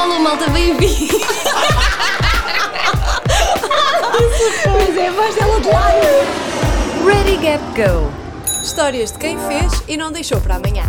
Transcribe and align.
alô, 0.00 0.18
malta, 0.18 0.48
bem-vindo! 0.48 1.20
Pois 4.64 4.96
é, 4.96 5.08
a 5.08 5.12
voz 5.12 5.34
dela 5.34 5.60
de 5.60 5.68
lado. 5.68 7.04
Ready, 7.04 7.36
Gap, 7.36 7.62
Go! 7.76 8.10
Histórias 8.62 9.12
de 9.12 9.18
quem 9.18 9.38
fez 9.38 9.82
e 9.86 9.96
não 9.96 10.10
deixou 10.10 10.40
para 10.40 10.56
amanhã. 10.56 10.84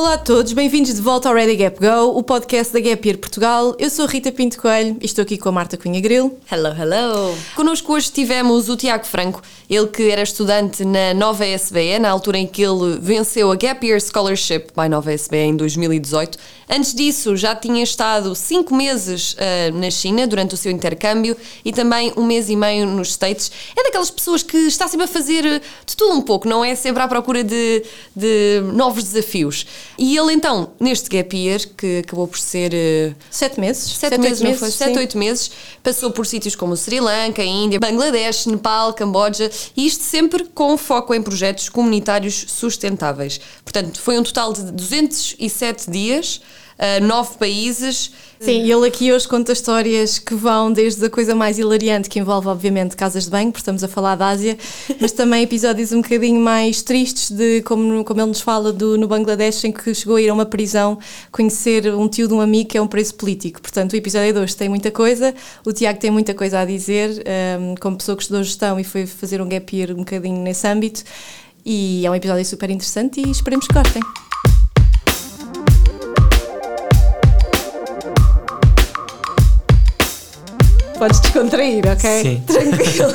Olá 0.00 0.14
a 0.14 0.18
todos, 0.18 0.54
bem-vindos 0.54 0.94
de 0.94 1.02
volta 1.02 1.28
ao 1.28 1.34
Ready 1.34 1.56
Gap 1.56 1.78
Go, 1.78 2.16
o 2.16 2.22
podcast 2.22 2.72
da 2.72 2.80
Gap 2.80 3.06
Year 3.06 3.18
Portugal. 3.18 3.76
Eu 3.78 3.90
sou 3.90 4.06
a 4.06 4.08
Rita 4.08 4.32
Pinto 4.32 4.58
Coelho 4.58 4.96
e 4.98 5.04
estou 5.04 5.20
aqui 5.20 5.36
com 5.36 5.50
a 5.50 5.52
Marta 5.52 5.76
Cunha 5.76 6.00
Grilo. 6.00 6.38
Hello, 6.50 6.68
hello! 6.68 7.36
Connosco 7.54 7.92
hoje 7.92 8.10
tivemos 8.10 8.70
o 8.70 8.78
Tiago 8.78 9.04
Franco, 9.04 9.42
ele 9.68 9.88
que 9.88 10.10
era 10.10 10.22
estudante 10.22 10.86
na 10.86 11.12
Nova 11.12 11.44
SBE, 11.44 11.98
na 11.98 12.08
altura 12.08 12.38
em 12.38 12.46
que 12.46 12.62
ele 12.62 12.98
venceu 12.98 13.52
a 13.52 13.56
Gap 13.56 13.86
Year 13.86 14.00
Scholarship 14.00 14.68
by 14.74 14.88
Nova 14.88 15.12
SBE 15.12 15.36
em 15.36 15.54
2018. 15.54 16.38
Antes 16.72 16.94
disso, 16.94 17.36
já 17.36 17.54
tinha 17.54 17.82
estado 17.82 18.34
cinco 18.34 18.74
meses 18.74 19.34
uh, 19.34 19.76
na 19.76 19.90
China 19.90 20.26
durante 20.26 20.54
o 20.54 20.56
seu 20.56 20.72
intercâmbio 20.72 21.36
e 21.62 21.72
também 21.72 22.12
um 22.16 22.24
mês 22.24 22.48
e 22.48 22.56
meio 22.56 22.86
nos 22.86 23.10
States. 23.10 23.50
É 23.76 23.82
daquelas 23.82 24.10
pessoas 24.10 24.42
que 24.42 24.56
está 24.56 24.88
sempre 24.88 25.04
a 25.04 25.08
fazer 25.08 25.60
de 25.84 25.96
tudo 25.96 26.14
um 26.14 26.22
pouco, 26.22 26.48
não 26.48 26.64
é? 26.64 26.74
Sempre 26.74 27.02
à 27.02 27.08
procura 27.08 27.44
de, 27.44 27.82
de 28.16 28.62
novos 28.72 29.04
desafios. 29.04 29.66
E 29.98 30.16
ele 30.16 30.32
então, 30.32 30.72
neste 30.80 31.08
gap 31.08 31.36
year, 31.36 31.60
que 31.76 31.98
acabou 31.98 32.26
por 32.26 32.38
ser... 32.38 32.72
Uh, 32.72 33.14
sete 33.30 33.60
meses. 33.60 33.82
Sete, 33.96 34.10
sete 34.10 34.20
meses, 34.20 34.40
não 34.40 34.54
foi? 34.54 34.70
Sete, 34.70 34.98
oito 34.98 35.18
meses. 35.18 35.50
Passou 35.82 36.10
por 36.10 36.26
sítios 36.26 36.54
como 36.54 36.76
Sri 36.76 37.00
Lanka, 37.00 37.42
Índia, 37.42 37.78
Bangladesh, 37.78 38.46
Nepal, 38.46 38.94
Camboja 38.94 39.50
e 39.76 39.86
isto 39.86 40.02
sempre 40.04 40.44
com 40.44 40.76
foco 40.76 41.14
em 41.14 41.22
projetos 41.22 41.68
comunitários 41.68 42.46
sustentáveis. 42.48 43.40
Portanto, 43.64 44.00
foi 44.00 44.18
um 44.18 44.22
total 44.22 44.52
de 44.52 44.62
207 44.72 45.90
dias 45.90 46.40
uh, 46.80 47.04
nove 47.04 47.36
países. 47.38 48.10
Sim, 48.40 48.62
ele 48.72 48.88
aqui 48.88 49.12
hoje 49.12 49.28
conta 49.28 49.52
histórias 49.52 50.18
que 50.18 50.34
vão 50.34 50.72
desde 50.72 51.04
a 51.04 51.10
coisa 51.10 51.34
mais 51.34 51.58
hilariante, 51.58 52.08
que 52.08 52.18
envolve 52.18 52.48
obviamente 52.48 52.96
casas 52.96 53.24
de 53.24 53.30
banho, 53.30 53.52
porque 53.52 53.60
estamos 53.60 53.84
a 53.84 53.88
falar 53.88 54.16
da 54.16 54.28
Ásia, 54.28 54.56
mas 54.98 55.12
também 55.12 55.42
episódios 55.42 55.92
um 55.92 56.00
bocadinho 56.00 56.40
mais 56.40 56.80
tristes 56.80 57.30
de 57.30 57.60
como, 57.62 58.02
como 58.02 58.20
ele 58.20 58.28
nos 58.28 58.40
fala 58.40 58.72
do, 58.72 58.96
no 58.96 59.06
Bangladesh, 59.06 59.64
em 59.64 59.72
que 59.72 59.92
chegou 59.92 60.16
a 60.16 60.22
ir 60.22 60.30
a 60.30 60.32
uma 60.32 60.46
prisão 60.46 60.98
conhecer 61.30 61.94
um 61.94 62.08
tio 62.08 62.26
de 62.26 62.32
um 62.32 62.40
amigo 62.40 62.70
que 62.70 62.78
é 62.78 62.80
um 62.82 62.88
preso 62.88 63.14
político. 63.14 63.60
Portanto, 63.60 63.92
o 63.92 63.96
episódio 63.96 64.32
de 64.32 64.38
hoje 64.38 64.56
tem 64.56 64.70
muita 64.70 64.90
coisa, 64.90 65.34
o 65.66 65.72
Tiago 65.74 66.00
tem 66.00 66.10
muita 66.10 66.32
coisa 66.32 66.60
a 66.60 66.64
dizer, 66.64 67.22
um, 67.60 67.74
como 67.74 67.98
pessoa 67.98 68.16
que 68.16 68.22
estudou 68.22 68.42
gestão 68.42 68.80
e 68.80 68.84
foi 68.84 69.04
fazer 69.04 69.42
um 69.42 69.48
gap 69.48 69.76
year 69.76 69.92
um 69.92 69.96
bocadinho 69.96 70.40
nesse 70.40 70.66
âmbito. 70.66 71.04
E 71.62 72.06
é 72.06 72.10
um 72.10 72.14
episódio 72.14 72.46
super 72.46 72.70
interessante 72.70 73.20
e 73.20 73.30
esperemos 73.30 73.66
que 73.66 73.74
gostem. 73.74 74.29
Podes 81.00 81.18
descontrair, 81.20 81.82
ok? 81.86 82.22
Sim. 82.22 82.42
Tranquilo. 82.46 83.14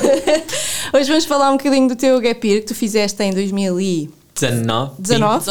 Hoje 0.91 1.07
vamos 1.07 1.25
falar 1.25 1.51
um 1.51 1.57
bocadinho 1.57 1.87
do 1.87 1.95
teu 1.95 2.19
gap 2.19 2.47
year 2.47 2.61
que 2.61 2.67
tu 2.67 2.75
fizeste 2.75 3.21
em 3.23 3.31
2019. 3.31 4.09
19? 4.33 4.91
19? 4.99 5.45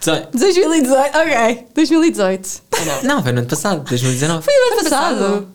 18. 0.00 0.28
2018, 0.32 1.16
ok. 1.16 1.66
2018. 1.74 2.62
Não, 3.04 3.22
foi 3.22 3.32
no 3.32 3.40
ano 3.40 3.48
passado, 3.48 3.84
2019. 3.84 4.44
Foi 4.44 4.54
no 4.54 4.72
ano 4.72 4.82
passado. 4.82 5.18
passado. 5.18 5.48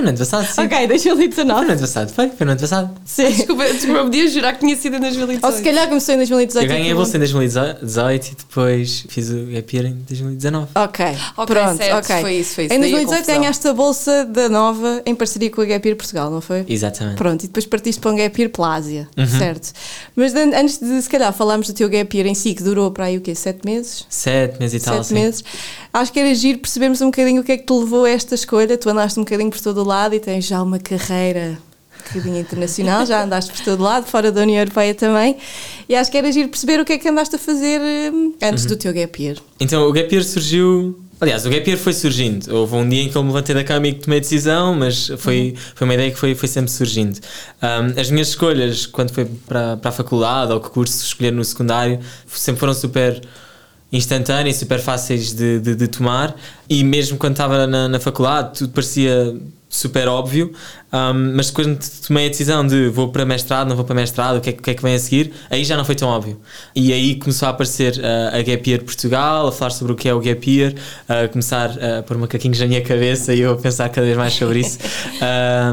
Foi 0.00 0.02
no 0.02 0.08
ano 0.08 0.18
passado, 0.18 0.46
sim. 0.46 0.60
Ok, 0.62 0.86
2019. 0.86 1.34
Foi 1.34 1.44
no 1.44 1.72
ano 1.72 1.80
passado, 1.80 2.12
foi? 2.12 2.28
Foi 2.30 2.46
no 2.46 2.52
ano 2.52 2.60
passado. 2.60 2.90
Sim. 3.04 3.30
Desculpa, 3.30 3.64
desculpa, 3.64 4.02
podia 4.04 4.28
jurar 4.28 4.54
que 4.54 4.60
tinha 4.60 4.76
sido 4.76 4.96
em 4.96 5.00
2018. 5.00 5.46
Ou 5.46 5.52
se 5.52 5.62
calhar 5.62 5.88
começou 5.88 6.14
em 6.14 6.18
2018. 6.18 6.64
Eu 6.64 6.68
ganhei 6.68 6.92
a 6.92 6.94
bolsa 6.94 7.16
em 7.16 7.20
2018 7.20 8.26
e 8.26 8.34
depois 8.34 9.04
fiz 9.08 9.30
o 9.30 9.46
gap 9.52 9.76
year 9.76 9.86
em 9.88 9.94
2019. 10.08 10.68
Ok, 10.74 11.06
okay 11.36 11.54
pronto, 11.54 11.76
certo, 11.76 11.98
ok. 11.98 12.20
Foi 12.22 12.34
isso, 12.34 12.54
foi 12.54 12.64
isso. 12.64 12.74
Em 12.74 12.80
2018 12.80 13.26
ganhaste 13.26 13.68
a 13.68 13.72
bolsa 13.74 14.24
da 14.24 14.48
Nova 14.48 15.02
em 15.04 15.14
parceria 15.14 15.50
com 15.50 15.60
a 15.60 15.64
Gap 15.66 15.86
Year 15.86 15.96
Portugal, 15.96 16.30
não 16.30 16.40
foi? 16.40 16.64
Exatamente. 16.66 17.16
Pronto, 17.16 17.44
e 17.44 17.46
depois 17.46 17.66
partiste 17.66 18.00
para 18.00 18.10
um 18.10 18.16
Gap 18.16 18.40
Year 18.40 18.50
pela 18.50 18.74
Ásia, 18.74 19.08
uhum. 19.16 19.26
certo? 19.26 19.72
Mas 20.16 20.34
antes 20.34 20.78
de, 20.78 21.02
se 21.02 21.08
calhar, 21.10 21.30
falarmos 21.32 21.66
do 21.66 21.74
teu 21.74 21.90
Gap 21.90 22.16
Year 22.16 22.26
em 22.26 22.34
si, 22.34 22.54
que 22.54 22.62
durou 22.62 22.90
para 22.90 23.06
aí 23.06 23.18
o 23.18 23.20
quê? 23.20 23.34
Sete 23.34 23.66
meses? 23.66 24.06
Sete 24.08 24.58
meses 24.58 24.82
e 24.82 24.84
tal, 24.84 24.94
Sete 24.96 25.08
sim. 25.08 25.14
meses. 25.14 25.44
Acho 25.92 26.12
que 26.12 26.20
era 26.20 26.34
giro 26.34 26.58
percebermos 26.60 27.00
um 27.02 27.06
bocadinho 27.06 27.42
o 27.42 27.44
que 27.44 27.52
é 27.52 27.56
que 27.58 27.64
te 27.64 27.72
levou 27.72 28.04
a 28.04 28.10
esta 28.10 28.34
escolha. 28.34 28.78
Tu 28.78 28.88
andaste 28.88 29.18
um 29.18 29.24
bocadinho 29.24 29.50
por 29.50 29.60
todo 29.60 29.82
o 29.82 29.84
lado 29.90 30.14
e 30.14 30.20
tens 30.20 30.46
já 30.46 30.62
uma 30.62 30.78
carreira 30.78 31.58
um 31.98 32.08
bocadinho 32.08 32.40
internacional, 32.40 33.04
já 33.04 33.24
andaste 33.24 33.52
por 33.52 33.60
todo 33.62 33.82
lado, 33.82 34.06
fora 34.06 34.32
da 34.32 34.40
União 34.40 34.58
Europeia 34.58 34.94
também. 34.94 35.36
E 35.88 35.94
acho 35.94 36.10
que 36.10 36.16
era 36.16 36.30
giro 36.32 36.48
perceber 36.48 36.80
o 36.80 36.84
que 36.84 36.94
é 36.94 36.98
que 36.98 37.08
andaste 37.08 37.36
a 37.36 37.38
fazer 37.38 37.80
hum, 38.12 38.34
antes 38.42 38.64
uhum. 38.64 38.70
do 38.70 38.76
teu 38.76 38.92
gap 38.92 39.22
year. 39.22 39.36
Então, 39.58 39.86
o 39.88 39.92
gap 39.92 40.12
year 40.12 40.24
surgiu 40.24 40.98
Aliás, 41.20 41.44
o 41.44 41.50
gap 41.50 41.68
year 41.68 41.78
foi 41.78 41.92
surgindo. 41.92 42.50
Houve 42.54 42.76
um 42.76 42.88
dia 42.88 43.02
em 43.02 43.10
que 43.10 43.14
eu 43.14 43.22
me 43.22 43.28
levantei 43.28 43.54
da 43.54 43.62
cama 43.62 43.86
e 43.88 43.92
tomei 43.92 44.20
a 44.20 44.22
decisão, 44.22 44.74
mas 44.74 45.08
foi, 45.18 45.50
uhum. 45.50 45.72
foi 45.74 45.84
uma 45.84 45.92
ideia 45.92 46.10
que 46.10 46.18
foi, 46.18 46.34
foi 46.34 46.48
sempre 46.48 46.70
surgindo. 46.70 47.20
Um, 47.62 48.00
as 48.00 48.10
minhas 48.10 48.28
escolhas, 48.28 48.86
quando 48.86 49.12
foi 49.12 49.26
para, 49.46 49.76
para 49.76 49.90
a 49.90 49.92
faculdade 49.92 50.50
ou 50.50 50.60
que 50.60 50.70
curso 50.70 51.04
escolher 51.04 51.30
no 51.30 51.44
secundário, 51.44 52.00
sempre 52.26 52.58
foram 52.58 52.72
super 52.72 53.20
instantâneas, 53.92 54.56
super 54.56 54.80
fáceis 54.80 55.34
de, 55.34 55.60
de, 55.60 55.74
de, 55.74 55.88
tomar 55.88 56.34
e 56.68 56.82
mesmo 56.84 57.18
quando 57.18 57.32
estava 57.32 57.66
na, 57.66 57.88
na 57.88 57.98
faculdade 57.98 58.58
tudo 58.58 58.72
parecia 58.72 59.36
super 59.70 60.08
óbvio, 60.08 60.52
um, 60.92 61.36
mas 61.36 61.50
quando 61.50 61.78
tomei 62.06 62.26
a 62.26 62.28
decisão 62.28 62.66
de 62.66 62.88
vou 62.88 63.08
para 63.10 63.24
mestrado, 63.24 63.68
não 63.68 63.76
vou 63.76 63.84
para 63.84 63.94
mestrado, 63.94 64.38
o 64.38 64.40
que 64.40 64.50
é, 64.50 64.52
o 64.52 64.56
que, 64.56 64.70
é 64.70 64.74
que 64.74 64.82
vem 64.82 64.94
a 64.94 64.98
seguir, 64.98 65.32
aí 65.48 65.64
já 65.64 65.76
não 65.76 65.84
foi 65.84 65.94
tão 65.94 66.08
óbvio. 66.08 66.40
E 66.74 66.92
aí 66.92 67.16
começou 67.16 67.46
a 67.46 67.50
aparecer 67.50 67.94
uh, 67.98 68.36
a 68.36 68.42
Gap 68.42 68.68
Year 68.68 68.82
Portugal, 68.82 69.48
a 69.48 69.52
falar 69.52 69.70
sobre 69.70 69.92
o 69.92 69.96
que 69.96 70.08
é 70.08 70.14
o 70.14 70.20
Gap 70.20 70.50
Year, 70.50 70.74
a 71.08 71.28
começar 71.28 71.70
a 71.70 72.02
pôr 72.02 72.16
macaquinhos 72.18 72.58
na 72.58 72.66
minha 72.66 72.82
cabeça 72.82 73.34
e 73.34 73.40
eu 73.40 73.52
a 73.52 73.56
pensar 73.56 73.88
cada 73.90 74.06
vez 74.06 74.16
mais 74.16 74.32
sobre 74.32 74.60
isso. 74.60 74.78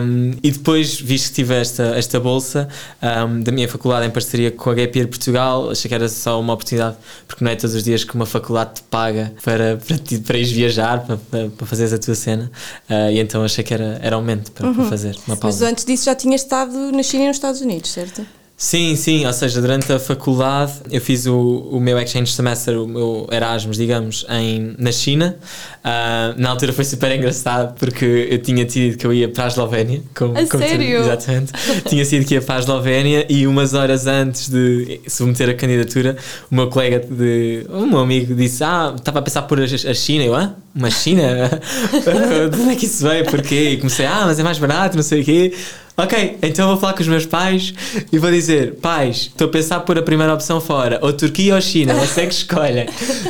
um, 0.01 0.33
e 0.44 0.51
depois, 0.51 1.00
visto 1.00 1.29
que 1.29 1.35
tive 1.35 1.56
esta, 1.56 1.83
esta 1.95 2.19
bolsa 2.19 2.67
um, 3.01 3.41
da 3.41 3.51
minha 3.51 3.67
faculdade 3.67 4.06
em 4.06 4.09
parceria 4.09 4.51
com 4.51 4.69
a 4.69 4.73
Gap 4.73 4.97
Year 4.97 5.09
Portugal, 5.09 5.72
achei 5.72 5.89
que 5.89 5.95
era 5.95 6.09
só 6.09 6.39
uma 6.39 6.53
oportunidade, 6.53 6.97
porque 7.27 7.44
não 7.44 7.51
é 7.51 7.56
todos 7.56 7.75
os 7.75 7.83
dias 7.83 8.03
que 8.03 8.13
uma 8.13 8.25
faculdade 8.25 8.75
te 8.75 8.83
paga 8.83 9.33
para, 9.44 9.77
para, 9.77 9.97
para 10.25 10.38
ires 10.38 10.51
viajar, 10.51 11.03
para, 11.06 11.17
para, 11.17 11.50
para 11.50 11.66
fazeres 11.66 11.94
a 11.94 11.97
tua 11.97 12.16
cena. 12.16 12.51
Uh, 12.89 13.11
e 13.11 13.19
então 13.19 13.44
achei 13.44 13.63
que 13.63 13.73
era 13.73 13.88
era, 13.88 14.00
era 14.01 14.16
aumento 14.16 14.51
para, 14.51 14.67
uhum. 14.67 14.73
para 14.73 14.85
fazer 14.85 15.06
uma 15.28 15.38
pausa. 15.38 15.66
Mas 15.66 15.72
antes 15.72 15.85
disso 15.85 16.06
já 16.06 16.16
tinha 16.16 16.35
estado 16.35 16.91
na 16.91 17.03
China 17.03 17.25
e 17.25 17.28
nos 17.28 17.38
Estados 17.38 17.62
Unidos, 17.62 17.91
certo? 17.91 18.25
Sim, 18.59 18.95
sim, 18.95 19.23
ou 19.23 19.31
seja, 19.34 19.62
durante 19.62 19.94
a 19.94 20.00
faculdade 20.00 20.73
eu 20.90 21.00
fiz 21.00 21.28
o, 21.28 21.69
o 21.72 21.79
meu 21.79 22.00
exchange 22.00 22.34
semester, 22.34 22.75
o 22.75 22.88
meu 22.88 23.28
Erasmus, 23.31 23.78
digamos, 23.78 24.25
em, 24.28 24.73
na 24.79 24.91
China. 24.91 25.38
Uh, 25.85 26.41
na 26.41 26.50
altura 26.50 26.73
foi 26.73 26.84
super 26.84 27.12
engraçado 27.12 27.75
porque 27.78 28.28
eu 28.31 28.41
tinha 28.41 28.66
tido 28.66 28.97
que 28.97 29.06
eu 29.06 29.13
ia 29.13 29.29
para 29.29 29.44
a 29.44 29.47
Eslovénia. 29.47 30.01
Como, 30.16 30.35
a 30.35 30.47
como 30.47 30.63
sério? 30.63 31.01
exatamente. 31.01 31.53
tinha 31.88 32.03
sido 32.03 32.25
que 32.25 32.34
ia 32.34 32.41
para 32.41 32.56
a 32.56 32.59
Eslovénia 32.59 33.28
e 33.29 33.45
umas 33.45 33.75
horas 33.75 34.07
antes 34.07 34.50
de 34.50 35.01
submeter 35.07 35.51
a 35.51 35.53
candidatura, 35.53 36.18
o 36.51 36.56
meu 36.56 36.68
colega, 36.68 37.00
de, 37.00 37.63
o 37.69 37.85
meu 37.85 38.00
amigo, 38.00 38.34
disse: 38.34 38.63
Ah, 38.63 38.91
estava 38.97 39.19
a 39.19 39.22
pensar 39.22 39.44
por 39.44 39.59
a, 39.59 39.66
a 39.66 39.94
China. 39.94 40.24
Eu, 40.24 40.34
ah, 40.34 40.56
uma 40.74 40.89
China? 40.89 41.22
de 42.51 42.59
onde 42.59 42.72
é 42.72 42.75
que 42.75 42.88
isso 42.88 43.07
veio? 43.07 43.24
Porquê? 43.25 43.69
E 43.74 43.78
comecei: 43.78 44.07
Ah, 44.07 44.24
mas 44.25 44.39
é 44.39 44.44
mais 44.44 44.57
barato, 44.57 44.95
não 44.95 45.03
sei 45.03 45.22
o 45.22 45.24
quê. 45.24 45.53
Ok, 45.99 46.37
então 46.43 46.67
vou 46.67 46.77
falar 46.77 46.93
com 46.93 47.01
os 47.01 47.07
meus 47.07 47.25
pais 47.25 47.73
e 48.11 48.19
vou 48.19 48.29
dizer: 48.29 48.75
pais, 48.75 49.31
estou 49.31 49.47
a 49.47 49.51
pensar 49.51 49.79
por 49.79 49.97
a 49.97 50.01
primeira 50.03 50.31
opção 50.31 50.61
fora, 50.61 50.99
ou 51.01 51.11
Turquia 51.11 51.55
ou 51.55 51.61
China, 51.61 51.95
você 51.95 52.21
é 52.21 52.25
que 52.27 52.35
escolha. 52.35 52.85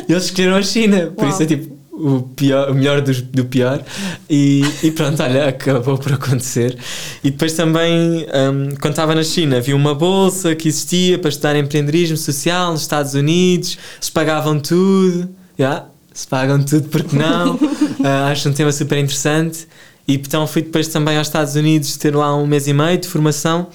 E 0.06 0.12
eles 0.12 0.24
escolheram 0.24 0.56
a 0.56 0.62
China, 0.62 1.12
por 1.16 1.24
Uau. 1.24 1.32
isso 1.32 1.42
é 1.42 1.46
tipo 1.46 1.78
o, 1.90 2.20
pior, 2.36 2.70
o 2.70 2.74
melhor 2.74 3.00
do, 3.00 3.12
do 3.22 3.46
pior. 3.46 3.82
E, 4.28 4.62
e, 4.82 4.90
pronto, 4.90 5.22
olha, 5.22 5.48
acabou 5.48 5.96
por 5.96 6.12
acontecer. 6.12 6.76
E 7.24 7.30
depois 7.30 7.54
também, 7.54 8.26
um, 8.26 8.74
quando 8.76 8.92
estava 8.92 9.14
na 9.14 9.24
China, 9.24 9.60
vi 9.62 9.72
uma 9.72 9.94
bolsa 9.94 10.54
que 10.54 10.68
existia 10.68 11.18
para 11.18 11.30
estudar 11.30 11.56
empreendedorismo 11.56 12.18
social 12.18 12.72
nos 12.72 12.82
Estados 12.82 13.14
Unidos, 13.14 13.78
eles 13.96 14.10
pagavam 14.10 14.60
tudo. 14.60 15.28
Yeah, 15.58 15.86
se 16.12 16.26
pagam 16.26 16.62
tudo, 16.62 16.88
porque 16.88 17.16
não? 17.16 17.54
uh, 17.54 17.60
acho 18.30 18.48
um 18.48 18.52
tema 18.52 18.72
super 18.72 18.98
interessante. 18.98 19.66
E 20.08 20.14
então 20.14 20.46
fui 20.46 20.62
depois 20.62 20.88
também 20.88 21.18
aos 21.18 21.26
Estados 21.26 21.54
Unidos 21.54 21.98
ter 21.98 22.16
lá 22.16 22.34
um 22.34 22.46
mês 22.46 22.66
e 22.66 22.72
meio 22.72 22.96
de 22.96 23.06
formação. 23.06 23.66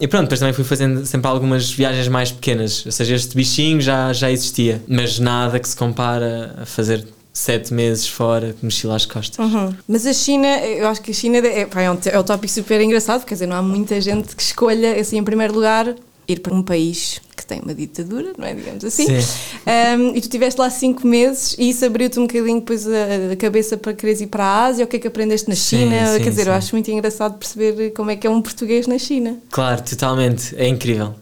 E 0.00 0.08
pronto, 0.08 0.24
depois 0.24 0.40
também 0.40 0.52
fui 0.52 0.64
fazendo 0.64 1.06
sempre 1.06 1.30
algumas 1.30 1.70
viagens 1.70 2.08
mais 2.08 2.32
pequenas. 2.32 2.84
Ou 2.84 2.90
seja, 2.90 3.14
este 3.14 3.36
bichinho 3.36 3.80
já, 3.80 4.12
já 4.12 4.30
existia, 4.30 4.82
mas 4.88 5.20
nada 5.20 5.58
que 5.60 5.68
se 5.68 5.76
compara 5.76 6.56
a 6.62 6.66
fazer 6.66 7.06
sete 7.32 7.72
meses 7.72 8.08
fora 8.08 8.56
com 8.60 8.66
mochila 8.66 8.96
às 8.96 9.06
costas. 9.06 9.38
Uhum. 9.38 9.72
Mas 9.86 10.04
a 10.04 10.12
China, 10.12 10.48
eu 10.58 10.88
acho 10.88 11.00
que 11.00 11.12
a 11.12 11.14
China 11.14 11.38
é, 11.38 11.60
é, 11.62 11.90
um, 11.90 11.98
é 12.04 12.18
um 12.18 12.24
tópico 12.24 12.52
super 12.52 12.80
engraçado, 12.80 13.24
quer 13.24 13.34
dizer, 13.34 13.46
não 13.46 13.56
há 13.56 13.62
muita 13.62 14.00
gente 14.00 14.34
que 14.34 14.42
escolha, 14.42 15.00
assim, 15.00 15.18
em 15.18 15.24
primeiro 15.24 15.54
lugar, 15.54 15.94
ir 16.28 16.40
para 16.40 16.54
um 16.54 16.62
país 16.62 17.20
que 17.34 17.46
tem 17.46 17.60
uma 17.60 17.74
ditadura, 17.74 18.32
não 18.36 18.46
é? 18.46 18.52
Digamos 18.52 18.84
assim. 18.84 19.06
Um, 19.06 20.10
e 20.10 20.20
tu 20.20 20.24
estiveste 20.24 20.60
lá 20.60 20.68
cinco 20.68 21.06
meses 21.06 21.56
e 21.58 21.70
isso 21.70 21.84
abriu-te 21.84 22.18
um 22.18 22.26
bocadinho 22.26 22.60
depois 22.60 22.86
a, 22.86 23.36
cabeça 23.38 23.76
para 23.76 23.94
quereres 23.94 24.20
ir 24.20 24.26
para 24.26 24.44
a 24.44 24.64
Ásia, 24.66 24.84
o 24.84 24.88
que 24.88 24.96
é 24.96 24.98
que 24.98 25.06
aprendeste 25.06 25.48
na 25.48 25.54
China? 25.54 26.06
Sim, 26.06 26.12
sim, 26.12 26.24
Quer 26.24 26.30
dizer, 26.30 26.42
sim. 26.42 26.48
eu 26.48 26.54
acho 26.54 26.74
muito 26.74 26.90
engraçado 26.90 27.38
perceber 27.38 27.90
como 27.92 28.10
é 28.10 28.16
que 28.16 28.26
é 28.26 28.30
um 28.30 28.42
português 28.42 28.86
na 28.86 28.98
China. 28.98 29.38
Claro, 29.50 29.82
totalmente. 29.82 30.54
É 30.56 30.68
incrível. 30.68 31.14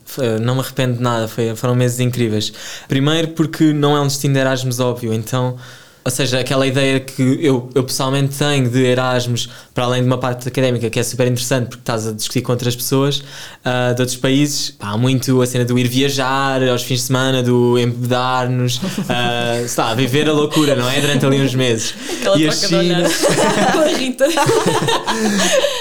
Não 0.43 0.55
me 0.55 0.61
arrependo 0.61 0.97
de 0.97 1.03
nada, 1.03 1.29
foi, 1.29 1.55
foram 1.55 1.75
meses 1.75 2.00
incríveis. 2.00 2.53
Primeiro 2.88 3.29
porque 3.29 3.73
não 3.73 3.97
é 3.97 4.00
um 4.00 4.06
destino 4.06 4.35
de 4.35 4.41
Erasmus 4.41 4.81
óbvio, 4.81 5.12
então 5.12 5.56
Ou 6.06 6.11
seja, 6.11 6.38
aquela 6.38 6.64
ideia 6.64 7.00
que 7.00 7.20
eu, 7.43 7.69
eu 7.75 7.82
pessoalmente 7.82 8.38
tenho 8.38 8.70
de 8.70 8.81
Erasmus, 8.81 9.49
para 9.75 9.87
além 9.87 10.03
de 10.03 10.06
uma 10.06 10.19
parte 10.19 10.47
académica 10.47 10.88
que 10.88 11.00
é 11.00 11.03
super 11.03 11.26
interessante 11.26 11.67
porque 11.67 11.81
estás 11.81 12.06
a 12.06 12.12
discutir 12.12 12.43
com 12.43 12.53
outras 12.53 12.76
pessoas 12.76 13.19
uh, 13.19 13.93
de 13.93 14.03
outros 14.03 14.17
países, 14.17 14.70
pá, 14.70 14.91
há 14.91 14.97
muito 14.97 15.43
a 15.43 15.47
cena 15.49 15.64
do 15.64 15.76
ir 15.76 15.88
viajar 15.88 16.62
aos 16.62 16.85
fins 16.85 17.00
de 17.00 17.06
semana, 17.06 17.43
do 17.43 17.76
embebedar-nos, 17.76 18.76
uh, 18.76 19.67
sei 19.67 19.82
lá, 19.82 19.94
viver 19.94 20.29
a 20.29 20.32
loucura, 20.32 20.76
não 20.76 20.88
é? 20.88 21.00
Durante 21.00 21.26
ali 21.26 21.41
uns 21.41 21.56
meses. 21.56 21.93
Aquela 22.20 22.38
e 22.38 22.49
a 22.49 22.53
China. 22.53 23.03
com 23.73 23.79
a 23.81 23.87
Rita. 23.88 24.29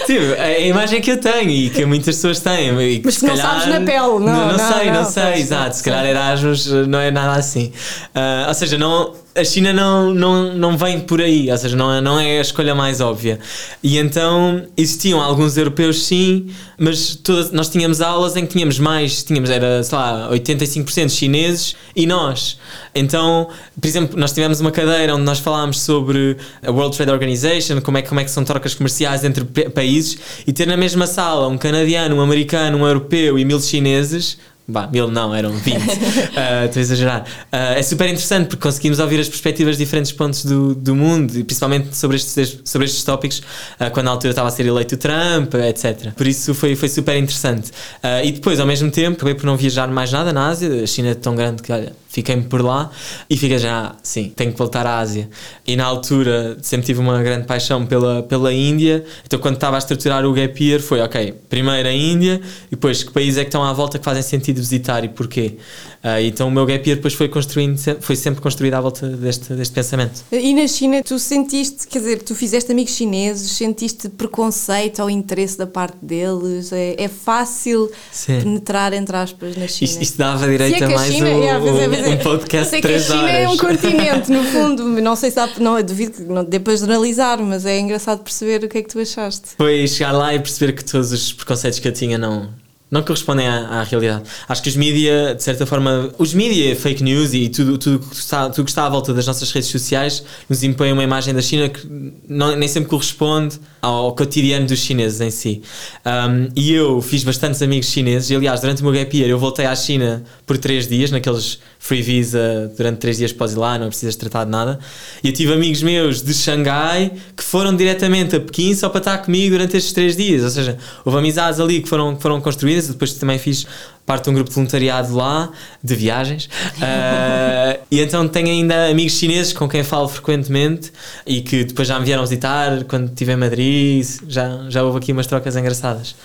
Tipo, 0.08 0.42
a 0.42 0.60
imagem 0.60 1.02
que 1.02 1.12
eu 1.12 1.18
tenho 1.18 1.52
e 1.52 1.70
que 1.70 1.86
muitas 1.86 2.16
pessoas 2.16 2.40
têm. 2.40 2.82
E 2.82 2.98
que 2.98 3.06
Mas 3.06 3.14
se 3.14 3.20
que 3.20 3.28
não 3.28 3.36
calhar- 3.36 3.60
sabes 3.62 3.68
na 3.68 3.86
pele, 3.86 4.00
não, 4.00 4.20
Não, 4.20 4.52
não, 4.54 4.74
sei, 4.74 4.86
não, 4.88 5.04
não, 5.04 5.12
sei, 5.12 5.34
exato. 5.36 5.76
Se 5.76 5.84
calhar 5.84 6.04
Erasmus 6.04 6.66
não 6.88 6.98
é 7.00 7.12
nada 7.12 7.38
assim. 7.38 7.72
Ah, 8.16 8.46
ou 8.48 8.54
seja, 8.56 8.76
não, 8.76 9.14
a 9.38 9.44
China 9.44 9.74
não, 9.74 10.14
não, 10.14 10.54
não 10.56 10.78
vem 10.78 11.02
por 11.02 11.20
aí, 11.22 11.52
ou 11.52 11.58
seja, 11.58 11.76
não 11.76 11.94
é, 11.94 12.00
não 12.00 12.18
é 12.18 12.38
a 12.38 12.42
escolha 12.42 12.74
mais 12.74 13.02
óbvia. 13.02 13.38
E 13.84 13.98
então 13.98 14.66
existiam 14.78 15.20
alguns 15.22 15.58
europeus, 15.58 16.04
sim, 16.06 16.48
mas 16.78 17.16
todas, 17.16 17.52
nós 17.52 17.68
tínhamos 17.70 18.00
aulas 18.00 18.38
em 18.38 18.46
que 18.46 18.54
tínhamos 18.54 18.80
mais, 18.80 19.24
tínhamos, 19.24 19.50
era, 19.50 19.84
sei 19.84 19.98
lá, 19.98 20.30
85% 20.32 21.10
chineses 21.10 21.76
e 21.94 22.08
nós. 22.08 22.58
Então, 22.94 23.50
por 23.80 23.88
exemplo, 23.88 24.18
nós 24.18 24.32
tivemos 24.32 24.62
uma 24.62 24.72
cadeira 24.72 25.14
onde 25.14 25.24
nós 25.26 25.40
falámos 25.40 25.82
sobre 25.82 26.38
a 26.66 26.72
World 26.72 26.96
Trade 26.96 27.12
Organization, 27.12 27.82
como 27.82 27.98
é, 27.98 28.02
como 28.02 28.22
é 28.22 28.24
que 28.24 28.32
são 28.32 28.46
trocas 28.46 28.74
comerciais 28.74 29.26
entre 29.26 29.44
pa- 29.44 29.70
países, 29.70 30.18
e 30.48 30.54
ter 30.54 30.66
na 30.66 30.78
mesma 30.78 31.08
sala 31.08 31.48
um 31.50 31.58
canadiano, 31.58 32.16
um 32.16 32.22
americano, 32.22 32.78
um 32.78 32.88
europeu 32.88 33.38
e 33.38 33.44
mil 33.44 33.60
chineses. 33.60 34.38
Bah, 34.68 34.88
mil 34.92 35.10
não, 35.12 35.34
eram 35.34 35.52
20. 35.52 35.78
Ah, 36.36 36.66
Estou 36.66 36.80
a 36.80 36.82
exagerar. 36.82 37.26
Ah, 37.52 37.74
é 37.76 37.84
super 37.84 38.06
interessante 38.06 38.48
porque 38.48 38.62
conseguimos 38.64 39.00
ouvir 39.00 39.20
as 39.20 39.30
perspectivas 39.30 39.78
de 39.78 39.84
diferentes 39.84 40.12
pontos 40.12 40.44
do, 40.44 40.74
do 40.74 40.96
mundo 40.96 41.38
e 41.38 41.44
principalmente 41.44 41.96
sobre 41.96 42.18
estes, 42.18 42.60
sobre 42.66 42.86
estes 42.86 43.04
tópicos 43.04 43.42
ah, 43.80 43.90
quando 43.92 44.06
na 44.06 44.12
altura 44.12 44.32
estava 44.32 44.48
a 44.48 44.52
ser 44.52 44.66
eleito 44.66 44.96
o 44.96 44.98
Trump, 44.98 45.54
etc. 45.54 46.12
Por 46.14 46.26
isso 46.26 46.54
foi, 46.56 46.76
foi 46.76 46.90
super 46.90 47.16
interessante. 47.16 47.72
Ah, 48.02 48.24
e 48.24 48.32
depois, 48.32 48.60
ao 48.60 48.66
mesmo 48.66 48.90
tempo, 48.90 49.18
acabei 49.18 49.36
por 49.36 49.46
não 49.46 49.56
viajar 49.56 49.88
mais 49.88 50.12
nada 50.12 50.34
na 50.34 50.48
Ásia. 50.48 50.84
A 50.84 50.88
China 50.88 51.10
é 51.10 51.14
tão 51.14 51.36
grande 51.36 51.62
que, 51.62 51.72
olha, 51.72 51.94
fiquei-me 52.16 52.44
por 52.44 52.62
lá 52.62 52.90
e 53.30 53.36
fica 53.36 53.60
já, 53.60 53.94
sim, 54.02 54.32
tenho 54.34 54.54
que 54.54 54.58
voltar 54.58 54.88
à 54.88 55.00
Ásia. 55.00 55.30
E 55.68 55.76
na 55.76 55.84
altura 55.84 56.58
sempre 56.62 56.86
tive 56.86 57.02
uma 57.02 57.22
grande 57.22 57.46
paixão 57.46 57.86
pela, 57.86 58.24
pela 58.24 58.54
Índia, 58.54 59.04
então 59.26 59.38
quando 59.38 59.56
estava 59.56 59.76
a 59.76 59.80
estruturar 59.80 60.26
o 60.26 60.32
Gap 60.32 60.64
Year 60.64 60.80
foi, 60.80 61.02
ok, 61.02 61.34
primeiro 61.50 61.90
a 61.90 61.92
Índia 61.92 62.40
e 62.68 62.72
depois 62.72 63.04
que 63.04 63.12
países 63.12 63.38
é 63.38 63.42
que 63.42 63.50
estão 63.50 63.66
à 63.66 63.74
volta 63.74 64.00
que 64.00 64.06
fazem 64.06 64.24
sentido 64.24 64.58
visitar 64.58 65.04
e 65.04 65.10
porquê. 65.10 65.58
Ah, 66.08 66.22
então 66.22 66.48
o 66.50 66.52
meu 66.52 66.68
Gap 66.68 66.88
Year 66.88 66.98
depois 66.98 67.16
foi, 67.16 67.28
construindo, 67.28 67.80
foi 68.00 68.16
sempre 68.16 68.40
construído 68.40 68.76
à 68.76 68.82
volta 68.82 69.08
deste, 69.08 69.52
deste 69.56 69.74
pensamento. 69.74 70.24
E 70.32 70.54
na 70.54 70.68
China, 70.68 71.02
tu 71.04 71.18
sentiste, 71.18 71.88
quer 71.88 71.98
dizer, 71.98 72.22
tu 72.22 72.36
fizeste 72.36 72.72
amigos 72.72 72.94
chineses, 72.94 73.54
sentiste 73.54 74.08
preconceito 74.10 75.02
ou 75.02 75.10
interesse 75.10 75.58
da 75.58 75.66
parte 75.66 75.98
deles? 76.04 76.72
É, 76.72 76.96
é 77.00 77.08
fácil 77.08 77.90
Sim. 78.12 78.40
penetrar, 78.40 78.94
entre 78.94 79.18
aspas, 79.18 79.56
na 79.58 79.68
China? 79.68 79.90
Isto, 79.90 80.02
isto 80.04 80.18
dava 80.20 80.48
direito 80.48 80.84
é 80.84 80.86
a 80.86 80.90
mais 80.92 81.12
China- 81.12 81.28
um, 81.30 81.44
é, 81.44 81.48
é, 81.48 81.60
pois 81.60 81.76
é. 82.06 82.10
um 82.10 82.18
podcast 82.18 82.70
Sei 82.70 82.82
de 82.82 82.88
que 82.88 82.94
a 82.94 82.98
3 83.00 83.04
China 83.08 83.18
horas. 83.24 83.34
é 83.36 83.50
um 83.50 83.58
continente, 83.58 84.32
no 84.32 84.44
fundo, 84.54 84.84
não 85.02 85.16
sei 85.16 85.32
se 85.32 85.40
há, 85.40 85.50
não, 85.60 85.82
duvido 85.82 86.12
que 86.12 86.22
não 86.22 86.44
dê 86.44 86.60
para 86.60 86.76
generalizar, 86.76 87.42
mas 87.42 87.66
é 87.66 87.80
engraçado 87.80 88.22
perceber 88.24 88.64
o 88.64 88.70
que 88.70 88.78
é 88.78 88.84
que 88.84 88.90
tu 88.90 89.00
achaste. 89.00 89.50
Foi 89.58 89.88
chegar 89.88 90.12
lá 90.12 90.36
e 90.36 90.40
perceber 90.40 90.74
que 90.74 90.86
todos 90.86 91.12
os 91.12 91.34
preconceitos 91.34 91.80
que 91.80 91.88
eu 91.88 91.92
tinha 91.94 92.16
não, 92.20 92.50
não 92.90 93.02
correspondem 93.02 93.48
à, 93.48 93.80
à 93.80 93.84
realidade. 93.84 94.24
Acho 94.48 94.62
que 94.62 94.70
os 94.70 94.76
mídia, 94.76 95.34
de 95.36 95.44
certa 95.44 95.66
forma, 95.66 96.12
os 96.18 96.34
mídia, 96.34 96.76
fake 96.76 97.04
news 97.04 97.34
e 97.34 97.50
tudo, 97.50 97.78
tudo, 97.78 98.00
que 98.00 98.16
está, 98.16 98.50
tudo 98.50 98.64
que 98.64 98.72
está 98.72 98.86
à 98.86 98.90
volta 98.90 99.14
das 99.14 99.26
nossas 99.26 99.52
redes 99.52 99.70
sociais 99.70 100.24
nos 100.48 100.64
impõe 100.64 100.92
uma 100.92 101.04
imagem 101.04 101.34
da 101.34 101.42
China 101.42 101.68
que 101.68 101.86
não, 102.28 102.56
nem 102.56 102.68
sempre 102.68 102.90
corresponde 102.90 103.60
ao 103.82 104.16
cotidiano 104.16 104.68
dos 104.68 104.80
chineses 104.80 105.20
em 105.20 105.32
si. 105.32 105.62
Um, 106.06 106.52
e 106.56 106.72
eu 106.74 107.02
fiz 107.02 107.24
bastantes 107.24 107.62
amigos 107.62 107.90
chineses, 107.90 108.30
e 108.30 108.36
aliás, 108.36 108.62
durante 108.62 108.82
o 108.82 108.86
meu 108.86 108.94
gap 108.94 109.16
year 109.16 109.30
eu 109.30 109.40
voltei 109.40 109.66
à 109.66 109.76
China 109.76 110.24
por 110.46 110.58
três 110.58 110.88
dias, 110.88 111.12
naqueles 111.12 111.60
free 111.86 112.02
visa, 112.02 112.72
durante 112.76 112.98
três 112.98 113.18
dias 113.18 113.32
podes 113.32 113.54
ir 113.54 113.60
lá, 113.60 113.78
não 113.78 113.90
precisas 113.90 114.16
tratar 114.16 114.44
de 114.44 114.50
nada. 114.50 114.80
E 115.24 115.28
eu 115.28 115.34
tive 115.34 115.54
amigos 115.54 115.84
meus 115.84 116.24
de 116.24 116.34
Xangai 116.34 117.12
que 117.38 117.44
foram 117.44 117.76
diretamente 117.76 118.36
a 118.36 118.40
Pequim 118.40 118.74
só 118.74 118.90
para 118.90 118.98
estar 118.98 119.20
comigo 119.20 119.52
durante 119.52 119.78
estes 119.78 119.94
três 119.94 120.18
dias. 120.18 120.44
Ou 120.44 120.50
seja, 120.50 120.80
houve 121.06 121.20
amizades 121.20 121.60
ali 121.60 121.84
que 121.84 121.88
foram, 121.88 122.16
que 122.16 122.24
foram 122.24 122.42
construídas, 122.42 122.88
depois 122.88 123.14
também 123.14 123.38
fiz 123.38 123.68
parte 124.04 124.24
de 124.24 124.32
um 124.32 124.34
grupo 124.34 124.50
de 124.50 124.56
voluntariado 124.56 125.16
lá, 125.16 125.52
de 125.84 125.94
viagens. 125.94 126.50
Ah, 126.82 127.78
e 127.92 128.00
então 128.00 128.28
tenho 128.28 128.48
ainda 128.48 128.90
amigos 128.90 129.14
chineses 129.14 129.54
com 129.54 129.70
quem 129.70 129.84
falo 129.84 130.08
frequentemente 130.08 130.92
e 131.24 131.42
que 131.42 131.66
depois 131.66 131.88
já 131.88 132.00
me 132.00 132.06
vieram 132.06 132.24
visitar 132.24 132.84
quando 132.86 133.10
estive 133.10 133.34
em 133.34 133.36
Madrid. 133.36 134.04
Já, 134.28 134.66
já 134.70 134.82
houve 134.82 134.98
aqui 134.98 135.12
umas 135.12 135.28
trocas 135.28 135.56
engraçadas. 135.56 136.16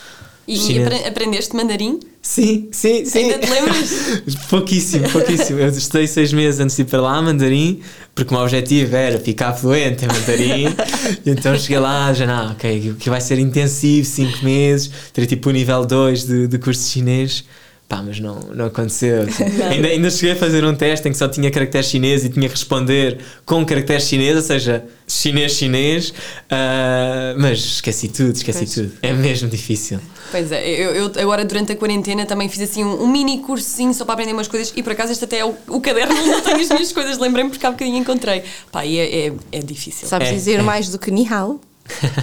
E 0.52 0.58
Chinês. 0.58 0.86
apre- 0.86 1.08
aprendeste 1.08 1.54
mandarim? 1.54 2.00
Sim, 2.20 2.68
sim, 2.72 3.04
sim. 3.04 3.18
Ainda 3.30 3.38
te 3.38 3.50
lembras? 3.50 3.90
pouquíssimo, 4.50 5.08
pouquíssimo. 5.10 5.58
Eu 5.60 5.68
estudei 5.68 6.06
seis 6.06 6.32
meses 6.32 6.60
antes 6.60 6.74
de 6.76 6.82
ir 6.82 6.84
para 6.86 7.00
lá, 7.00 7.22
mandarim, 7.22 7.80
porque 8.14 8.30
o 8.32 8.34
meu 8.34 8.42
objetivo 8.42 8.94
era 8.96 9.18
ficar 9.20 9.52
fluente 9.52 10.04
em 10.04 10.08
mandarim. 10.08 10.74
então 11.24 11.56
cheguei 11.56 11.78
lá, 11.78 12.12
já 12.12 12.26
não, 12.26 12.50
ok, 12.52 12.94
que 12.98 13.08
vai 13.08 13.20
ser 13.20 13.38
intensivo, 13.38 14.06
cinco 14.06 14.44
meses, 14.44 14.90
ter 15.12 15.24
tipo 15.26 15.48
o 15.48 15.52
nível 15.52 15.86
2 15.86 16.24
de, 16.26 16.46
de 16.48 16.58
curso 16.58 16.82
de 16.82 16.88
chinês. 16.88 17.44
Pá, 17.90 18.00
mas 18.06 18.20
não, 18.20 18.38
não 18.54 18.66
aconteceu. 18.66 19.26
ainda, 19.68 19.88
ainda 19.88 20.10
cheguei 20.12 20.30
a 20.30 20.36
fazer 20.36 20.64
um 20.64 20.72
teste 20.76 21.08
em 21.08 21.10
que 21.10 21.18
só 21.18 21.26
tinha 21.26 21.50
caractere 21.50 21.82
chinês 21.82 22.24
e 22.24 22.28
tinha 22.28 22.48
que 22.48 22.54
responder 22.54 23.18
com 23.44 23.66
caractere 23.66 24.00
chinês, 24.00 24.36
ou 24.36 24.42
seja, 24.42 24.84
chinês-chinês, 25.08 26.14
ah, 26.48 27.34
mas 27.36 27.58
esqueci 27.58 28.06
tudo, 28.06 28.36
esqueci 28.36 28.58
Pois. 28.60 28.74
tudo. 28.74 28.92
É 29.02 29.12
mesmo 29.12 29.48
difícil. 29.48 29.98
Pois 30.30 30.52
é, 30.52 30.64
eu, 30.68 30.94
eu 30.94 31.12
agora 31.20 31.44
durante 31.44 31.72
a 31.72 31.76
quarentena 31.76 32.24
também 32.26 32.48
fiz 32.48 32.60
assim 32.60 32.84
um, 32.84 33.02
um 33.02 33.08
mini 33.08 33.40
cursozinho 33.40 33.92
só 33.92 34.04
para 34.04 34.14
aprender 34.14 34.34
umas 34.34 34.46
coisas 34.46 34.72
e 34.76 34.84
por 34.84 34.92
acaso 34.92 35.10
este 35.10 35.24
até 35.24 35.38
é 35.38 35.44
o, 35.44 35.52
o 35.66 35.80
caderno 35.80 36.14
onde 36.16 36.30
eu 36.30 36.40
tenho 36.42 36.60
as 36.60 36.68
minhas 36.68 36.92
coisas, 36.92 37.18
lembrei-me 37.18 37.50
porque 37.50 37.66
há 37.66 37.72
bocadinho 37.72 37.98
encontrei. 37.98 38.44
Pá, 38.70 38.86
e 38.86 38.98
é, 39.00 39.26
é, 39.26 39.32
é 39.50 39.58
difícil. 39.58 40.06
Sabes 40.06 40.28
É, 40.28 40.32
dizer 40.32 40.60
é. 40.60 40.62
mais 40.62 40.88
do 40.90 40.96
que 40.98 41.10
ni 41.10 41.26
hao? 41.26 41.60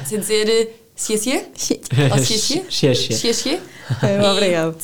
Sei 0.06 0.18
dizer 0.18 0.48
eh, 0.48 0.70
xie 0.96 1.18
xie? 1.18 1.42
Xie 1.54 1.82
xie? 2.38 2.64
Xie 2.70 2.96
xie. 2.96 3.14
Xie 3.14 3.34
xie? 3.34 3.60
Obrigado. 4.34 4.78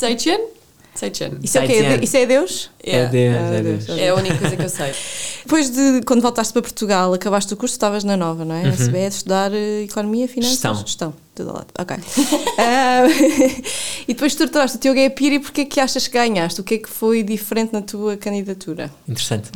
Chen. 1.12 1.32
Isso 1.42 1.58
é 1.58 1.64
o 1.64 1.68
quê? 1.68 1.74
Zaijian. 1.82 2.04
Isso 2.04 2.18
é 2.18 2.26
Deus? 2.26 2.70
É 2.84 3.06
Deus, 3.08 3.36
Ah, 3.36 3.40
é 3.56 3.62
Deus. 3.62 3.86
Deus. 3.86 4.00
É 4.00 4.10
a 4.10 4.16
única 4.16 4.38
coisa 4.38 4.56
que 4.56 4.64
eu 4.64 4.70
sei. 4.70 4.92
Depois 5.44 5.70
de 5.70 6.02
quando 6.06 6.22
voltaste 6.22 6.54
para 6.54 6.62
Portugal, 6.62 7.14
acabaste 7.14 7.54
o 7.54 7.58
curso, 7.58 7.74
estavas 7.76 8.04
na 8.04 8.16
Nova, 8.16 8.46
não 8.46 8.56
é? 8.56 8.64
Na 8.64 8.70
SBE, 8.70 9.10
de 9.10 9.16
estudar 9.16 9.52
eh, 9.54 9.84
Economia, 9.84 10.28
Finanças? 10.28 10.54
Gestão. 10.54 10.76
Gestão, 10.76 11.14
tudo 11.36 11.50
ao 11.50 11.56
lado. 11.58 11.68
Ok. 11.80 11.98
Ah, 12.58 13.04
e 14.08 14.14
depois 14.14 14.32
estruturaste 14.34 14.78
o 14.78 14.80
teu 14.80 14.94
gap 14.94 15.24
year 15.24 15.36
e 15.36 15.40
porquê 15.40 15.66
que 15.66 15.80
achas 15.80 16.08
que 16.08 16.14
ganhaste? 16.14 16.62
O 16.62 16.64
que 16.64 16.76
é 16.76 16.78
que 16.78 16.90
foi 16.90 17.24
diferente 17.24 17.74
na 17.74 17.82
tua 17.82 18.16
candidatura? 18.16 18.92
Interessante. 19.08 19.50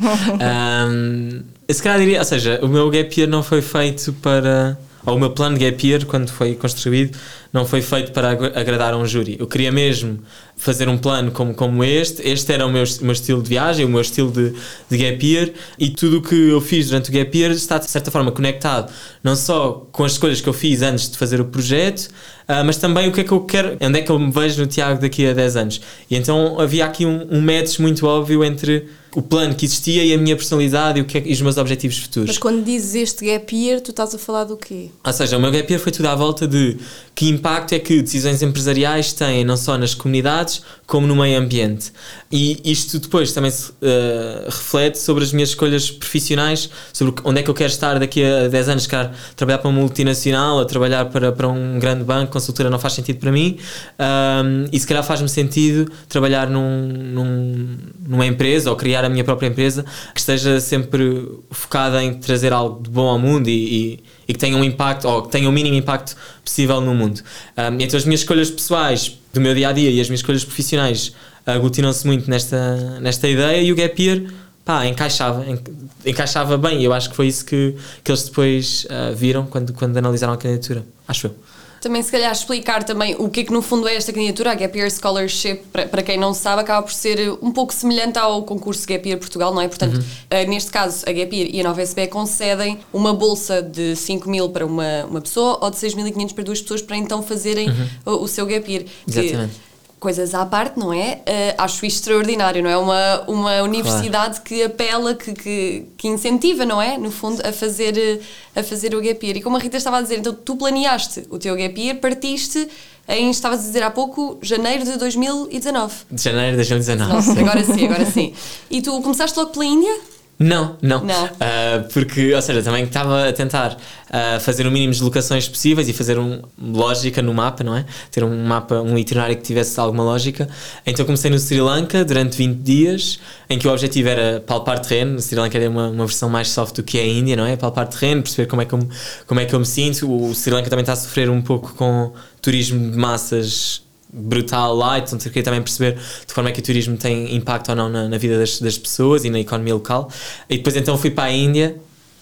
Eu 1.66 1.74
se 1.74 1.82
calhar 1.82 1.98
diria, 2.00 2.18
ou 2.18 2.24
seja, 2.24 2.58
o 2.62 2.68
meu 2.68 2.90
gap 2.90 3.18
year 3.18 3.30
não 3.30 3.42
foi 3.42 3.62
feito 3.62 4.12
para. 4.14 4.78
Ou 5.08 5.16
o 5.16 5.20
meu 5.20 5.30
plano 5.30 5.56
de 5.58 5.64
gap 5.64 5.86
year, 5.86 6.04
quando 6.06 6.30
foi 6.30 6.54
construído, 6.54 7.16
não 7.52 7.64
foi 7.66 7.80
feito 7.80 8.12
para 8.12 8.30
ag- 8.30 8.52
agradar 8.54 8.92
a 8.92 8.96
um 8.96 9.06
júri. 9.06 9.36
Eu 9.38 9.46
queria 9.46 9.72
mesmo 9.72 10.18
fazer 10.56 10.88
um 10.88 10.98
plano 10.98 11.30
como, 11.30 11.54
como 11.54 11.82
este. 11.82 12.20
Este 12.28 12.52
era 12.52 12.66
o 12.66 12.70
meu, 12.70 12.84
o 12.84 13.04
meu 13.04 13.12
estilo 13.12 13.42
de 13.42 13.48
viagem, 13.48 13.84
o 13.84 13.88
meu 13.88 14.00
estilo 14.00 14.30
de, 14.30 14.52
de 14.90 14.96
gap 14.98 15.26
year. 15.26 15.50
E 15.78 15.88
tudo 15.90 16.18
o 16.18 16.22
que 16.22 16.34
eu 16.50 16.60
fiz 16.60 16.88
durante 16.88 17.10
o 17.10 17.12
gap 17.12 17.36
year 17.38 17.50
está, 17.52 17.78
de 17.78 17.90
certa 17.90 18.10
forma, 18.10 18.30
conectado 18.32 18.92
não 19.22 19.34
só 19.34 19.86
com 19.92 20.04
as 20.04 20.12
escolhas 20.12 20.40
que 20.40 20.48
eu 20.48 20.52
fiz 20.52 20.82
antes 20.82 21.10
de 21.10 21.18
fazer 21.18 21.40
o 21.40 21.44
projeto, 21.46 22.08
ah, 22.48 22.64
mas 22.64 22.78
também 22.78 23.08
o 23.08 23.12
que 23.12 23.20
é 23.20 23.24
que 23.24 23.32
eu 23.32 23.40
quero, 23.42 23.76
onde 23.80 23.98
é 23.98 24.02
que 24.02 24.10
eu 24.10 24.18
me 24.18 24.32
vejo 24.32 24.60
no 24.62 24.66
Tiago 24.66 25.00
daqui 25.00 25.26
a 25.26 25.34
10 25.34 25.56
anos. 25.56 25.80
E 26.10 26.16
então 26.16 26.58
havia 26.58 26.84
aqui 26.86 27.04
um, 27.04 27.26
um 27.30 27.40
match 27.42 27.78
muito 27.78 28.06
óbvio 28.06 28.42
entre 28.42 28.88
o 29.16 29.22
plano 29.22 29.54
que 29.54 29.64
existia 29.64 30.04
e 30.04 30.12
a 30.12 30.18
minha 30.18 30.36
personalidade 30.36 30.98
e, 30.98 31.02
o 31.02 31.04
que 31.04 31.18
é- 31.18 31.22
e 31.26 31.32
os 31.32 31.40
meus 31.40 31.56
objetivos 31.56 31.98
futuros. 31.98 32.28
Mas 32.28 32.38
quando 32.38 32.62
dizes 32.62 32.94
este 32.94 33.24
gap 33.26 33.56
year, 33.56 33.80
tu 33.80 33.90
estás 33.90 34.14
a 34.14 34.18
falar 34.18 34.44
do 34.44 34.56
quê? 34.56 34.90
Ou 35.04 35.12
seja, 35.12 35.36
o 35.38 35.40
meu 35.40 35.50
gap 35.50 35.68
year 35.70 35.82
foi 35.82 35.90
tudo 35.90 36.06
à 36.06 36.14
volta 36.14 36.46
de 36.46 36.76
que 37.14 37.26
impacto 37.28 37.72
é 37.72 37.78
que 37.78 38.00
decisões 38.02 38.42
empresariais 38.42 39.12
têm 39.12 39.44
não 39.44 39.56
só 39.56 39.76
nas 39.78 39.94
comunidades 39.94 40.62
como 40.86 41.06
no 41.06 41.16
meio 41.16 41.38
ambiente. 41.38 41.90
E 42.30 42.60
isto 42.64 42.98
depois 42.98 43.32
também 43.32 43.50
se 43.50 43.72
eh, 43.82 44.44
reflete 44.46 44.98
sobre 44.98 45.24
as 45.24 45.32
minhas 45.32 45.48
escolhas 45.48 45.90
profissionais, 45.90 46.68
sobre 46.92 47.14
onde 47.24 47.40
é 47.40 47.42
que 47.42 47.50
eu 47.50 47.54
quero 47.54 47.70
estar 47.72 47.98
daqui 47.98 48.22
a 48.22 48.46
10 48.48 48.68
anos, 48.68 48.86
quero 48.86 49.10
trabalhar 49.34 49.58
para 49.58 49.68
uma 49.70 49.80
multinacional, 49.80 50.60
a 50.60 50.64
trabalhar 50.64 51.06
para, 51.06 51.32
para 51.32 51.48
um 51.48 51.78
grande 51.78 52.04
banco, 52.04 52.37
consultora 52.40 52.70
não 52.70 52.78
faz 52.78 52.94
sentido 52.94 53.18
para 53.18 53.30
mim, 53.32 53.58
Ahm, 53.98 54.66
e 54.72 54.78
se 54.78 54.86
calhar 54.86 55.02
faz-me 55.04 55.28
sentido 55.28 55.90
trabalhar 56.08 56.48
num, 56.48 56.88
num- 56.88 57.76
numa 58.08 58.26
empresa 58.26 58.70
ou 58.70 58.76
criar 58.76 59.04
a 59.04 59.08
minha 59.08 59.24
própria 59.24 59.48
empresa 59.48 59.84
que 60.14 60.20
esteja 60.20 60.60
sempre 60.60 61.28
focada 61.50 62.02
em 62.02 62.14
trazer 62.14 62.52
algo 62.52 62.82
de 62.82 62.90
bom 62.90 63.06
ao 63.08 63.18
mundo 63.18 63.48
e, 63.48 63.52
e- 63.94 64.00
e 64.28 64.32
que 64.32 64.38
tenha 64.38 64.56
um 64.56 64.64
impacto, 64.64 65.06
ou 65.08 65.22
que 65.22 65.30
tenha 65.30 65.48
o 65.48 65.52
mínimo 65.52 65.74
impacto 65.76 66.16
possível 66.44 66.80
no 66.80 66.94
mundo. 66.94 67.20
Ahm, 67.56 67.78
então 67.80 67.96
as 67.96 68.04
minhas 68.04 68.20
escolhas 68.20 68.50
pessoais 68.50 69.18
do 69.32 69.40
meu 69.40 69.54
dia 69.54 69.68
a 69.68 69.72
dia 69.72 69.90
e 69.90 70.00
as 70.00 70.08
minhas 70.08 70.20
escolhas 70.20 70.44
profissionais 70.44 71.12
aglutinam-se 71.46 72.06
muito 72.06 72.28
nesta, 72.30 73.00
nesta 73.00 73.26
ideia 73.28 73.62
e 73.62 73.72
o 73.72 73.76
gap 73.76 74.02
year 74.02 74.22
pá, 74.64 74.84
encaixava, 74.86 75.46
en- 75.48 75.58
encaixava 76.04 76.58
bem. 76.58 76.82
Eu 76.82 76.92
acho 76.92 77.08
que 77.10 77.16
foi 77.16 77.26
isso 77.28 77.44
que, 77.44 77.74
que 78.04 78.10
eles 78.10 78.22
depois 78.24 78.86
ah, 78.90 79.12
viram 79.14 79.46
quando, 79.46 79.72
quando 79.72 79.96
analisaram 79.96 80.34
a 80.34 80.36
candidatura. 80.36 80.84
Acho 81.06 81.28
eu. 81.28 81.34
Também, 81.80 82.02
se 82.02 82.10
calhar, 82.10 82.32
explicar 82.32 82.82
também 82.82 83.14
o 83.18 83.28
que 83.28 83.40
é 83.40 83.44
que 83.44 83.52
no 83.52 83.62
fundo 83.62 83.86
é 83.86 83.94
esta 83.94 84.12
candidatura. 84.12 84.50
A 84.52 84.54
Gap 84.54 84.76
Year 84.76 84.90
Scholarship, 84.90 85.56
para, 85.72 85.86
para 85.86 86.02
quem 86.02 86.18
não 86.18 86.34
sabe, 86.34 86.62
acaba 86.62 86.82
por 86.82 86.92
ser 86.92 87.30
um 87.40 87.50
pouco 87.52 87.72
semelhante 87.72 88.18
ao 88.18 88.42
concurso 88.42 88.86
Gap 88.86 89.08
Year 89.08 89.18
Portugal, 89.18 89.54
não 89.54 89.62
é? 89.62 89.68
Portanto, 89.68 90.02
eh, 90.30 90.44
neste 90.46 90.70
caso, 90.70 91.04
a 91.08 91.12
Gap 91.12 91.34
Year 91.34 91.48
e 91.52 91.60
a 91.60 91.64
Nova 91.64 91.80
SBE 91.82 92.08
concedem 92.08 92.78
uma 92.92 93.14
bolsa 93.14 93.62
de 93.62 93.94
5 93.94 94.28
mil 94.28 94.48
para 94.50 94.66
uma, 94.66 95.04
uma 95.04 95.20
pessoa 95.20 95.58
ou 95.62 95.70
de 95.70 95.76
6.500 95.76 96.34
para 96.34 96.44
duas 96.44 96.60
pessoas 96.60 96.82
para 96.82 96.96
então 96.96 97.22
fazerem 97.22 97.68
o, 98.04 98.10
o 98.24 98.28
seu 98.28 98.44
Gap 98.46 98.70
Year. 98.70 98.84
Que- 99.10 99.18
Exatamente. 99.20 99.67
Coisas 99.98 100.34
à 100.34 100.46
parte, 100.46 100.78
não 100.78 100.92
é? 100.92 101.20
Eh, 101.26 101.54
acho 101.58 101.84
isto 101.84 101.98
extraordinário, 101.98 102.62
não 102.62 102.70
é? 102.70 102.76
Uma, 102.76 103.24
uma 103.26 103.62
universidade 103.62 104.40
que 104.42 104.62
apela, 104.62 105.14
que, 105.14 105.32
que, 105.32 105.84
que 105.96 106.08
incentiva, 106.08 106.64
não 106.64 106.80
é? 106.80 106.96
No 106.96 107.10
fundo, 107.10 107.40
a 107.44 107.52
fazer, 107.52 107.98
eh, 107.98 108.20
a 108.60 108.62
fazer 108.62 108.94
o 108.94 109.00
gap 109.00 109.26
year. 109.26 109.38
E 109.38 109.42
como 109.42 109.56
a 109.56 109.60
Rita 109.60 109.76
estava 109.76 109.98
a 109.98 110.02
dizer, 110.02 110.18
então 110.18 110.32
tu 110.32 110.56
planeaste 110.56 111.24
o 111.30 111.38
teu 111.38 111.56
gap 111.56 111.80
year, 111.80 111.96
partiste 111.98 112.68
em, 113.08 113.30
estavas 113.30 113.60
a 113.60 113.62
dizer 113.62 113.82
há 113.82 113.90
pouco, 113.90 114.38
janeiro 114.42 114.84
de 114.84 114.98
2019. 114.98 115.94
De 116.10 116.22
janeiro 116.22 116.50
de 116.50 116.56
2019. 116.56 117.12
Nossa, 117.12 117.32
agora 117.32 117.64
sim, 117.64 117.84
agora 117.86 118.04
sim. 118.04 118.34
E 118.70 118.82
tu 118.82 119.00
começaste 119.00 119.38
logo 119.38 119.50
pela 119.50 119.64
Índia? 119.64 119.98
Não, 120.38 120.76
não. 120.80 121.04
Não. 121.04 121.28
Ah, 121.40 121.84
porque, 121.92 122.32
ou 122.32 122.40
seja, 122.40 122.62
também 122.62 122.84
estava 122.84 123.28
a 123.28 123.32
tentar 123.32 123.76
ah, 124.08 124.38
fazer 124.38 124.68
o 124.68 124.70
mínimo 124.70 124.92
de 124.92 125.02
locações 125.02 125.48
possíveis 125.48 125.88
e 125.88 125.92
fazer 125.92 126.16
um, 126.16 126.40
lógica 126.56 127.20
no 127.20 127.34
mapa, 127.34 127.64
não 127.64 127.76
é? 127.76 127.84
Ter 128.10 128.22
um 128.22 128.44
mapa, 128.44 128.76
um 128.76 128.96
itinerário 128.96 129.36
que 129.36 129.42
tivesse 129.42 129.78
alguma 129.80 130.04
lógica. 130.04 130.48
Então 130.86 131.04
comecei 131.04 131.28
no 131.28 131.38
Sri 131.38 131.60
Lanka 131.60 132.04
durante 132.04 132.36
20 132.36 132.56
dias, 132.58 133.18
em 133.50 133.58
que 133.58 133.66
o 133.66 133.72
objetivo 133.72 134.08
era 134.08 134.40
palpar 134.40 134.78
terreno. 134.78 135.14
No 135.14 135.20
Sri 135.20 135.36
Lanka 135.36 135.58
é 135.58 135.68
uma, 135.68 135.88
uma 135.88 136.06
versão 136.06 136.28
mais 136.28 136.48
soft 136.48 136.76
do 136.76 136.84
que 136.84 136.98
é 136.98 137.02
a 137.02 137.06
Índia, 137.06 137.34
não 137.34 137.44
é? 137.44 137.56
Palpar 137.56 137.88
terreno, 137.88 138.22
perceber 138.22 138.46
como 138.46 138.62
é 138.62 138.64
que 138.64 138.74
eu, 138.74 138.88
como 139.26 139.40
é 139.40 139.44
que 139.44 139.54
eu 139.54 139.58
me 139.58 139.66
sinto. 139.66 140.08
O 140.08 140.32
Sri 140.34 140.52
Lanka 140.52 140.70
também 140.70 140.84
está 140.84 140.92
a 140.92 140.96
sofrer 140.96 141.28
um 141.28 141.42
pouco 141.42 141.74
com 141.74 142.12
turismo 142.40 142.92
de 142.92 142.96
massas 142.96 143.87
brutal 144.12 144.74
lá, 144.74 144.98
então 144.98 145.18
queria 145.18 145.42
também 145.42 145.62
perceber 145.62 145.98
de 146.26 146.32
forma 146.32 146.50
é 146.50 146.52
que 146.52 146.60
o 146.60 146.62
turismo 146.62 146.96
tem 146.96 147.34
impacto 147.34 147.68
ou 147.70 147.76
não 147.76 147.88
na, 147.88 148.08
na 148.08 148.18
vida 148.18 148.38
das, 148.38 148.58
das 148.58 148.78
pessoas 148.78 149.24
e 149.24 149.30
na 149.30 149.40
economia 149.40 149.74
local. 149.74 150.10
E 150.48 150.56
depois 150.56 150.76
então 150.76 150.96
fui 150.96 151.10
para 151.10 151.24
a 151.24 151.32
Índia. 151.32 151.76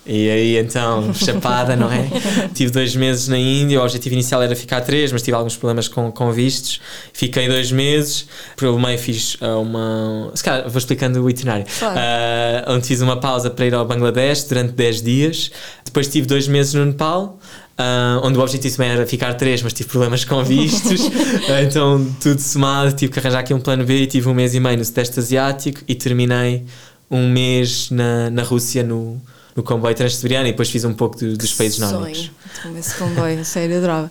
E 0.08 0.30
aí 0.30 0.56
então, 0.56 1.12
chapada, 1.14 1.74
não 1.74 1.90
é? 1.90 2.08
tive 2.54 2.70
dois 2.70 2.94
meses 2.94 3.26
na 3.26 3.36
Índia, 3.36 3.80
o 3.80 3.82
objetivo 3.82 4.14
inicial 4.14 4.40
era 4.40 4.54
ficar 4.54 4.80
três, 4.80 5.10
mas 5.10 5.20
tive 5.20 5.36
alguns 5.36 5.56
problemas 5.56 5.88
com, 5.88 6.12
com 6.12 6.30
vistos. 6.30 6.80
Fiquei 7.12 7.48
dois 7.48 7.72
meses, 7.72 8.28
pelo 8.56 8.78
meio 8.78 8.98
fiz 8.98 9.36
ah, 9.40 9.56
uma. 9.56 10.30
Se 10.32 10.44
calhar 10.44 10.68
vou 10.68 10.78
explicando 10.78 11.20
o 11.24 11.28
itinerário. 11.28 11.66
Claro. 11.76 11.98
Ah, 11.98 12.72
onde 12.72 12.86
fiz 12.86 13.00
uma 13.00 13.18
pausa 13.18 13.50
para 13.50 13.66
ir 13.66 13.74
ao 13.74 13.84
Bangladesh 13.84 14.44
durante 14.44 14.72
10 14.74 15.02
dias. 15.02 15.50
Depois 15.84 16.06
tive 16.06 16.26
dois 16.26 16.46
meses 16.46 16.74
no 16.74 16.84
Nepal. 16.84 17.40
Ah, 17.78 18.20
onde 18.22 18.38
o 18.38 18.42
objetivo 18.42 18.76
também 18.76 18.92
era 18.92 19.06
ficar 19.06 19.34
três, 19.34 19.62
mas 19.62 19.72
tive 19.72 19.88
problemas 19.88 20.24
com 20.24 20.42
vistos, 20.42 21.00
Ah, 21.48 21.62
então 21.62 22.04
tudo 22.20 22.40
somado, 22.40 22.92
tive 22.94 23.12
que 23.12 23.18
arranjar 23.18 23.40
aqui 23.40 23.52
um 23.52 23.60
plano 23.60 23.84
B 23.84 24.02
e 24.02 24.06
tive 24.06 24.28
um 24.28 24.34
mês 24.34 24.54
e 24.54 24.60
meio 24.60 24.78
no 24.78 24.84
Sudeste 24.84 25.18
Asiático 25.18 25.82
e 25.86 25.94
terminei 25.94 26.64
um 27.10 27.28
mês 27.28 27.90
na, 27.90 28.30
na 28.30 28.42
Rússia 28.42 28.82
no, 28.82 29.20
no 29.56 29.62
comboio 29.62 29.94
transsiberiano 29.94 30.46
e 30.48 30.50
depois 30.52 30.68
fiz 30.70 30.84
um 30.84 30.92
pouco 30.92 31.16
do- 31.18 31.36
dos 31.36 31.52
países 31.54 31.78
nórdicos. 31.78 32.18
Sonho. 32.18 32.30
Então, 32.58 32.78
esse 32.78 32.94
comboio, 32.96 33.44
sério, 33.44 33.78
adorava. 33.78 34.10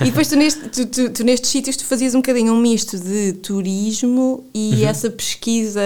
E 0.00 0.04
depois 0.04 0.28
tu, 0.28 0.36
neste, 0.36 0.60
tu, 0.68 0.86
tu- 0.86 1.10
tu 1.10 1.24
nestes 1.24 1.50
sítios 1.50 1.76
tu 1.76 1.84
fazias 1.84 2.14
um 2.14 2.18
bocadinho 2.18 2.52
um 2.52 2.60
misto 2.60 2.98
de 2.98 3.32
turismo 3.34 4.44
e 4.54 4.82
Uhum. 4.82 4.88
essa 4.88 5.10
pesquisa 5.10 5.80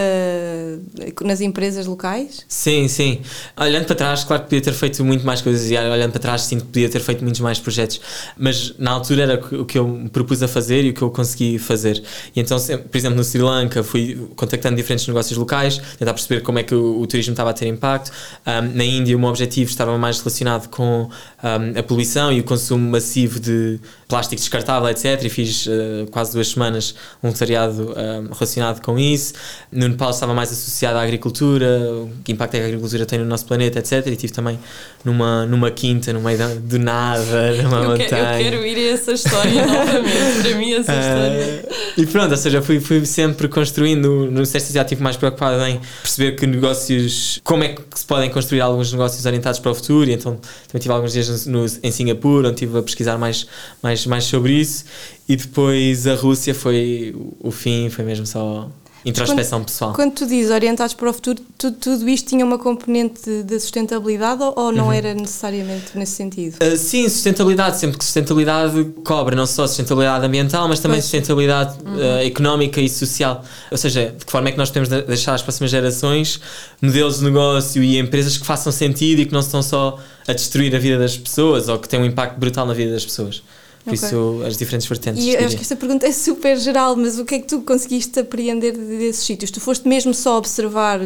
nas 1.23 1.41
empresas 1.41 1.87
locais? 1.87 2.45
Sim, 2.49 2.88
sim. 2.88 3.21
Olhando 3.57 3.87
para 3.87 3.95
trás, 3.97 4.25
claro 4.25 4.43
que 4.43 4.49
podia 4.49 4.61
ter 4.62 4.73
feito 4.73 5.05
muito 5.05 5.25
mais 5.25 5.41
coisas 5.41 5.71
e 5.71 5.77
olhando 5.77 6.12
para 6.12 6.21
trás 6.21 6.43
sinto 6.43 6.61
que 6.65 6.73
podia 6.73 6.88
ter 6.88 7.00
feito 7.00 7.23
muitos 7.23 7.41
mais 7.41 7.59
projetos, 7.59 8.00
mas 8.37 8.75
na 8.79 8.91
altura 8.93 9.23
era 9.23 9.35
o 9.57 9.65
que 9.65 9.79
eu 9.79 9.87
me 9.87 10.09
propus 10.09 10.43
a 10.43 10.49
fazer 10.49 10.85
e 10.85 10.91
o 10.91 10.95
que 10.95 11.03
eu 11.03 11.11
consegui 11.11 11.59
fazer. 11.59 12.03
E 12.35 12.41
então, 12.41 12.59
por 12.59 12.97
exemplo, 12.97 13.17
no 13.17 13.25
Sri 13.25 13.43
Lanka 13.43 13.83
fui 13.83 14.29
contactando 14.37 14.77
diferentes 14.77 15.07
negócios 15.07 15.37
locais, 15.38 15.79
tentar 15.99 16.15
perceber 16.15 16.43
como 16.43 16.59
é 16.59 16.62
que 16.62 16.75
o, 16.75 17.00
o 17.00 17.07
turismo 17.07 17.33
estava 17.33 17.50
a 17.50 17.53
ter 17.53 17.67
impacto. 17.67 18.11
Um, 18.47 18.77
na 18.77 18.85
Índia, 18.85 18.98
o 19.14 19.19
meu 19.19 19.28
objetivo 19.28 19.71
estava 19.71 19.97
mais 19.99 20.19
relacionado 20.21 20.69
com 20.69 21.09
um, 21.43 21.78
a 21.78 21.83
poluição 21.83 22.33
e 22.33 22.40
o 22.40 22.45
consumo 22.45 22.90
massivo 22.90 23.38
de 23.40 23.78
plástico 24.09 24.37
descartável, 24.40 24.88
etc. 24.88 25.23
E 25.25 25.28
fiz 25.28 25.67
uh, 25.67 26.07
quase 26.11 26.33
duas 26.33 26.49
semanas 26.49 26.95
um 27.23 27.28
voluntariado 27.28 27.95
um, 27.97 28.33
relacionado 28.33 28.81
com 28.83 28.99
isso. 28.99 29.35
No 29.71 29.87
Nepal 29.88 30.11
estava 30.11 30.33
mais 30.35 30.50
associado 30.50 30.99
à 30.99 31.02
agricultura, 31.02 31.67
o 31.93 32.11
que 32.25 32.33
impacto 32.33 32.55
é 32.55 32.59
que 32.59 32.64
a 32.64 32.69
agricultura 32.69 33.07
tem 33.07 33.19
no 33.19 33.25
nosso 33.26 33.45
planeta, 33.47 33.78
etc. 33.78 34.07
E 34.07 34.11
estive 34.12 34.33
também 34.33 34.59
numa, 35.05 35.45
numa 35.47 35.71
quinta, 35.71 36.12
no 36.12 36.21
meio 36.21 36.38
do 36.61 36.78
nada, 36.78 37.52
numa 37.62 37.76
Eu, 37.85 37.97
que- 37.97 38.02
montanha. 38.05 38.40
eu 38.40 38.45
quero 38.50 38.67
ir 38.67 38.76
a 38.90 38.93
essa 38.95 39.12
história 39.12 39.67
novamente. 39.67 40.43
Para 40.43 40.55
mim, 40.57 40.73
essa 40.73 40.93
história. 40.99 41.64
Ah, 41.71 41.93
e 41.99 42.07
pronto, 42.07 42.31
ou 42.31 42.37
seja, 42.37 42.62
fui, 42.62 42.81
fui 42.81 43.05
sempre 43.05 43.49
construindo 43.49 44.31
no 44.31 44.45
Sudeste 44.47 44.71
Asiático 44.71 45.02
mais 45.02 45.17
preocupado 45.17 45.62
em 45.64 45.81
perceber 46.02 46.33
que 46.37 46.47
negócios, 46.47 47.40
como 47.45 47.64
é 47.64 47.69
que 47.69 47.83
se 47.95 48.05
podem 48.07 48.31
construir 48.31 48.61
alguns 48.61 48.88
negócios 48.92 49.25
orientados 49.25 49.61
para 49.61 49.71
o 49.71 49.75
futuro. 49.75 50.11
E 50.11 50.14
então 50.14 50.38
também 50.66 50.80
tive 50.80 50.92
alguns 50.92 51.12
dias 51.12 51.47
no, 51.47 51.64
em 51.83 51.90
Singapura, 51.90 52.49
onde 52.49 52.57
estive 52.57 52.78
a 52.78 52.83
pesquisar 52.83 53.18
mais, 53.18 53.47
mais, 53.83 54.07
mais 54.07 54.25
sobre 54.25 54.52
isso. 54.52 54.85
E 55.28 55.37
depois 55.37 56.07
a 56.07 56.14
Rússia 56.14 56.54
foi 56.54 57.14
o 57.40 57.50
fim, 57.50 57.90
foi 57.90 58.04
mesmo 58.04 58.26
só 58.26 58.68
introspeção 59.05 59.62
pessoal. 59.64 59.93
Quando 59.95 60.12
tu 60.14 60.26
dizes 60.26 60.50
orientados 60.50 60.95
para 60.95 61.09
o 61.09 61.12
futuro, 61.12 61.40
tu- 61.57 61.73
tudo 61.73 62.09
isto 62.09 62.28
tinha 62.28 62.45
uma 62.45 62.59
componente 62.59 63.21
de, 63.25 63.43
de 63.45 63.61
sustentabilidade 63.61 64.43
ou, 64.43 64.52
ou 64.57 64.64
Uhum. 64.67 64.73
não 64.73 64.93
era 64.93 65.14
necessariamente 65.14 65.97
nesse 65.97 66.12
sentido? 66.12 66.57
Uh, 66.62 66.76
sim, 66.76 67.09
sustentabilidade, 67.09 67.78
sempre 67.78 67.97
que 67.99 68.05
sustentabilidade 68.05 68.85
cobre 69.05 69.35
não 69.37 69.47
só 69.47 69.67
sustentabilidade 69.67 70.25
ambiental, 70.26 70.69
mas 70.69 70.81
também 70.81 70.97
Pois. 70.97 71.05
sustentabilidade 71.05 71.78
uh, 71.85 72.26
económica 72.26 72.81
e 72.81 72.88
social. 72.88 73.45
Ou 73.71 73.78
seja, 73.78 74.14
de 74.19 74.25
que 74.25 74.31
forma 74.33 74.49
é 74.49 74.52
que 74.52 74.59
nós 74.59 74.69
podemos 74.71 74.88
de- 74.88 75.02
deixar 75.02 75.35
às 75.35 75.43
próximas 75.43 75.71
gerações 75.71 76.40
modelos 76.83 77.19
de 77.19 77.25
negócio 77.25 77.83
e 77.83 77.99
empresas 77.99 78.37
que 78.37 78.45
façam 78.47 78.73
sentido 78.73 79.21
e 79.21 79.26
que 79.26 79.33
não 79.33 79.40
estão 79.40 79.62
só 79.62 79.99
a 80.26 80.33
destruir 80.33 80.75
a 80.76 80.78
vida 80.78 80.99
das 80.99 81.17
pessoas 81.17 81.69
ou 81.69 81.78
que 81.78 81.88
têm 81.88 82.00
um 82.00 82.05
impacto 82.05 82.38
brutal 82.38 82.67
na 82.67 82.75
vida 82.75 82.93
das 82.93 83.05
pessoas. 83.05 83.43
Por 83.85 83.95
Ok. 83.95 84.07
isso, 84.07 84.43
as 84.47 84.57
diferentes 84.57 84.87
vertentes. 84.87 85.25
E 85.25 85.37
acho 85.37 85.57
que 85.57 85.63
esta 85.63 85.77
pergunta 85.77 86.07
é 86.07 86.13
super 86.13 86.59
geral, 86.59 86.95
mas 86.97 87.19
o 87.19 87.25
que 87.25 87.37
é 87.37 87.39
que 87.39 87.47
tu 87.47 87.61
conseguiste 87.63 88.19
apreender 88.21 88.73
de- 88.77 88.99
desses 88.99 89.25
sítios? 89.25 89.51
Tu 89.51 89.61
foste 89.61 89.89
mesmo 89.89 90.13
só 90.13 90.37
observar 90.37 91.01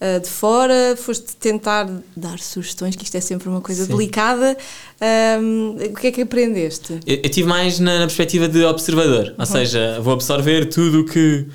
ah, 0.00 0.18
de 0.18 0.28
fora, 0.28 0.94
foste 0.96 1.34
tentar 1.36 1.88
dar 2.16 2.38
sugestões, 2.38 2.94
que 2.94 3.02
isto 3.04 3.16
é 3.16 3.20
sempre 3.20 3.48
uma 3.48 3.60
coisa 3.60 3.84
Sim. 3.84 3.92
delicada. 3.96 4.56
Ahm, 5.00 5.76
o 5.90 5.94
que 5.94 6.06
é 6.08 6.12
que 6.12 6.22
aprendeste? 6.22 7.00
Eu, 7.06 7.16
eu 7.22 7.30
tive 7.30 7.48
mais 7.48 7.78
na, 7.78 7.94
na 8.00 8.06
perspectiva 8.06 8.46
de 8.48 8.62
observador, 8.64 9.34
ou 9.38 9.46
seja, 9.46 9.98
vou 10.00 10.12
absorver 10.12 10.66
tudo 10.66 11.00
o 11.00 11.04
que 11.04 11.46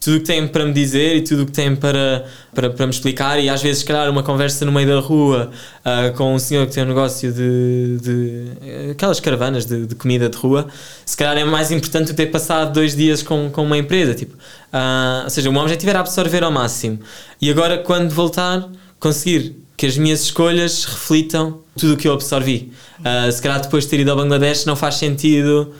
tudo 0.00 0.16
o 0.16 0.20
que 0.20 0.26
tem 0.26 0.48
para 0.48 0.64
me 0.64 0.72
dizer 0.72 1.16
e 1.16 1.20
tudo 1.20 1.42
o 1.42 1.46
que 1.46 1.52
tem 1.52 1.76
para, 1.76 2.24
para, 2.54 2.70
para 2.70 2.86
me 2.86 2.92
explicar 2.92 3.38
e 3.38 3.50
às 3.50 3.60
vezes 3.60 3.80
se 3.80 3.84
calhar 3.84 4.10
uma 4.10 4.22
conversa 4.22 4.64
no 4.64 4.72
meio 4.72 4.88
da 4.88 4.98
rua 4.98 5.50
ah, 5.84 6.10
com 6.16 6.34
um 6.34 6.38
senhor 6.38 6.66
que 6.66 6.72
tem 6.72 6.82
um 6.82 6.86
negócio 6.86 7.30
de, 7.30 7.98
de 8.00 8.90
aquelas 8.92 9.20
caravanas 9.20 9.66
de, 9.66 9.86
de 9.86 9.94
comida 9.94 10.30
de 10.30 10.38
rua 10.38 10.66
se 11.04 11.16
calhar 11.16 11.36
é 11.36 11.44
mais 11.44 11.70
importante 11.70 12.14
ter 12.14 12.26
passado 12.26 12.72
dois 12.72 12.96
dias 12.96 13.22
com, 13.22 13.50
com 13.50 13.62
uma 13.62 13.76
empresa 13.76 14.14
tipo, 14.14 14.36
ah, 14.72 15.20
ou 15.24 15.30
seja, 15.30 15.50
o 15.50 15.52
meu 15.52 15.60
objetivo 15.60 15.90
era 15.90 16.00
absorver 16.00 16.42
ao 16.42 16.50
máximo 16.50 16.98
e 17.38 17.50
agora 17.50 17.76
quando 17.76 18.10
voltar 18.10 18.66
conseguir 18.98 19.56
que 19.76 19.86
as 19.86 19.96
minhas 19.96 20.20
escolhas 20.20 20.84
reflitam 20.84 21.60
tudo 21.74 21.94
o 21.94 21.96
que 21.96 22.06
eu 22.06 22.12
absorvi. 22.12 22.70
Ah, 23.02 23.30
se 23.32 23.40
calhar 23.40 23.60
depois 23.60 23.84
de 23.84 23.90
ter 23.90 24.00
ido 24.00 24.10
ao 24.10 24.16
Bangladesh 24.16 24.66
não 24.66 24.76
faz 24.76 24.96
sentido 24.96 25.72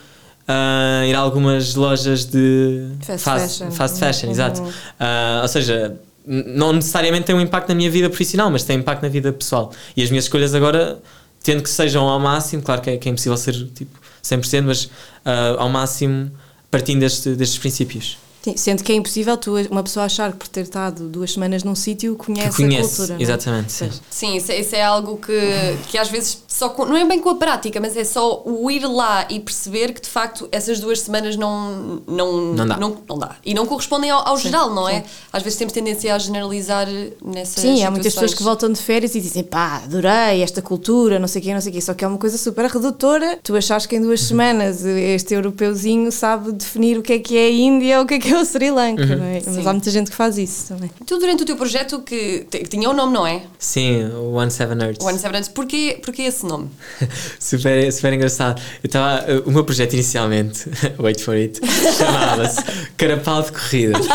ah, 0.50 1.07
ir 1.07 1.14
a 1.14 1.19
algumas 1.19 1.75
lojas 1.75 2.25
de 2.25 2.88
Fast 3.02 3.25
fast, 3.25 3.59
fashion. 3.59 3.71
fast 3.73 3.99
fashion, 3.99 4.26
Uhum. 4.26 4.33
exato. 4.33 4.62
Ah, 4.99 5.40
ou 5.42 5.49
seja, 5.49 5.97
não 6.26 6.73
necessariamente 6.73 7.25
tem 7.26 7.35
um 7.35 7.40
impacto 7.40 7.69
na 7.71 7.75
minha 7.75 7.90
vida 7.90 8.09
profissional, 8.09 8.50
mas 8.50 8.62
tem 8.64 8.78
impacto 8.78 9.02
na 9.02 9.09
vida 9.09 9.33
pessoal. 9.33 9.73
E 9.97 10.02
as 10.02 10.11
minhas 10.11 10.25
escolhas 10.25 10.54
agora, 10.54 10.99
tendo 11.42 11.62
que 11.62 11.71
sejam 11.71 12.07
ao 12.09 12.19
máximo, 12.21 12.62
claro 12.62 12.80
que 12.83 12.90
é, 12.90 12.97
que 12.97 13.09
é 13.09 13.12
impossível 13.12 13.37
ser 13.37 13.54
tipo 13.75 13.99
100%, 14.23 14.62
mas 14.66 14.90
ah, 15.25 15.57
ao 15.59 15.69
máximo 15.69 16.30
partindo 16.71 17.00
deste- 17.00 17.35
destes 17.35 17.59
princípios. 17.59 18.16
Sim, 18.43 18.57
sendo 18.57 18.83
que 18.83 18.91
é 18.91 18.95
impossível 18.95 19.37
tu, 19.37 19.55
uma 19.71 19.83
pessoa 19.83 20.07
achar 20.07 20.33
que 20.33 20.39
por 20.39 20.49
ter 20.49 20.63
estado 20.63 21.07
duas 21.09 21.33
semanas 21.33 21.63
num 21.63 21.75
sítio 21.75 22.17
conhece, 22.17 22.57
conhece, 22.57 22.87
a 22.87 22.89
cultura. 22.97 23.09
não 23.15 23.21
é? 23.21 23.23
exatamente, 23.23 23.73
sim. 23.73 23.91
Sim, 24.11 24.37
isso, 24.37 24.51
é- 24.53 24.61
isso 24.61 24.75
é 24.77 24.83
algo 24.83 25.19
que, 25.19 25.77
que 25.89 25.99
às 25.99 26.09
vezes 26.09 26.43
só 26.49 26.71
com- 26.71 26.87
não 26.87 26.97
é 26.97 27.05
bem 27.05 27.21
com 27.21 27.29
a 27.31 27.35
prática, 27.35 27.79
mas 27.81 27.97
é 27.97 28.05
só 28.05 28.43
o 28.47 28.71
ir 28.71 28.87
lá 28.87 29.27
e 29.29 29.41
perceber 29.41 29.93
que 29.93 30.01
de 30.01 30.09
facto 30.09 30.49
essas 30.51 30.81
duas 30.81 31.01
semanas 31.01 31.37
não 31.37 32.01
não, 32.07 32.55
Não 32.55 32.67
dá. 32.67 32.77
não, 32.79 32.97
não 33.09 33.19
dá. 33.19 33.37
E 33.45 33.53
não 33.53 33.67
correspondem 33.67 34.11
ao, 34.11 34.27
ao 34.27 34.39
geral, 34.39 34.73
não 34.75 34.89
é? 34.89 35.05
Às 35.33 35.43
vezes 35.43 35.59
temos 35.59 35.73
tendência 35.75 36.15
a 36.15 36.19
generalizar 36.19 36.87
nessas 37.23 37.63
Sim, 37.63 37.85
há 37.85 37.91
muitas 37.91 38.13
pessoas 38.15 38.31
situações. 38.31 38.35
que 38.35 38.43
voltam 38.43 38.73
de 38.73 38.81
férias 38.81 39.15
e 39.15 39.21
dizem 39.21 39.43
pá, 39.43 39.83
adorei 39.85 40.43
esta 40.43 40.63
cultura, 40.63 41.19
não 41.19 41.29
sei 41.29 41.41
o 41.41 41.45
quê, 41.45 41.53
não 41.55 41.61
sei 41.61 41.71
o 41.71 41.75
quê. 41.75 41.81
Só 41.81 41.93
que 41.95 42.05
é 42.05 42.09
uma 42.09 42.19
coisa 42.19 42.39
super 42.39 42.65
redutora. 42.67 43.39
Tu 43.43 43.55
achas 43.55 43.85
que 43.87 43.97
em 43.97 44.01
duas 44.01 44.21
semanas 44.23 44.85
este 44.85 45.35
europeuzinho 45.35 46.11
sabe 46.11 46.53
definir 46.53 46.97
o 46.99 47.03
que 47.03 47.13
é 47.13 47.19
que 47.19 47.37
é 47.37 47.47
a 47.47 47.51
Índia 47.51 47.99
ou 47.99 48.05
o 48.05 48.07
que 48.07 48.15
é 48.15 48.19
que 48.19 48.30
que 48.31 48.35
é 48.35 48.39
o 48.41 48.45
Sri 48.45 48.71
Lanka, 48.71 49.05
não 49.05 49.25
é? 49.25 49.43
Mas 49.45 49.55
Sim. 49.57 49.67
há 49.67 49.73
muita 49.73 49.91
gente 49.91 50.11
que 50.11 50.17
faz 50.17 50.39
isso 50.39 50.69
também. 50.69 50.89
Tu, 51.05 51.19
durante 51.19 51.43
o 51.43 51.47
teu 51.47 51.57
projeto, 51.57 52.01
que, 52.01 52.47
que 52.49 52.65
tinha 52.69 52.89
um 52.89 52.93
nome, 52.93 53.13
não 53.13 53.27
é? 53.27 53.43
Sim, 53.59 54.05
o 54.15 54.35
One 54.35 54.51
Seven 54.53 54.77
Nerds. 54.77 55.05
One 55.05 55.19
Seven 55.19 55.33
Nerds. 55.33 55.49
Porquê, 55.49 55.99
porquê 56.05 56.23
esse 56.23 56.47
nome? 56.47 56.71
super, 57.41 57.93
super 57.93 58.13
engraçado. 58.13 58.61
Eu 58.83 58.87
estava. 58.87 59.25
O 59.45 59.51
meu 59.51 59.65
projeto 59.65 59.95
inicialmente, 59.95 60.69
wait 60.99 61.21
for 61.21 61.35
it, 61.35 61.61
chamava-se 61.99 62.63
Carapau 62.97 63.43
de 63.43 63.53
Corrida. 63.53 63.99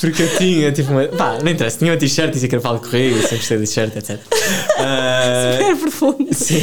Porque 0.00 0.22
eu 0.22 0.36
tinha, 0.36 0.72
tipo, 0.72 0.90
uma. 0.90 1.04
Pá, 1.04 1.38
não 1.42 1.50
interessa, 1.50 1.78
tinha 1.78 1.92
uma 1.92 1.96
t-shirt 1.98 2.30
e 2.30 2.32
dizia 2.32 2.48
Carapau 2.48 2.78
de 2.78 2.88
Corrida, 2.88 3.20
sempre 3.20 3.36
gostei 3.38 3.58
de 3.58 3.64
t-shirt, 3.66 3.96
etc. 3.96 4.20
Ah, 4.78 5.58
É 5.60 5.74
profundo. 5.74 6.28
Sim. 6.32 6.62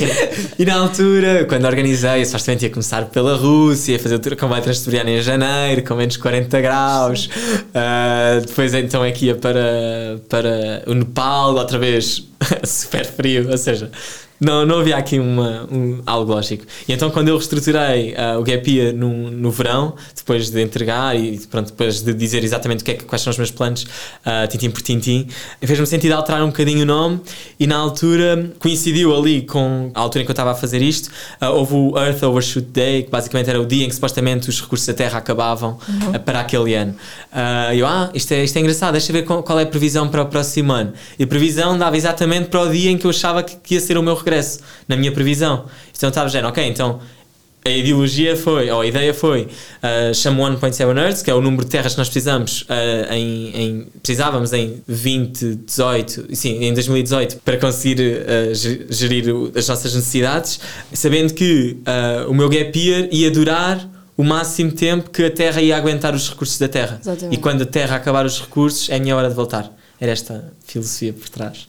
E 0.57 0.65
na 0.65 0.75
altura, 0.75 1.45
quando 1.45 1.65
organizei, 1.65 2.25
supostamente 2.25 2.65
ia 2.65 2.69
começar 2.69 3.05
pela 3.05 3.35
Rússia, 3.37 3.93
ia 3.93 3.99
fazer 3.99 4.15
o 4.15 4.37
comboio 4.37 4.61
transsiberiano 4.61 5.09
em 5.09 5.21
janeiro, 5.21 5.83
com 5.83 5.95
menos 5.95 6.17
40 6.17 6.28
graus. 6.61 7.29
Ah, 7.73 8.39
depois 8.45 8.73
então 8.73 9.03
é 9.03 9.11
que 9.11 9.25
ia 9.25 9.35
para, 9.35 10.19
para 10.27 10.83
o 10.87 10.93
Nepal, 10.93 11.55
outra 11.55 11.77
vez 11.77 12.27
super 12.63 13.05
frio, 13.05 13.49
ou 13.49 13.57
seja. 13.57 13.91
Não, 14.39 14.65
não 14.65 14.79
havia 14.79 14.97
aqui 14.97 15.19
uma, 15.19 15.67
um, 15.71 16.01
algo 16.05 16.31
lógico. 16.31 16.65
E 16.87 16.93
então, 16.93 17.09
quando 17.09 17.27
eu 17.27 17.35
reestruturei 17.35 18.15
ah, 18.15 18.37
o 18.39 18.43
Gap 18.43 18.69
Year 18.69 18.93
no, 18.93 19.29
no 19.29 19.51
verão, 19.51 19.95
depois 20.15 20.49
de 20.49 20.61
entregar 20.61 21.19
e 21.19 21.37
pronto, 21.47 21.67
depois 21.67 22.01
de 22.01 22.13
dizer 22.13 22.43
exatamente 22.43 22.81
o 22.81 22.85
que 22.85 22.91
é, 22.91 22.93
quais 22.95 23.21
são 23.21 23.31
os 23.31 23.37
meus 23.37 23.51
planos, 23.51 23.85
ah, 24.25 24.47
tintim 24.47 24.69
por 24.69 24.81
tintim, 24.81 25.27
fez-me 25.61 25.85
sentido 25.85 26.13
alterar 26.13 26.43
um 26.43 26.47
bocadinho 26.47 26.83
o 26.83 26.85
nome. 26.85 27.19
E 27.59 27.67
na 27.67 27.77
altura 27.77 28.51
coincidiu 28.59 29.15
ali 29.15 29.41
com 29.41 29.91
a 29.93 29.99
altura 29.99 30.23
em 30.23 30.25
que 30.25 30.31
eu 30.31 30.33
estava 30.33 30.51
a 30.51 30.55
fazer 30.55 30.81
isto. 30.81 31.09
ah, 31.41 31.49
houve 31.49 31.73
o 31.73 31.97
Earth 31.97 32.23
Overshoot 32.23 32.67
Day, 32.67 33.03
que 33.03 33.09
basicamente 33.09 33.49
era 33.49 33.59
o 33.59 33.65
dia 33.65 33.85
em 33.85 33.89
que 33.89 33.95
supostamente 33.95 34.49
os 34.49 34.61
recursos 34.61 34.87
da 34.87 34.93
Terra 34.93 35.19
acabavam 35.19 35.77
ah, 36.13 36.19
para 36.19 36.39
aquele 36.39 36.75
ano. 36.75 36.95
Ah, 37.31 37.75
eu, 37.75 37.85
ah, 37.85 38.09
isto 38.13 38.31
é, 38.33 38.43
isto 38.43 38.57
é 38.57 38.59
engraçado, 38.59 38.93
deixa 38.93 39.11
ver 39.11 39.23
qual, 39.23 39.43
qual 39.43 39.59
é 39.59 39.63
a 39.63 39.67
previsão 39.67 40.07
para 40.07 40.21
o 40.21 40.25
próximo 40.25 40.71
ano. 40.71 40.93
E 41.17 41.23
a 41.23 41.27
previsão 41.27 41.77
dava 41.77 41.97
exatamente 41.97 42.49
para 42.49 42.61
o 42.61 42.69
dia 42.69 42.91
em 42.91 42.97
que 42.97 43.05
eu 43.05 43.11
achava 43.11 43.43
que, 43.43 43.55
que 43.55 43.73
ia 43.75 43.81
ser 43.81 43.97
o 43.97 44.03
meu 44.03 44.15
regresso, 44.15 44.28
na 44.87 44.95
minha 44.95 45.11
previsão. 45.11 45.65
Então 45.95 46.09
estava 46.09 46.27
dizendo, 46.27 46.47
ok, 46.47 46.63
então 46.65 46.99
a 47.65 47.69
ideologia 47.69 48.37
foi, 48.37 48.69
ou 48.71 48.79
a 48.81 48.85
ideia 48.87 49.13
foi, 49.13 49.41
uh, 49.43 50.13
chamo 50.15 50.41
1.7 50.43 50.97
Earths, 50.97 51.21
que 51.21 51.29
é 51.29 51.33
o 51.33 51.41
número 51.41 51.65
de 51.65 51.69
terras 51.69 51.91
que 51.91 51.97
nós 51.97 52.07
precisamos 52.07 52.61
uh, 52.61 53.13
em, 53.13 53.51
em- 53.61 53.87
precisávamos 54.01 54.53
em 54.53 54.81
2018, 54.87 56.35
sim, 56.35 56.63
em 56.63 56.73
2018, 56.73 57.37
para 57.43 57.57
conseguir 57.57 57.99
uh, 58.01 58.53
ge- 58.55 58.85
gerir 58.89 59.25
as 59.55 59.67
nossas 59.67 59.93
necessidades, 59.93 60.59
sabendo 60.93 61.33
que 61.33 61.77
uh, 62.25 62.29
o 62.29 62.33
meu 62.33 62.49
gap 62.49 62.77
year 62.77 63.07
ia 63.11 63.29
durar 63.31 63.87
o 64.17 64.23
máximo 64.23 64.71
tempo 64.71 65.09
que 65.09 65.23
a 65.25 65.31
Terra 65.31 65.61
ia 65.61 65.77
aguentar 65.77 66.13
os 66.13 66.29
recursos 66.29 66.57
da 66.57 66.67
Terra. 66.67 66.99
Exatamente. 67.01 67.33
E 67.35 67.37
quando 67.37 67.61
a 67.61 67.65
Terra 67.65 67.95
acabar 67.95 68.25
os 68.25 68.39
recursos, 68.39 68.89
é 68.89 68.95
a 68.95 68.99
minha 68.99 69.15
hora 69.15 69.29
de 69.29 69.35
voltar. 69.35 69.71
Era 69.99 70.11
esta 70.11 70.51
filosofia 70.65 71.13
por 71.13 71.29
trás. 71.29 71.67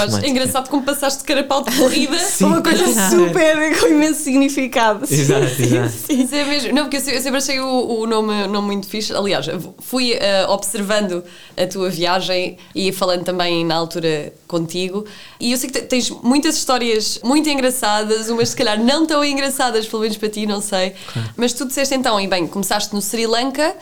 Acho 0.00 0.26
engraçado 0.26 0.68
como 0.68 0.82
passaste 0.82 1.20
de 1.20 1.24
carapau 1.24 1.62
de 1.62 1.76
corrida. 1.76 2.18
Sim. 2.18 2.44
Uma 2.46 2.62
coisa 2.62 2.84
super 3.10 3.78
com 3.80 3.86
imenso 3.88 4.20
significado. 4.22 5.04
Exato, 5.04 5.44
exato. 5.44 5.92
Isso 6.12 6.34
é 6.34 6.44
mesmo. 6.44 6.72
Não, 6.74 6.82
porque 6.84 6.96
eu 6.96 7.00
se- 7.00 7.14
eu 7.14 7.20
sempre 7.20 7.38
achei 7.38 7.60
o, 7.60 8.00
o 8.00 8.06
nome, 8.06 8.46
nome 8.48 8.66
muito 8.66 8.86
fixe. 8.88 9.12
Aliás, 9.14 9.46
fui 9.80 10.12
eh, 10.12 10.46
observando 10.48 11.22
a 11.56 11.66
tua 11.66 11.88
viagem 11.90 12.56
e 12.74 12.92
falando 12.92 13.24
também 13.24 13.64
na 13.64 13.74
altura 13.76 14.32
contigo. 14.48 15.04
E 15.40 15.52
eu 15.52 15.58
sei 15.58 15.70
que 15.70 15.80
te- 15.80 15.86
tens 15.86 16.10
muitas 16.10 16.56
histórias 16.56 17.20
muito 17.22 17.48
engraçadas, 17.48 18.28
umas 18.28 18.50
se 18.50 18.56
calhar 18.56 18.82
não 18.82 19.06
tão 19.06 19.24
engraçadas, 19.24 19.86
pelo 19.86 20.02
menos 20.02 20.16
para 20.16 20.28
ti, 20.28 20.46
não 20.46 20.60
sei. 20.60 20.94
Mas 21.36 21.52
tu 21.52 21.64
disseste 21.66 21.94
então, 21.94 22.20
e 22.20 22.26
bem, 22.26 22.46
começaste 22.46 22.94
no 22.94 23.00
Sri 23.00 23.26
Lanka 23.26 23.74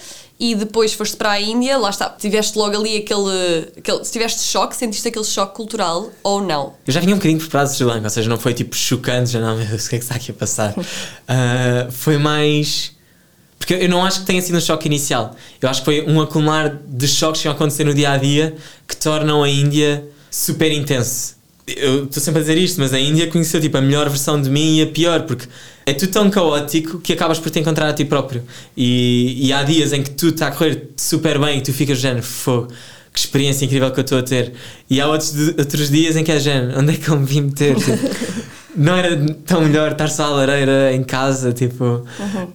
e 0.42 0.56
depois 0.56 0.92
foste 0.92 1.16
para 1.16 1.30
a 1.30 1.40
Índia, 1.40 1.78
lá 1.78 1.88
está, 1.88 2.10
tiveste 2.10 2.58
logo 2.58 2.76
ali 2.76 2.96
aquele. 2.96 3.70
aquele 3.78 4.00
tiveste 4.00 4.42
choque, 4.42 4.74
sentiste 4.74 5.06
aquele 5.06 5.24
choque 5.24 5.54
cultural 5.54 6.10
ou 6.20 6.42
não? 6.42 6.74
Eu 6.84 6.92
já 6.92 6.98
vinha 6.98 7.14
um 7.14 7.18
bocadinho 7.18 7.38
preparado 7.38 7.68
do 7.68 7.74
Sri 7.74 7.84
Lanka, 7.84 8.02
ou 8.02 8.10
seja, 8.10 8.28
não 8.28 8.36
foi 8.36 8.52
tipo 8.52 8.74
chocante, 8.74 9.30
já 9.30 9.40
não, 9.40 9.56
meu 9.56 9.64
Deus, 9.64 9.86
o 9.86 9.88
que 9.88 9.94
é 9.94 9.98
que 10.00 10.04
está 10.04 10.16
aqui 10.16 10.32
a 10.32 10.34
passar? 10.34 10.74
Ah, 11.28 11.86
foi 11.90 12.18
mais. 12.18 12.92
Porque 13.56 13.74
eu 13.74 13.88
não 13.88 14.04
acho 14.04 14.20
que 14.20 14.26
tenha 14.26 14.42
sido 14.42 14.58
um 14.58 14.60
choque 14.60 14.86
inicial. 14.86 15.36
Eu 15.60 15.68
acho 15.68 15.80
que 15.80 15.84
foi 15.84 16.04
um 16.06 16.20
acumular 16.20 16.80
de 16.84 17.06
choques 17.06 17.40
que 17.40 17.46
iam 17.46 17.54
acontecer 17.54 17.84
no 17.84 17.94
dia 17.94 18.10
a 18.10 18.16
dia 18.16 18.56
que 18.88 18.96
tornam 18.96 19.42
a 19.42 19.48
Índia 19.48 20.04
super 20.30 20.72
intenso. 20.72 21.36
Eu 21.66 22.04
estou 22.04 22.20
sempre 22.20 22.40
a 22.40 22.42
dizer 22.42 22.58
isto, 22.58 22.80
mas 22.80 22.92
a 22.92 22.98
Índia 22.98 23.28
conheceu 23.28 23.60
tipo, 23.60 23.78
a 23.78 23.80
melhor 23.80 24.08
versão 24.08 24.42
de 24.42 24.50
mim 24.50 24.78
e 24.78 24.82
a 24.82 24.86
pior, 24.88 25.22
porque 25.22 25.46
é 25.84 25.92
tudo 25.92 26.12
tão 26.12 26.30
caótico 26.30 26.98
que 27.00 27.12
acabas 27.12 27.38
por 27.38 27.50
te 27.50 27.58
encontrar 27.58 27.88
a 27.88 27.92
ti 27.92 28.04
próprio. 28.04 28.42
E, 28.76 29.46
e 29.46 29.52
há 29.52 29.62
dias 29.62 29.92
em 29.92 30.02
que 30.02 30.10
tu 30.10 30.28
está 30.28 30.48
a 30.48 30.50
correr 30.50 30.90
super 30.96 31.38
bem 31.38 31.58
e 31.58 31.60
tu 31.60 31.72
ficas 31.72 31.98
género, 31.98 32.22
fogo, 32.22 32.68
que 33.12 33.18
experiência 33.18 33.64
incrível 33.64 33.90
que 33.90 34.00
eu 34.00 34.02
estou 34.02 34.18
a 34.18 34.22
ter. 34.22 34.52
E 34.88 35.00
há 35.00 35.08
outros, 35.08 35.32
outros 35.58 35.90
dias 35.90 36.16
em 36.16 36.24
que 36.24 36.32
é 36.32 36.38
género, 36.38 36.78
onde 36.78 36.94
é 36.94 36.96
que 36.96 37.08
eu 37.08 37.18
me 37.18 37.26
vim 37.26 37.42
meter? 37.42 37.76
Tipo, 37.76 37.98
não 38.76 38.96
era 38.96 39.16
tão 39.44 39.60
melhor 39.60 39.92
estar 39.92 40.08
só 40.08 40.24
à 40.24 40.28
lareira 40.30 40.92
em 40.94 41.02
casa, 41.02 41.52
tipo. 41.52 42.04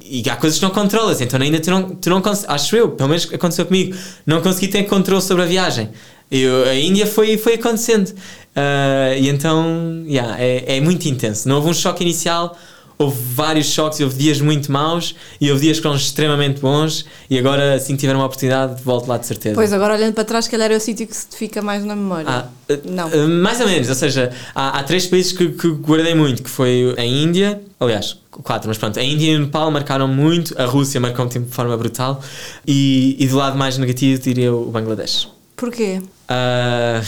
E 0.04 0.28
há 0.30 0.36
coisas 0.36 0.58
que 0.58 0.66
não 0.66 0.72
controlas, 0.72 1.22
então 1.22 1.40
ainda 1.40 1.60
tu 1.60 1.70
não, 1.70 1.90
tu 1.90 2.10
não 2.10 2.22
acho 2.48 2.76
eu, 2.76 2.90
pelo 2.90 3.10
menos 3.10 3.32
aconteceu 3.34 3.66
comigo, 3.66 3.96
não 4.26 4.42
consegui 4.42 4.68
ter 4.68 4.84
controle 4.84 5.22
sobre 5.22 5.44
a 5.44 5.46
viagem. 5.46 5.90
Eu, 6.30 6.66
a 6.66 6.76
Índia 6.76 7.06
foi, 7.06 7.38
foi 7.38 7.54
acontecendo. 7.54 8.14
Ah, 8.56 9.16
e 9.16 9.30
então, 9.30 10.04
yeah, 10.08 10.36
é, 10.42 10.78
é 10.78 10.82
muito 10.82 11.08
intenso. 11.08 11.48
Não 11.48 11.58
houve 11.58 11.70
um 11.70 11.74
choque 11.74 12.04
inicial, 12.04 12.58
houve 12.98 13.18
vários 13.34 13.68
choques, 13.68 14.00
houve 14.00 14.18
dias 14.18 14.42
muito 14.42 14.72
maus 14.72 15.16
e 15.40 15.52
houve 15.52 15.64
dias 15.64 15.78
que 15.78 15.84
foram 15.84 15.96
extremamente 15.96 16.60
bons. 16.60 17.06
E 17.30 17.38
agora, 17.38 17.76
assim 17.76 17.94
que 17.96 18.00
tiver 18.00 18.16
uma 18.16 18.26
oportunidade, 18.26 18.82
volto 18.84 19.08
lá 19.08 19.18
de 19.18 19.26
certeza. 19.28 19.56
Pois, 19.56 19.72
agora 19.72 19.94
olhando 19.94 20.14
para 20.14 20.24
trás, 20.24 20.46
se 20.46 20.52
calhar 20.52 20.72
é 20.72 20.76
o 20.76 20.80
sítio 20.80 21.06
que 21.06 21.16
se 21.16 21.28
te 21.28 21.36
fica 21.36 21.62
mais 21.62 21.84
na 21.86 21.96
memória. 21.96 22.26
Ah, 22.28 22.46
Não. 22.86 23.08
uh, 23.08 23.28
mais 23.28 23.60
ou 23.62 23.68
menos, 23.68 23.88
ou 23.90 23.96
seja, 23.96 24.32
há, 24.56 24.80
há 24.80 24.84
três 24.84 25.06
países 25.06 25.32
que, 25.32 25.50
que 25.50 25.68
guardei 25.70 26.16
muito, 26.16 26.42
que 26.42 26.50
foi 26.50 26.96
a 26.98 27.06
Índia, 27.06 27.62
aliás, 27.80 28.18
quatro, 28.32 28.68
mas 28.68 28.78
pronto, 28.78 29.00
a 29.00 29.04
Índia 29.04 29.32
e 29.32 29.36
o 29.36 29.40
Nepal 29.42 29.70
marcaram 29.70 30.08
muito, 30.08 30.60
a 30.60 30.66
Rússia 30.66 31.00
marcou-me 31.00 31.30
de 31.32 31.52
forma 31.52 31.78
brutal 31.78 32.22
e, 32.66 33.16
e 33.20 33.28
do 33.28 33.38
lado 33.38 33.58
mais 33.58 33.78
negativo 33.78 34.22
diria 34.22 34.54
o 34.54 34.72
Bangladesh. 34.72 35.37
Porquê? 35.58 36.00
Ah, 36.30 37.02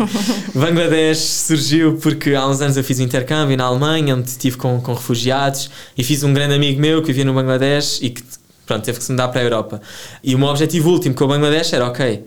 Bangladesh 0.54 1.18
surgiu 1.18 1.96
porque 1.96 2.34
há 2.34 2.46
uns 2.46 2.60
anos 2.60 2.76
eu 2.76 2.84
fiz 2.84 3.00
um 3.00 3.04
intercâmbio 3.04 3.56
na 3.56 3.64
Alemanha, 3.64 4.14
onde 4.14 4.28
estive 4.28 4.58
com, 4.58 4.78
com 4.82 4.92
refugiados 4.92 5.70
e 5.96 6.04
fiz 6.04 6.22
um 6.22 6.34
grande 6.34 6.54
amigo 6.54 6.78
meu 6.78 7.00
que 7.00 7.06
vivia 7.06 7.24
no 7.24 7.32
Bangladesh 7.32 8.00
e 8.02 8.10
que 8.10 8.22
pronto, 8.66 8.84
teve 8.84 8.98
que 8.98 9.04
se 9.04 9.10
mudar 9.10 9.28
para 9.28 9.40
a 9.40 9.44
Europa. 9.44 9.80
E 10.22 10.34
o 10.34 10.38
meu 10.38 10.48
objetivo 10.48 10.90
último 10.90 11.14
com 11.14 11.24
o 11.24 11.28
Bangladesh 11.28 11.72
era: 11.72 11.86
ok, 11.86 12.26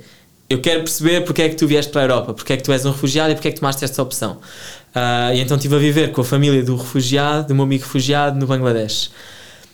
eu 0.50 0.60
quero 0.60 0.80
perceber 0.80 1.22
porque 1.22 1.44
é 1.44 1.50
que 1.50 1.56
tu 1.56 1.68
vieste 1.68 1.92
para 1.92 2.02
a 2.02 2.06
Europa, 2.06 2.34
porque 2.34 2.54
é 2.54 2.58
que 2.58 2.64
tu 2.64 2.72
és 2.72 2.84
um 2.84 2.92
refugiado 2.92 3.32
e 3.32 3.36
porque 3.36 3.50
é 3.50 3.52
que 3.52 3.60
tomaste 3.60 3.86
esta 3.86 4.02
opção. 4.02 4.40
Ah, 4.96 5.32
e 5.36 5.40
então 5.40 5.56
estive 5.56 5.76
a 5.76 5.80
viver 5.80 6.12
com 6.12 6.22
a 6.22 6.26
família 6.26 6.64
do 6.64 6.76
refugiado, 6.76 7.50
do 7.50 7.54
meu 7.54 7.66
amigo 7.66 7.84
refugiado 7.84 8.40
no 8.40 8.48
Bangladesh. 8.48 9.12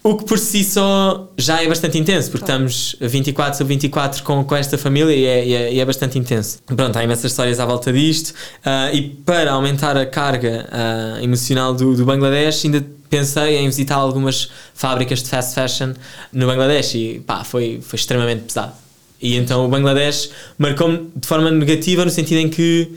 O 0.08 0.15
que 0.15 0.24
por 0.24 0.38
si 0.38 0.63
só 0.63 1.32
já 1.36 1.63
é 1.63 1.68
bastante 1.68 1.98
intenso, 1.98 2.30
porque 2.30 2.44
estamos 2.44 2.96
24 3.02 3.58
sobre 3.58 3.74
24 3.74 4.22
com, 4.22 4.44
com 4.44 4.56
esta 4.56 4.78
família 4.78 5.12
e 5.15 5.26
é, 5.26 5.46
e 5.48 5.54
é- 5.56 5.74
e 5.74 5.80
é 5.80 5.84
bastante 5.84 6.20
intenso. 6.20 6.60
Pronto, 6.63 6.96
há 6.96 7.04
imensas 7.04 7.32
histórias 7.32 7.60
à 7.60 7.65
volta 7.65 7.91
disto 7.91 8.32
ah, 8.63 8.91
e 8.94 9.02
para 9.02 9.52
aumentar 9.52 9.98
a 9.98 10.06
carga 10.06 10.70
ah, 10.72 11.18
emocional 11.24 11.74
do, 11.74 11.96
do 11.96 12.06
Bangladesh 12.06 12.65
ainda 12.65 12.86
pensei 13.10 13.56
em 13.58 13.65
visitar 13.65 13.96
algumas 13.96 14.52
fábricas 14.76 15.24
de 15.24 15.30
fast 15.30 15.56
fashion 15.56 15.94
no 16.32 16.46
Bangladesh 16.46 16.94
e 16.94 17.24
pá, 17.26 17.44
foi, 17.44 17.80
foi 17.82 17.98
extremamente 17.98 18.44
pesado. 18.44 18.74
E 19.20 19.36
então 19.36 19.65
o 19.65 19.68
Bangladesh 19.68 20.30
marcou-me 20.56 21.10
de 21.15 21.28
forma 21.28 21.50
negativa 21.50 22.06
no 22.06 22.12
sentido 22.12 22.41
em 22.41 22.50
que 22.50 22.96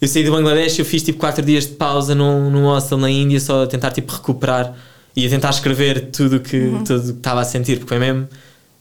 eu 0.00 0.08
saí 0.08 0.24
do 0.24 0.32
Bangladesh 0.32 0.76
e 0.76 0.80
eu 0.80 0.84
fiz 0.84 1.04
tipo 1.04 1.20
4 1.20 1.40
dias 1.40 1.68
de 1.68 1.74
pausa 1.74 2.16
num, 2.16 2.50
num 2.50 2.64
hostel 2.64 2.98
na 2.98 3.08
Índia 3.08 3.38
só 3.38 3.62
a 3.62 3.66
tentar 3.68 3.92
tipo 3.92 4.12
recuperar 4.12 4.74
e 5.18 5.26
a 5.26 5.28
tentar 5.28 5.50
escrever 5.50 6.10
tudo 6.12 6.36
o 6.36 6.40
que, 6.40 6.60
tudo 6.86 7.00
o 7.00 7.12
que 7.12 7.18
estava 7.18 7.40
a 7.40 7.44
sentir, 7.44 7.78
porque 7.78 7.88
foi 7.88 7.98
mesmo 7.98 8.28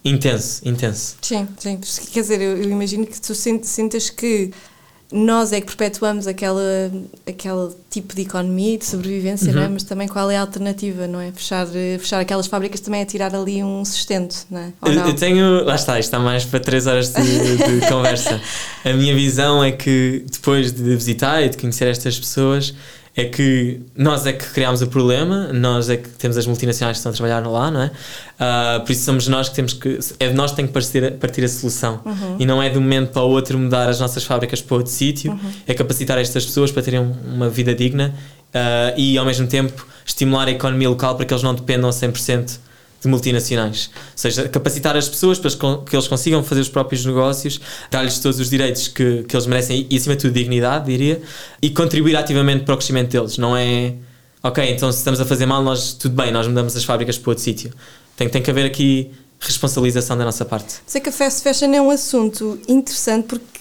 intenso, 0.06 0.62
intenso. 0.64 1.16
Sim, 1.20 1.48
sim. 1.58 1.80
Quer 2.14 2.22
dizer, 2.22 2.40
eu, 2.40 2.58
eu 2.58 2.70
imagino 2.70 3.08
que 3.08 3.20
tu 3.20 3.34
sentas 3.34 4.12
que 4.12 4.52
nós 5.12 5.52
é 5.52 5.60
que 5.60 5.66
perpetuamos 5.66 6.28
aquela, 6.28 6.92
aquele 7.26 7.72
tipo 7.90 8.14
de 8.14 8.22
economia 8.22 8.76
e 8.76 8.78
de 8.78 8.86
sobrevivência, 8.86 9.52
não 9.52 9.64
é? 9.64 9.68
mas 9.68 9.82
também 9.82 10.08
qual 10.08 10.30
é 10.30 10.38
a 10.38 10.42
alternativa, 10.42 11.08
não 11.08 11.20
é? 11.20 11.32
Fechar, 11.32 11.66
fechar 11.66 12.20
aquelas 12.20 12.46
fábricas 12.46 12.82
também 12.82 13.02
é 13.02 13.06
tirar 13.06 13.34
ali 13.34 13.64
um 13.64 13.84
sustento, 13.84 14.46
não 14.52 14.60
é? 14.60 14.74
Ou 14.80 14.92
Eu, 14.92 14.96
não? 14.96 15.08
eu 15.08 15.16
tenho, 15.16 15.64
lá 15.64 15.74
está, 15.74 15.98
isto 15.98 16.10
está 16.10 16.20
mais 16.20 16.46
para 16.46 16.60
3 16.60 16.86
horas 16.86 17.14
de, 17.14 17.80
de 17.80 17.88
conversa. 17.90 18.40
A 18.86 18.94
minha 18.94 19.16
visão 19.16 19.64
é 19.64 19.72
que 19.72 20.24
depois 20.32 20.72
de 20.72 20.96
visitar 20.96 21.42
e 21.42 21.50
de 21.50 21.58
conhecer 21.58 21.88
estas 21.88 22.20
pessoas, 22.20 22.76
é 23.20 23.26
que 23.26 23.82
nós 23.96 24.28
é 24.28 24.32
que 24.34 24.46
criámos 24.52 24.82
o 24.84 24.88
problema, 24.88 25.52
nós 25.52 25.90
é 25.90 25.98
que 25.98 26.08
temos 26.10 26.38
as 26.38 26.46
multinacionais 26.46 26.98
que 26.98 27.00
estão 27.00 27.12
a 27.12 27.16
trabalhar 27.16 27.46
lá, 27.50 27.72
não 27.72 27.82
é? 27.82 27.92
Ah, 28.40 28.82
por 28.86 28.92
isso 28.92 29.04
somos 29.06 29.28
nós 29.28 29.50
que 29.50 29.56
temos 29.56 29.74
que. 29.74 29.98
É 30.20 30.28
de 30.30 30.36
nós 30.36 30.52
que 30.52 30.58
tem 30.58 30.68
que 30.68 30.72
partir, 30.72 31.12
partir 31.14 31.44
a 31.44 31.48
solução. 31.50 32.00
E 32.40 32.46
não 32.46 32.62
é 32.62 32.70
de 32.70 32.78
um 32.78 32.82
momento 32.82 33.10
para 33.12 33.24
o 33.24 33.30
outro 33.30 33.58
mudar 33.58 33.90
as 33.90 34.00
nossas 34.00 34.24
fábricas 34.24 34.62
para 34.62 34.78
outro 34.78 34.92
sítio, 34.92 35.38
é 35.66 35.74
capacitar 35.74 36.18
estas 36.20 36.46
pessoas 36.46 36.72
para 36.72 36.84
terem 36.84 37.00
um- 37.00 37.16
uma 37.34 37.50
vida 37.50 37.74
digna 37.74 38.14
ah, 38.54 38.94
e 38.96 39.18
ao 39.18 39.26
mesmo 39.26 39.48
tempo 39.48 39.86
estimular 40.06 40.48
a 40.48 40.52
economia 40.52 40.88
local 40.88 41.16
para 41.16 41.26
que 41.26 41.34
eles 41.34 41.44
não 41.44 41.56
dependam 41.56 41.90
100% 41.92 42.60
de 43.08 43.12
multinacionais. 43.12 43.90
Ou 43.96 44.02
seja, 44.16 44.48
capacitar 44.50 44.96
as 44.96 45.10
pessoas 45.10 45.40
para 45.40 45.50
que 45.86 45.96
eles 45.96 46.08
consigam 46.08 46.44
fazer 46.44 46.62
os 46.62 46.70
próprios 46.70 47.06
negócios, 47.06 47.60
dar-lhes 47.90 48.20
todos 48.20 48.40
os 48.40 48.50
direitos 48.50 48.88
que, 48.88 49.24
que 49.24 49.36
eles 49.36 49.48
merecem 49.48 49.88
e, 49.90 49.98
acima 49.98 50.16
de 50.16 50.22
tudo, 50.22 50.34
dignidade, 50.34 50.86
diria, 50.86 51.22
e 51.62 51.70
contribuir 51.70 52.16
ativamente 52.16 52.64
para 52.64 52.76
o 52.76 52.78
crescimento 52.78 53.10
deles. 53.10 53.38
Não 53.38 53.56
é, 53.56 53.94
ok, 54.44 54.64
então 54.70 54.92
se 54.92 55.00
estamos 55.00 55.20
a 55.20 55.26
fazer 55.26 55.46
mal, 55.46 55.64
nós, 55.64 55.94
tudo 55.94 56.16
bem, 56.16 56.32
nós 56.32 56.48
mudamos 56.48 56.76
as 56.76 56.84
fábricas 56.84 57.18
para 57.18 57.32
outro 57.32 57.44
sítio. 57.44 57.74
Tem, 58.16 58.28
tem 58.30 58.42
que 58.42 58.52
haver 58.52 58.66
aqui 58.66 59.12
responsabilização 59.40 60.18
da 60.18 60.26
nossa 60.26 60.46
parte. 60.46 60.76
Sei 60.86 61.00
que 61.00 61.10
a 61.10 61.12
fast 61.12 61.42
fashion 61.42 61.74
é 61.74 61.82
um 61.82 61.90
assunto 61.90 62.60
interessante 62.68 63.28
porque 63.28 63.57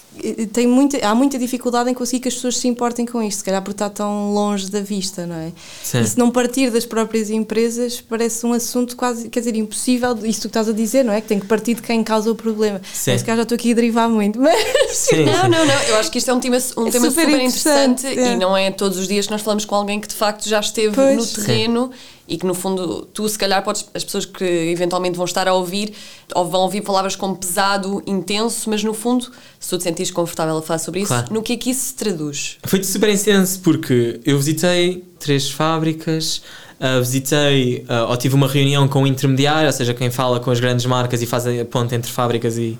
tem 0.51 0.67
muita, 0.67 1.05
há 1.05 1.13
muita 1.15 1.37
dificuldade 1.37 1.89
em 1.89 1.93
conseguir 1.93 2.21
que 2.21 2.27
as 2.27 2.35
pessoas 2.35 2.57
se 2.57 2.67
importem 2.67 3.05
com 3.05 3.21
isto, 3.21 3.39
se 3.39 3.43
calhar 3.43 3.61
por 3.61 3.71
estar 3.71 3.89
tão 3.89 4.33
longe 4.33 4.69
da 4.69 4.81
vista, 4.81 5.25
não 5.25 5.35
é? 5.35 5.51
Sim. 5.83 6.01
E 6.01 6.07
se 6.07 6.17
não 6.17 6.31
partir 6.31 6.69
das 6.71 6.85
próprias 6.85 7.29
empresas, 7.29 8.01
parece 8.01 8.45
um 8.45 8.53
assunto 8.53 8.95
quase, 8.95 9.29
quer 9.29 9.39
dizer, 9.39 9.55
impossível, 9.55 10.17
isso 10.23 10.41
que 10.41 10.47
estás 10.47 10.67
a 10.67 10.73
dizer, 10.73 11.03
não 11.03 11.13
é? 11.13 11.21
Que 11.21 11.27
tem 11.27 11.39
que 11.39 11.45
partir 11.45 11.75
de 11.75 11.81
quem 11.81 12.03
causa 12.03 12.31
o 12.31 12.35
problema. 12.35 12.81
Sim. 12.93 13.11
Mas 13.11 13.21
já 13.21 13.41
estou 13.41 13.55
aqui 13.55 13.71
a 13.71 13.75
derivar 13.75 14.09
muito, 14.09 14.39
mas... 14.39 14.57
Sim, 14.91 15.25
não, 15.25 15.43
não, 15.43 15.65
não, 15.65 15.81
eu 15.83 15.97
acho 15.97 16.11
que 16.11 16.17
isto 16.17 16.31
é 16.31 16.33
um 16.33 16.39
tema, 16.39 16.57
um 16.77 16.87
é 16.87 16.91
tema 16.91 17.09
super, 17.09 17.25
super 17.25 17.29
interessante, 17.29 18.07
interessante 18.07 18.19
é. 18.19 18.33
e 18.33 18.35
não 18.35 18.55
é 18.55 18.71
todos 18.71 18.97
os 18.97 19.07
dias 19.07 19.25
que 19.25 19.31
nós 19.31 19.41
falamos 19.41 19.65
com 19.65 19.75
alguém 19.75 19.99
que 19.99 20.07
de 20.07 20.15
facto 20.15 20.47
já 20.47 20.59
esteve 20.59 20.95
pois. 20.95 21.17
no 21.17 21.43
terreno 21.43 21.91
e 22.27 22.37
que 22.37 22.45
no 22.45 22.53
fundo 22.53 23.07
tu 23.13 23.27
se 23.27 23.37
calhar 23.37 23.63
podes, 23.63 23.85
as 23.93 24.03
pessoas 24.03 24.25
que 24.25 24.43
eventualmente 24.43 25.15
vão 25.15 25.25
estar 25.25 25.47
a 25.47 25.53
ouvir 25.53 25.93
ou 26.35 26.45
vão 26.45 26.61
ouvir 26.61 26.81
palavras 26.81 27.15
como 27.15 27.35
pesado, 27.35 28.03
intenso, 28.05 28.69
mas 28.69 28.83
no 28.83 28.93
fundo, 28.93 29.31
se 29.59 29.69
tu 29.69 29.77
te 29.77 29.83
sentires 29.83 30.11
confortável 30.11 30.57
a 30.57 30.61
falar 30.61 30.79
sobre 30.79 31.01
isso, 31.01 31.09
claro. 31.09 31.33
no 31.33 31.41
que 31.41 31.53
é 31.53 31.57
que 31.57 31.69
isso 31.69 31.85
se 31.85 31.95
traduz? 31.95 32.57
Foi 32.63 32.83
super 32.83 33.09
intenso 33.09 33.59
porque 33.61 34.19
eu 34.25 34.37
visitei 34.37 35.03
três 35.19 35.49
fábricas, 35.49 36.41
uh, 36.79 36.99
visitei 36.99 37.85
uh, 37.89 38.09
ou 38.09 38.17
tive 38.17 38.35
uma 38.35 38.47
reunião 38.47 38.87
com 38.87 39.03
o 39.03 39.07
intermediário, 39.07 39.67
ou 39.67 39.73
seja, 39.73 39.93
quem 39.93 40.09
fala 40.09 40.39
com 40.39 40.51
as 40.51 40.59
grandes 40.59 40.85
marcas 40.85 41.21
e 41.21 41.25
faz 41.25 41.47
a 41.47 41.65
ponte 41.65 41.95
entre 41.95 42.11
fábricas 42.11 42.57
e, 42.57 42.77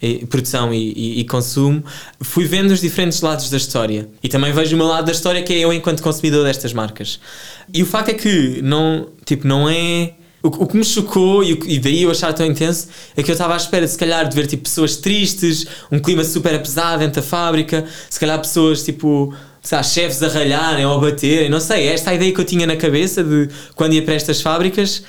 e 0.00 0.26
produção 0.26 0.72
e, 0.72 0.92
e, 0.92 1.20
e, 1.20 1.24
consumo, 1.24 1.82
fui 2.20 2.44
vendo 2.46 2.70
os 2.70 2.80
diferentes 2.80 3.20
lados 3.20 3.48
da 3.48 3.56
história. 3.56 4.08
E 4.22 4.28
também 4.28 4.52
vejo 4.52 4.74
o 4.74 4.78
meu 4.78 4.86
lado 4.86 5.06
da 5.06 5.12
história 5.12 5.42
que 5.42 5.52
é 5.52 5.58
eu 5.58 5.72
enquanto 5.72 6.02
consumidor 6.02 6.44
destas 6.44 6.72
marcas. 6.72 7.18
E 7.72 7.82
o 7.82 7.86
facto 7.86 8.10
é 8.10 8.14
que 8.14 8.60
não, 8.62 9.08
tipo, 9.24 9.46
não 9.46 9.68
é... 9.68 10.14
O, 10.42 10.48
o 10.48 10.66
que 10.66 10.76
me 10.76 10.84
chocou 10.84 11.42
e, 11.42 11.52
e, 11.66 11.78
daí 11.78 12.02
eu 12.02 12.10
achar 12.10 12.30
tão 12.34 12.44
intenso 12.44 12.88
é 13.16 13.22
que 13.22 13.30
eu 13.30 13.32
estava 13.32 13.54
à 13.54 13.56
espera, 13.56 13.88
se 13.88 13.96
calhar, 13.96 14.28
de 14.28 14.36
ver 14.36 14.46
tipo, 14.46 14.64
pessoas 14.64 14.96
tristes, 14.98 15.66
um 15.90 15.98
clima 15.98 16.22
super 16.22 16.60
pesado 16.60 16.98
dentro 16.98 17.22
da 17.22 17.26
fábrica, 17.26 17.86
se 18.10 18.20
calhar 18.20 18.38
pessoas 18.38 18.84
tipo 18.84 19.34
sei 19.62 19.78
lá, 19.78 19.82
chefes 19.82 20.22
a 20.22 20.28
ralharem 20.28 20.84
ou 20.84 20.98
a 20.98 21.00
baterem, 21.00 21.48
não 21.48 21.58
sei, 21.58 21.88
esta 21.88 22.10
é 22.10 22.12
a 22.12 22.16
ideia 22.16 22.32
que 22.32 22.38
eu 22.38 22.44
tinha 22.44 22.66
na 22.66 22.76
cabeça 22.76 23.24
de 23.24 23.48
quando 23.74 23.94
ia 23.94 24.02
para 24.02 24.12
estas 24.12 24.42
fábricas 24.42 25.02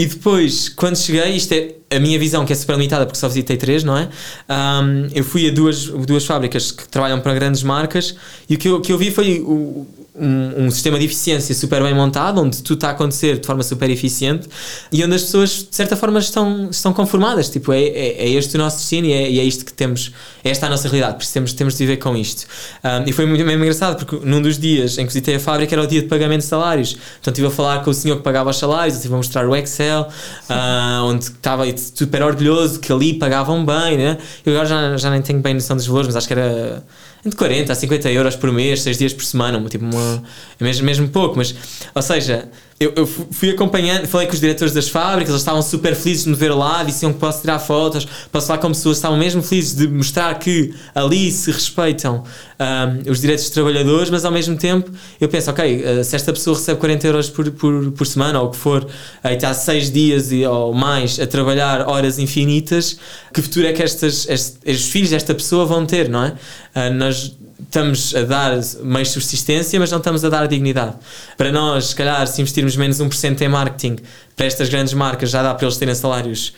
e 0.00 0.06
depois, 0.06 0.70
quando 0.70 0.96
cheguei, 0.96 1.36
isto 1.36 1.52
é 1.52 1.74
a 1.94 2.00
minha 2.00 2.18
visão, 2.18 2.46
que 2.46 2.54
é 2.54 2.56
super 2.56 2.72
limitada 2.72 3.04
porque 3.04 3.18
só 3.18 3.28
visitei 3.28 3.58
três, 3.58 3.84
não 3.84 3.98
é? 3.98 4.08
Um, 4.48 5.08
eu 5.12 5.22
fui 5.22 5.46
a 5.46 5.52
duas, 5.52 5.84
duas 5.84 6.24
fábricas 6.24 6.72
que 6.72 6.88
trabalham 6.88 7.20
para 7.20 7.34
grandes 7.34 7.62
marcas 7.62 8.14
e 8.48 8.54
o 8.54 8.58
que 8.58 8.68
eu, 8.68 8.80
que 8.80 8.92
eu 8.92 8.96
vi 8.96 9.10
foi 9.10 9.40
o, 9.40 9.86
um, 10.14 10.66
um, 10.66 10.70
sistema 10.70 10.98
de 10.98 11.06
eficiência 11.06 11.54
super 11.54 11.82
bem 11.82 11.94
montado, 11.94 12.40
onde 12.40 12.62
tudo 12.62 12.76
está 12.76 12.88
a 12.88 12.90
acontecer 12.92 13.38
de 13.38 13.46
forma 13.46 13.62
super 13.62 13.88
eficiente 13.90 14.48
e 14.92 15.02
onde 15.04 15.14
as 15.14 15.22
pessoas, 15.22 15.66
de 15.68 15.74
certa 15.74 15.96
forma, 15.96 16.18
estão, 16.18 16.68
estão 16.70 16.92
conformadas. 16.92 17.48
Tipo, 17.48 17.72
é, 17.72 17.82
é, 17.82 18.24
é 18.24 18.28
este 18.30 18.54
o 18.54 18.58
nosso 18.58 18.78
destino 18.78 19.06
e 19.06 19.12
é, 19.12 19.30
e 19.30 19.40
é 19.40 19.44
isto 19.44 19.64
que 19.64 19.72
temos, 19.72 20.12
é 20.44 20.50
esta 20.50 20.66
a 20.66 20.70
nossa 20.70 20.88
realidade, 20.88 21.16
por 21.16 21.22
isso 21.22 21.32
temos, 21.32 21.52
temos 21.52 21.74
de 21.74 21.78
viver 21.86 21.96
com 21.96 22.16
isto. 22.16 22.46
Um, 22.84 23.08
e 23.08 23.12
foi 23.12 23.26
muito 23.26 23.44
mesmo 23.44 23.62
engraçado, 23.62 24.04
porque 24.04 24.24
num 24.24 24.42
dos 24.42 24.58
dias 24.58 24.98
em 24.98 25.06
que 25.06 25.12
visitei 25.12 25.36
a 25.36 25.40
fábrica 25.40 25.74
era 25.74 25.82
o 25.82 25.86
dia 25.86 26.02
de 26.02 26.08
pagamento 26.08 26.42
de 26.42 26.46
salários. 26.46 26.96
Então 27.20 27.32
estive 27.32 27.48
a 27.48 27.50
falar 27.50 27.82
com 27.82 27.90
o 27.90 27.94
senhor 27.94 28.16
que 28.16 28.22
pagava 28.22 28.50
os 28.50 28.58
salários, 28.58 28.96
estive 28.96 29.14
a 29.14 29.16
mostrar 29.16 29.48
o 29.48 29.56
Excel, 29.56 29.89
uh, 29.98 31.04
onde 31.04 31.24
estava 31.24 31.64
super 31.76 32.22
orgulhoso 32.22 32.78
que 32.80 32.92
ali 32.92 33.14
pagavam 33.14 33.64
bem, 33.64 33.96
né? 33.98 34.18
Eu 34.44 34.52
agora 34.52 34.66
já, 34.66 34.96
já 34.96 35.10
nem 35.10 35.22
tenho 35.22 35.40
bem 35.40 35.54
noção 35.54 35.76
dos 35.76 35.86
valores, 35.86 36.08
mas 36.08 36.16
acho 36.16 36.26
que 36.26 36.34
era 36.34 36.82
entre 37.24 37.36
40 37.36 37.72
a 37.72 37.74
50 37.74 38.10
euros 38.10 38.36
por 38.36 38.50
mês, 38.52 38.82
6 38.82 38.98
dias 38.98 39.12
por 39.12 39.24
semana, 39.24 39.62
tipo 39.68 39.84
uma, 39.84 40.22
mesmo, 40.58 40.86
mesmo 40.86 41.08
pouco, 41.08 41.36
mas, 41.36 41.54
ou 41.94 42.02
seja, 42.02 42.48
eu, 42.80 42.94
eu, 42.96 43.06
fui 43.06 43.50
acompanhando, 43.50 44.06
falei 44.06 44.26
com 44.26 44.32
os 44.32 44.40
diretores 44.40 44.72
das 44.72 44.88
fábricas, 44.88 45.28
eles 45.28 45.42
estavam 45.42 45.60
super 45.60 45.94
felizes 45.94 46.24
de 46.24 46.30
me 46.30 46.34
ver 46.34 46.48
lá, 46.54 46.82
diziam 46.82 47.12
que 47.12 47.18
posso 47.18 47.42
tirar 47.42 47.58
fotos, 47.58 48.08
posso 48.32 48.46
falar 48.46 48.58
com 48.58 48.68
pessoas, 48.68 48.96
estavam 48.96 49.18
mesmo 49.18 49.42
felizes 49.42 49.76
de 49.76 49.86
mostrar 49.86 50.38
que 50.38 50.72
ali 50.94 51.30
se 51.30 51.50
respeitam 51.52 52.24
um, 52.58 53.10
os 53.10 53.20
direitos 53.20 53.44
dos 53.44 53.52
trabalhadores, 53.52 54.08
mas 54.08 54.24
ao 54.24 54.32
mesmo 54.32 54.56
tempo 54.56 54.90
eu 55.20 55.28
penso, 55.28 55.50
ok, 55.50 55.84
uh, 56.00 56.02
se 56.02 56.16
esta 56.16 56.32
pessoa 56.32 56.56
recebe 56.56 56.80
40 56.80 57.06
euros 57.06 57.28
por, 57.28 57.50
por, 57.50 57.90
por 57.90 58.06
semana 58.06 58.40
ou 58.40 58.46
o 58.46 58.50
que 58.50 58.56
for, 58.56 58.86
aí 59.22 59.34
está 59.34 59.52
6 59.52 59.90
dias 59.90 60.32
e, 60.32 60.46
ou 60.46 60.72
mais 60.72 61.20
a 61.20 61.26
trabalhar 61.26 61.86
horas 61.86 62.18
infinitas, 62.18 62.98
que 63.30 63.42
futuro 63.42 63.66
é 63.66 63.74
que 63.74 63.82
estas, 63.82 64.26
estes, 64.26 64.58
os 64.66 64.90
filhos 64.90 65.10
desta 65.10 65.34
pessoa 65.34 65.66
vão 65.66 65.84
ter, 65.84 66.08
não 66.08 66.24
é? 66.24 66.28
Uh, 66.74 66.94
nós 66.94 67.36
estamos 67.62 68.14
a 68.14 68.22
dar 68.22 68.52
mais 68.82 69.10
subsistência, 69.10 69.78
mas 69.78 69.90
não 69.90 69.98
estamos 69.98 70.24
a 70.24 70.28
dar 70.28 70.46
dignidade. 70.46 70.94
Para 71.36 71.52
nós, 71.52 71.86
se 71.86 71.94
calhar, 71.94 72.26
se 72.26 72.40
investirmos 72.40 72.76
menos 72.76 72.98
1% 72.98 73.40
em 73.40 73.48
marketing, 73.48 73.96
para 74.36 74.46
estas 74.46 74.68
grandes 74.68 74.94
marcas 74.94 75.30
já 75.30 75.42
dá 75.42 75.54
para 75.54 75.66
eles 75.66 75.76
terem 75.76 75.94
salários 75.94 76.52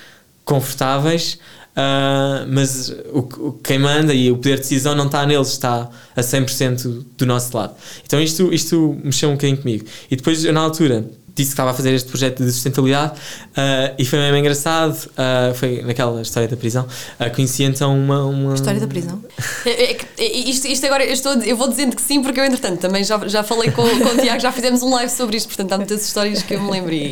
confortáveis, 0.45 1.39
uh, 1.77 2.47
mas 2.49 2.95
o, 3.13 3.53
quem 3.63 3.79
manda 3.79 4.13
e 4.15 4.31
o 4.31 4.37
poder 4.37 4.57
de 4.57 4.63
decisão 4.63 4.95
não 4.95 5.07
está 5.07 5.25
neles, 5.27 5.49
está 5.49 5.89
a 6.15 6.21
100% 6.21 7.05
do 7.17 7.27
nosso 7.27 7.57
lado. 7.57 7.75
Então 8.05 8.21
isto, 8.21 8.53
isto 8.53 8.99
mexeu 9.03 9.31
um 9.31 9.33
bocadinho 9.33 9.59
comigo. 9.59 9.85
E 10.11 10.17
depois, 10.17 10.43
na 10.45 10.61
altura, 10.61 11.05
disse 11.35 11.51
que 11.51 11.55
estava 11.55 11.71
a 11.71 11.75
fazer 11.75 11.93
este 11.95 12.09
projeto 12.09 12.45
de 12.45 12.53
sustentabilidade 12.53 13.13
uh, 13.13 13.95
e 13.99 14.05
foi 14.05 14.19
mesmo 14.19 14.37
engraçado. 14.37 14.95
Uh, 14.95 15.55
foi 15.55 15.83
naquela 15.83 16.21
história 16.21 16.49
da 16.49 16.57
prisão. 16.57 16.87
Uh, 17.19 17.35
conheci 17.35 17.65
então 17.65 17.97
uma. 17.99 18.25
uma... 18.25 18.55
História 18.55 18.81
da 18.81 18.87
prisão? 18.87 19.23
é, 19.65 19.93
é, 19.93 19.97
é, 20.19 20.39
isto, 20.39 20.67
isto 20.67 20.85
agora, 20.87 21.05
eu, 21.05 21.13
estou, 21.13 21.33
eu 21.43 21.57
vou 21.57 21.69
dizendo 21.69 21.97
que 21.97 22.03
sim, 22.03 22.23
porque 22.23 22.39
eu, 22.39 22.45
entretanto, 22.45 22.81
também 22.81 23.03
já, 23.03 23.19
já 23.29 23.43
falei 23.43 23.71
com, 23.71 23.83
com 23.83 24.09
o 24.09 24.19
Tiago, 24.21 24.41
já 24.41 24.53
fizemos 24.53 24.83
um 24.83 24.91
live 24.91 25.11
sobre 25.11 25.37
isto, 25.37 25.49
portanto 25.49 25.73
há 25.73 25.77
muitas 25.79 26.05
histórias 26.05 26.43
que 26.43 26.55
eu 26.55 26.63
me 26.63 26.71
lembro. 26.71 26.93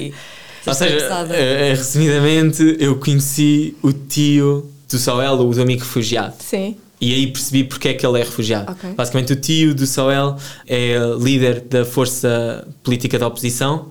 E, 0.63 0.69
Ou 0.69 0.75
seja, 0.75 1.27
eh, 1.33 1.73
resumidamente, 1.75 2.77
eu 2.79 2.97
conheci 2.97 3.75
o 3.83 3.95
tio 3.95 4.71
do 4.91 4.99
Soel, 4.99 5.33
o 5.33 5.55
do 5.55 5.63
amigo 5.63 5.81
refugiado. 5.81 6.35
Sim. 6.39 6.77
E 7.01 7.15
aí 7.15 7.27
percebi 7.29 7.65
porque 7.65 7.89
é 7.89 7.95
que 7.95 8.07
ele 8.07 8.21
é 8.21 8.25
refugiado. 8.25 8.73
Okay. 8.73 8.93
Basicamente, 8.93 9.33
o 9.33 9.37
tio 9.37 9.75
do 9.75 9.87
Soel 9.87 10.37
é 10.69 10.99
líder 11.19 11.61
da 11.63 11.87
força 11.87 12.69
política 12.83 13.19
da 13.19 13.27
oposição 13.27 13.91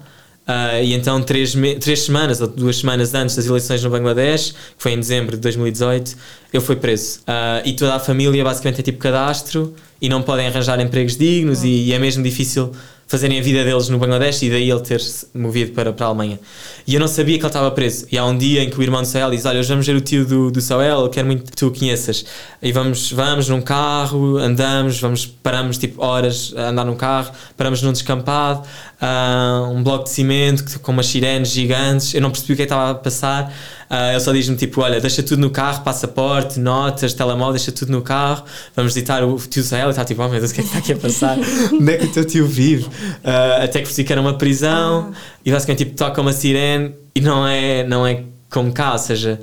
Uh, 0.49 0.83
e 0.83 0.95
então, 0.95 1.21
três, 1.21 1.55
três 1.79 1.99
semanas 2.01 2.41
ou 2.41 2.47
duas 2.47 2.77
semanas 2.77 3.13
antes 3.13 3.35
das 3.35 3.45
eleições 3.45 3.83
no 3.83 3.89
Bangladesh, 3.91 4.51
que 4.51 4.81
foi 4.81 4.93
em 4.93 4.99
dezembro 4.99 5.35
de 5.35 5.43
2018, 5.43 6.17
eu 6.51 6.59
fui 6.59 6.75
preso. 6.75 7.19
Uh, 7.19 7.61
e 7.63 7.73
toda 7.73 7.93
a 7.93 7.99
família 7.99 8.43
basicamente 8.43 8.79
é 8.79 8.83
tipo 8.83 8.97
cadastro 8.97 9.75
e 10.01 10.09
não 10.09 10.23
podem 10.23 10.47
arranjar 10.47 10.79
empregos 10.79 11.15
dignos, 11.15 11.63
e, 11.63 11.67
e 11.67 11.93
é 11.93 11.99
mesmo 11.99 12.23
difícil 12.23 12.71
fazerem 13.09 13.39
a 13.39 13.41
vida 13.41 13.65
deles 13.65 13.89
no 13.89 13.97
Bangladesh 13.97 14.43
e 14.43 14.51
daí 14.51 14.69
ele 14.69 14.81
ter-se 14.81 15.25
movido 15.33 15.71
para, 15.71 15.91
para 15.91 16.05
a 16.05 16.09
Alemanha. 16.09 16.39
E 16.85 16.93
eu 16.93 16.99
não 16.99 17.07
sabia 17.07 17.37
que 17.39 17.41
ele 17.41 17.47
estava 17.47 17.71
preso. 17.71 18.05
E 18.11 18.17
há 18.19 18.23
um 18.23 18.37
dia 18.37 18.63
em 18.63 18.69
que 18.69 18.77
o 18.79 18.83
irmão 18.83 19.01
do 19.01 19.07
Sael 19.07 19.31
diz: 19.31 19.45
Olha, 19.45 19.59
hoje 19.59 19.67
vamos 19.67 19.85
ver 19.85 19.95
o 19.95 20.01
tio 20.01 20.25
do, 20.25 20.51
do 20.51 20.61
Sael, 20.61 21.09
quero 21.09 21.25
muito 21.25 21.43
que 21.43 21.57
tu 21.57 21.67
o 21.67 21.71
conheças. 21.71 22.23
E 22.61 22.71
vamos, 22.71 23.11
vamos 23.11 23.49
num 23.49 23.61
carro, 23.61 24.37
andamos, 24.37 24.99
vamos, 24.99 25.25
paramos 25.25 25.79
tipo 25.79 26.05
horas 26.05 26.53
a 26.55 26.69
andar 26.69 26.85
num 26.85 26.95
carro, 26.95 27.31
paramos 27.57 27.81
num 27.81 27.91
descampado, 27.91 28.61
uh, 29.01 29.71
um 29.71 29.81
bloco 29.81 30.03
de 30.03 30.11
cimento 30.11 30.79
com 30.79 30.91
umas 30.91 31.07
sirenes 31.07 31.49
gigantes. 31.49 32.13
Eu 32.13 32.21
não 32.21 32.29
percebi 32.29 32.53
o 32.53 32.55
que, 32.57 32.61
é 32.61 32.65
que 32.67 32.71
estava 32.71 32.91
a 32.91 32.95
passar. 32.95 33.51
Uh, 33.89 34.11
ele 34.11 34.19
só 34.19 34.31
diz-me 34.31 34.55
tipo: 34.55 34.81
Olha, 34.81 35.01
deixa 35.01 35.23
tudo 35.23 35.39
no 35.39 35.49
carro, 35.49 35.83
passaporte, 35.83 36.59
notas, 36.59 37.13
telemóvel, 37.13 37.53
deixa 37.53 37.71
tudo 37.71 37.91
no 37.91 38.01
carro. 38.01 38.43
Vamos 38.75 38.93
visitar 38.93 39.23
o 39.23 39.37
tio 39.37 39.63
Sael. 39.63 39.87
E 39.87 39.89
está 39.89 40.05
tipo: 40.05 40.21
Oh 40.21 40.29
meu 40.29 40.39
Deus, 40.39 40.51
o 40.51 40.53
que 40.53 40.61
é 40.61 40.63
que 40.63 40.69
está 40.69 40.79
aqui 40.79 40.93
a 40.93 40.97
passar? 40.97 41.37
Onde 41.73 41.93
é 41.93 41.97
que 41.97 42.05
o 42.05 42.11
teu 42.11 42.25
tio 42.25 42.45
vive? 42.45 42.85
Uh, 42.85 43.63
até 43.63 43.79
que 43.79 43.85
percebi 43.85 44.05
que 44.05 44.11
era 44.11 44.21
uma 44.21 44.37
prisão. 44.37 45.11
Ah. 45.11 45.17
E 45.43 45.51
basicamente 45.51 45.85
tipo, 45.85 45.97
toca 45.97 46.21
uma 46.21 46.33
sirene 46.33 46.93
e 47.15 47.21
não 47.21 47.47
é, 47.47 47.83
não 47.83 48.05
é 48.05 48.23
como 48.49 48.71
cá, 48.71 48.93
ou 48.93 48.97
seja, 48.99 49.39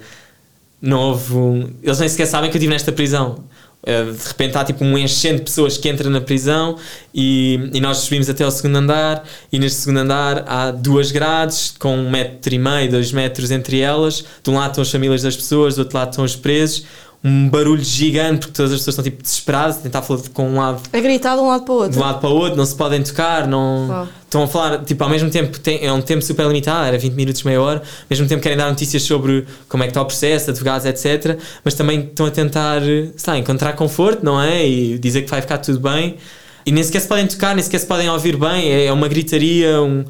não 0.81 0.99
houve 0.99 1.35
um... 1.35 1.75
Eles 1.83 1.99
nem 1.99 2.09
sequer 2.09 2.27
sabem 2.27 2.51
que 2.51 2.57
eu 2.57 2.59
estive 2.59 2.73
nesta 2.73 2.93
prisão. 2.93 3.45
Eh, 3.83 4.03
de 4.03 4.27
repente 4.27 4.59
há 4.59 4.65
tipo 4.65 4.85
um 4.85 4.99
enchente 4.99 5.37
de 5.37 5.43
pessoas 5.43 5.79
que 5.79 5.89
entram 5.89 6.11
na 6.11 6.21
prisão 6.21 6.77
e, 7.15 7.71
e 7.73 7.81
nós 7.81 7.99
subimos 7.99 8.29
até 8.29 8.43
ao 8.43 8.51
segundo 8.51 8.77
andar 8.77 9.25
e 9.53 9.61
neste 9.61 9.79
segundo 9.79 9.99
andar 9.99 10.45
há 10.49 10.73
duas 10.73 11.12
grades 11.12 11.73
com 11.79 11.97
um 11.97 12.11
metro 12.11 12.53
e 12.53 12.59
meio, 12.59 12.91
dois 12.91 13.12
metros 13.12 13.53
entre 13.53 13.81
elas. 13.81 14.25
De 14.43 14.51
um 14.51 14.55
lado 14.55 14.71
estão 14.71 14.83
as 14.83 14.91
famílias 14.91 15.23
das 15.23 15.37
pessoas, 15.37 15.77
do 15.77 15.81
outro 15.81 15.97
lado 15.97 16.11
estão 16.11 16.25
os 16.25 16.35
presos 16.35 16.85
um 17.27 17.49
barulho 17.49 17.83
gigante 17.83 18.39
porque 18.39 18.53
todas 18.53 18.71
as 18.71 18.79
pessoas 18.79 18.95
estão 18.95 19.03
tipo 19.03 19.21
desesperadas, 19.21 19.79
a 19.79 19.81
tentar 19.81 20.01
falar 20.01 20.21
com 20.33 20.49
um 20.49 20.57
lado. 20.61 20.81
É 20.93 21.01
gritar 21.01 21.35
de 21.35 21.41
um 21.41 21.49
lado 21.49 21.65
para 21.65 21.75
o 21.75 21.77
outro. 21.79 21.91
De 21.91 21.99
um 21.99 22.01
lado 22.01 22.21
para 22.21 22.31
o 22.31 22.35
outro, 22.35 22.57
não 22.57 22.65
se 22.65 22.77
podem 22.77 23.03
tocar, 23.03 23.49
não. 23.49 24.07
Estão 24.23 24.45
a 24.45 24.47
falar, 24.47 24.85
tipo, 24.85 25.03
ao 25.03 25.11
mesmo 25.11 25.29
tempo 25.29 25.59
tem, 25.59 25.85
é 25.85 25.93
um 25.93 26.01
tempo 26.01 26.23
super 26.23 26.47
limitado, 26.47 26.87
era 26.87 26.97
20 26.97 27.15
minutos, 27.15 27.43
meia 27.43 27.61
hora, 27.61 27.79
ao 27.81 28.07
mesmo 28.09 28.29
tempo 28.29 28.41
querem 28.41 28.57
dar 28.57 28.69
notícias 28.69 29.03
sobre 29.03 29.45
como 29.69 29.83
é 29.83 29.87
que 29.87 29.91
está 29.91 30.03
o 30.03 30.05
processo, 30.05 30.51
advogados, 30.51 30.87
etc. 30.87 31.37
Mas 31.65 31.75
também 31.75 32.01
estão 32.01 32.27
a 32.27 32.31
tentar, 32.31 32.81
sei 33.17 33.39
encontrar 33.39 33.73
conforto, 33.73 34.25
não 34.25 34.41
é? 34.41 34.65
E 34.65 34.97
dizer 34.97 35.23
que 35.23 35.31
vai 35.31 35.41
ficar 35.41 35.59
tudo 35.59 35.81
bem. 35.81 36.19
E 36.65 36.71
nem 36.71 36.85
sequer 36.85 37.01
se 37.01 37.09
podem 37.09 37.27
tocar, 37.27 37.57
nem 37.57 37.65
sequer 37.65 37.81
se 37.81 37.87
podem 37.87 38.09
ouvir 38.09 38.37
bem, 38.37 38.71
é, 38.71 38.87
é 38.87 38.93
uma 38.93 39.09
gritaria, 39.09 39.83
um 39.83 40.05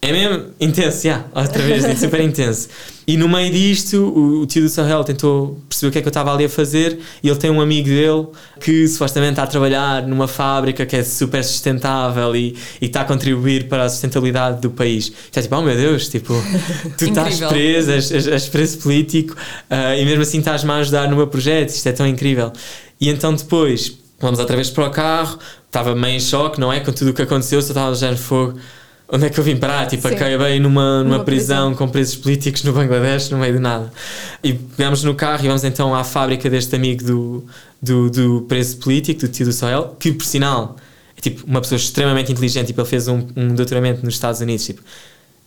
É 0.00 0.12
mesmo 0.12 0.46
intenso, 0.60 1.04
já. 1.04 1.24
Outra 1.34 1.62
vez, 1.62 1.84
é 1.84 1.94
super 1.94 2.20
intenso. 2.20 2.68
E 3.06 3.16
no 3.16 3.28
meio 3.28 3.52
disto, 3.52 4.02
o, 4.02 4.40
o 4.42 4.46
tio 4.46 4.62
do 4.62 4.68
Sahel 4.68 5.04
tentou 5.04 5.60
perceber 5.68 5.88
o 5.88 5.92
que 5.92 5.98
é 5.98 6.02
que 6.02 6.08
eu 6.08 6.10
estava 6.10 6.34
ali 6.34 6.44
a 6.44 6.48
fazer 6.48 6.98
e 7.22 7.28
ele 7.28 7.38
tem 7.38 7.50
um 7.50 7.60
amigo 7.60 7.88
dele 7.88 8.26
que 8.60 8.88
supostamente 8.88 9.32
está 9.32 9.44
a 9.44 9.46
trabalhar 9.46 10.06
numa 10.06 10.26
fábrica 10.26 10.84
que 10.84 10.96
é 10.96 11.04
super 11.04 11.44
sustentável 11.44 12.34
e, 12.34 12.56
e 12.80 12.86
está 12.86 13.02
a 13.02 13.04
contribuir 13.04 13.68
para 13.68 13.84
a 13.84 13.88
sustentabilidade 13.88 14.60
do 14.60 14.70
país. 14.70 15.12
Está 15.26 15.40
tipo, 15.40 15.54
oh 15.54 15.62
meu 15.62 15.76
Deus, 15.76 16.08
tipo, 16.08 16.34
tu 16.98 17.04
estás 17.04 17.38
preso, 17.38 17.92
és, 17.92 18.10
és, 18.10 18.48
preso 18.48 18.78
político 18.78 19.36
ah, 19.70 19.96
e 19.96 20.04
mesmo 20.04 20.22
assim 20.22 20.40
estás-me 20.40 20.72
a 20.72 20.76
ajudar 20.76 21.08
no 21.08 21.16
meu 21.16 21.28
projeto, 21.28 21.68
isto 21.68 21.88
é 21.88 21.92
tão 21.92 22.06
incrível. 22.06 22.52
E 23.00 23.08
então 23.08 23.32
depois, 23.34 23.96
vamos 24.18 24.40
outra 24.40 24.56
vez 24.56 24.68
para 24.68 24.84
o 24.84 24.90
carro, 24.90 25.38
estava 25.66 25.94
meio 25.94 26.16
em 26.16 26.20
choque, 26.20 26.58
não 26.58 26.72
é? 26.72 26.80
Com 26.80 26.90
tudo 26.90 27.12
o 27.12 27.14
que 27.14 27.22
aconteceu, 27.22 27.62
só 27.62 27.68
estava 27.68 27.94
já 27.94 28.10
no 28.10 28.16
fogo. 28.16 28.58
Onde 29.08 29.26
é 29.26 29.30
que 29.30 29.38
eu 29.38 29.44
vim 29.44 29.56
parar? 29.56 29.86
Tipo, 29.86 30.08
Sim. 30.08 30.14
acabei 30.14 30.58
numa, 30.58 31.04
numa, 31.04 31.16
Numa 31.16 31.24
prisão, 31.24 31.74
com 31.74 31.88
presos 31.88 32.16
políticos 32.16 32.64
no 32.64 32.72
Bangladesh, 32.72 33.30
no 33.30 33.38
meio 33.38 33.54
do 33.54 33.60
nada. 33.60 33.92
E 34.42 34.52
pegámos 34.52 35.04
no 35.04 35.14
carro 35.14 35.44
e 35.44 35.46
vamos 35.46 35.62
então 35.62 35.94
à 35.94 36.02
fábrica 36.02 36.50
deste 36.50 36.74
amigo 36.74 37.04
do, 37.04 37.44
do, 37.80 38.10
do 38.10 38.44
preso 38.48 38.78
político, 38.78 39.20
do 39.20 39.28
tio 39.28 39.46
do 39.46 39.52
Soel, 39.52 39.96
que 40.00 40.12
por 40.12 40.24
sinal 40.24 40.76
é 41.16 41.20
tipo 41.20 41.46
uma 41.46 41.60
pessoa 41.60 41.76
extremamente 41.76 42.32
inteligente. 42.32 42.66
Tipo, 42.68 42.80
ele 42.80 42.88
fez 42.88 43.06
um, 43.06 43.26
um 43.36 43.54
doutoramento 43.54 44.04
nos 44.04 44.14
Estados 44.14 44.40
Unidos. 44.40 44.64
Tipo, 44.64 44.82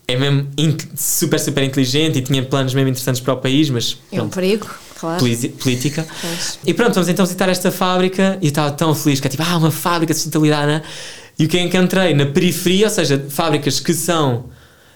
é 0.07 0.15
mesmo 0.15 0.47
super, 0.95 1.39
super 1.39 1.63
inteligente 1.63 2.17
e 2.17 2.21
tinha 2.21 2.41
planos 2.43 2.73
mesmo 2.73 2.89
interessantes 2.89 3.21
para 3.21 3.33
o 3.33 3.37
país, 3.37 3.69
mas 3.69 3.97
É 4.11 4.15
um 4.15 4.19
pronto, 4.19 4.33
perigo, 4.35 4.67
claro. 4.99 5.19
política. 5.59 6.07
Pois. 6.21 6.59
E 6.65 6.73
pronto, 6.73 6.93
vamos 6.93 7.09
então 7.09 7.25
visitar 7.25 7.47
esta 7.49 7.69
fábrica 7.71 8.37
e 8.41 8.45
eu 8.45 8.49
estava 8.49 8.71
tão 8.71 8.95
feliz 8.95 9.19
que 9.19 9.27
é 9.27 9.29
tipo, 9.29 9.43
ah, 9.43 9.57
uma 9.57 9.69
fábrica 9.69 10.13
de 10.13 10.19
sustentabilidade, 10.19 10.65
né? 10.67 10.81
E 11.39 11.45
o 11.45 11.47
que 11.47 11.57
encontrei? 11.57 12.13
Na 12.13 12.25
periferia, 12.25 12.87
ou 12.87 12.91
seja, 12.91 13.25
fábricas 13.29 13.79
que 13.79 13.93
são, 13.93 14.49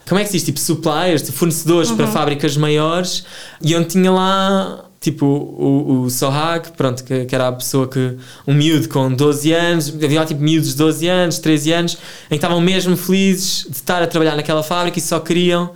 como 0.06 0.20
é 0.20 0.24
que 0.24 0.30
se 0.30 0.36
diz? 0.36 0.44
Tipo, 0.44 0.60
suppliers, 0.60 1.22
tipo, 1.22 1.38
fornecedores 1.38 1.90
para 1.90 2.06
fábricas 2.06 2.54
maiores. 2.54 3.24
E 3.62 3.74
onde 3.74 3.88
tinha 3.88 4.12
lá, 4.12 4.84
tipo, 5.00 5.24
o, 5.24 6.02
o 6.02 6.10
Sohag, 6.10 6.72
pronto, 6.76 7.02
que, 7.02 7.24
que 7.24 7.34
era 7.34 7.48
a 7.48 7.52
pessoa 7.52 7.88
que, 7.88 8.18
um 8.46 8.52
miúdo 8.52 8.90
com 8.90 9.10
12 9.10 9.52
anos, 9.52 9.88
havia 9.88 10.20
lá 10.20 10.26
tipo 10.26 10.42
miúdos 10.42 10.70
de 10.70 10.76
12 10.76 11.08
anos, 11.08 11.38
13 11.38 11.72
anos, 11.72 11.94
em 12.26 12.28
que 12.28 12.34
estavam 12.34 12.60
mesmo 12.60 12.94
felizes 12.94 13.66
de 13.68 13.76
estar 13.76 14.02
a 14.02 14.06
trabalhar 14.06 14.36
naquela 14.36 14.62
fábrica 14.62 14.98
e 14.98 15.02
só 15.02 15.18
queriam 15.20 15.70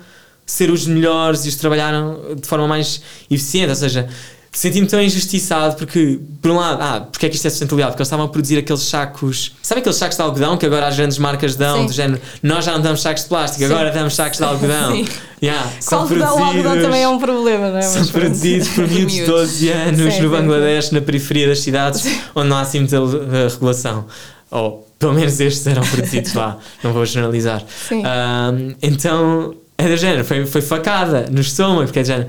ser 0.45 0.71
os 0.71 0.87
melhores 0.87 1.47
e 1.47 1.49
os 1.49 1.57
trabalharam 1.57 2.35
de 2.39 2.47
forma 2.47 2.69
mais 2.69 3.03
eficiente, 3.31 3.71
ou 3.71 3.77
seja, 3.77 4.09
senti-me 4.51 4.87
tão 4.87 5.01
injustiçado 5.01 5.77
porque, 5.77 6.19
por 6.41 6.51
um 6.51 6.57
lado, 6.57 6.83
ah, 6.83 7.01
porque 7.01 7.27
é 7.27 7.29
que 7.29 7.37
isto 7.37 7.47
é 7.47 7.51
sustentabilidade? 7.51 7.93
Porque 7.93 8.03
eles 8.03 8.09
estavam 8.09 8.27
a 8.27 8.29
produzir 8.29 8.59
aqueles 8.59 8.83
sacos, 8.83 9.53
sabe 9.63 9.81
aqueles 9.81 9.97
sacos 9.97 10.17
de 10.17 10.23
algodão 10.23 10.57
que 10.57 10.67
agora 10.67 10.87
as 10.87 10.97
grandes 10.97 11.19
marcas 11.19 11.55
dão, 11.55 11.81
Sim. 11.81 11.87
do 11.87 11.93
género, 11.93 12.21
nós 12.43 12.65
já 12.65 12.73
não 12.73 12.81
damos 12.81 13.03
sacos 13.03 13.23
de 13.23 13.29
plástico, 13.29 13.65
agora 13.65 13.91
damos 13.91 14.15
sacos 14.15 14.39
de 14.39 14.45
algodão. 14.45 14.93
Sim. 14.93 15.07
Yeah, 15.43 15.71
são 15.81 16.01
algodão, 16.01 16.37
o 16.37 16.45
algodão 16.45 16.81
também 16.81 17.03
é 17.03 17.09
um 17.09 17.19
problema, 17.19 17.71
não 17.71 17.79
é? 17.79 17.83
são 17.83 18.07
produzidos 18.07 18.69
por 18.69 18.87
miúdos 18.89 19.13
de 19.13 19.21
miúdos. 19.21 19.49
12 19.49 19.69
anos 19.71 19.99
Sim, 19.99 20.05
no 20.05 20.13
sim, 20.13 20.29
Bangladesh, 20.29 20.91
na 20.91 21.01
periferia 21.01 21.47
das 21.47 21.61
cidades, 21.61 22.05
onde 22.35 22.49
não 22.49 22.57
há 22.57 22.63
assim 22.63 22.81
muita 22.81 22.97
eh, 22.97 23.49
regulação. 23.49 24.07
Ou 24.51 24.89
pelo 24.99 25.13
menos 25.13 25.39
estes 25.39 25.67
eram 25.67 25.83
produzidos 25.83 26.35
lá, 26.35 26.59
não 26.83 26.93
vou 26.93 27.05
generalizar. 27.07 27.63
Sim. 27.89 28.03
Ahm, 28.05 28.75
então, 28.83 29.55
é 29.77 29.89
do 29.89 29.97
género, 29.97 30.25
foi, 30.25 30.45
foi 30.45 30.61
facada 30.61 31.27
no 31.31 31.41
estômago, 31.41 31.85
porque 31.85 32.01
é 32.01 32.03
do 32.03 32.07
género. 32.07 32.29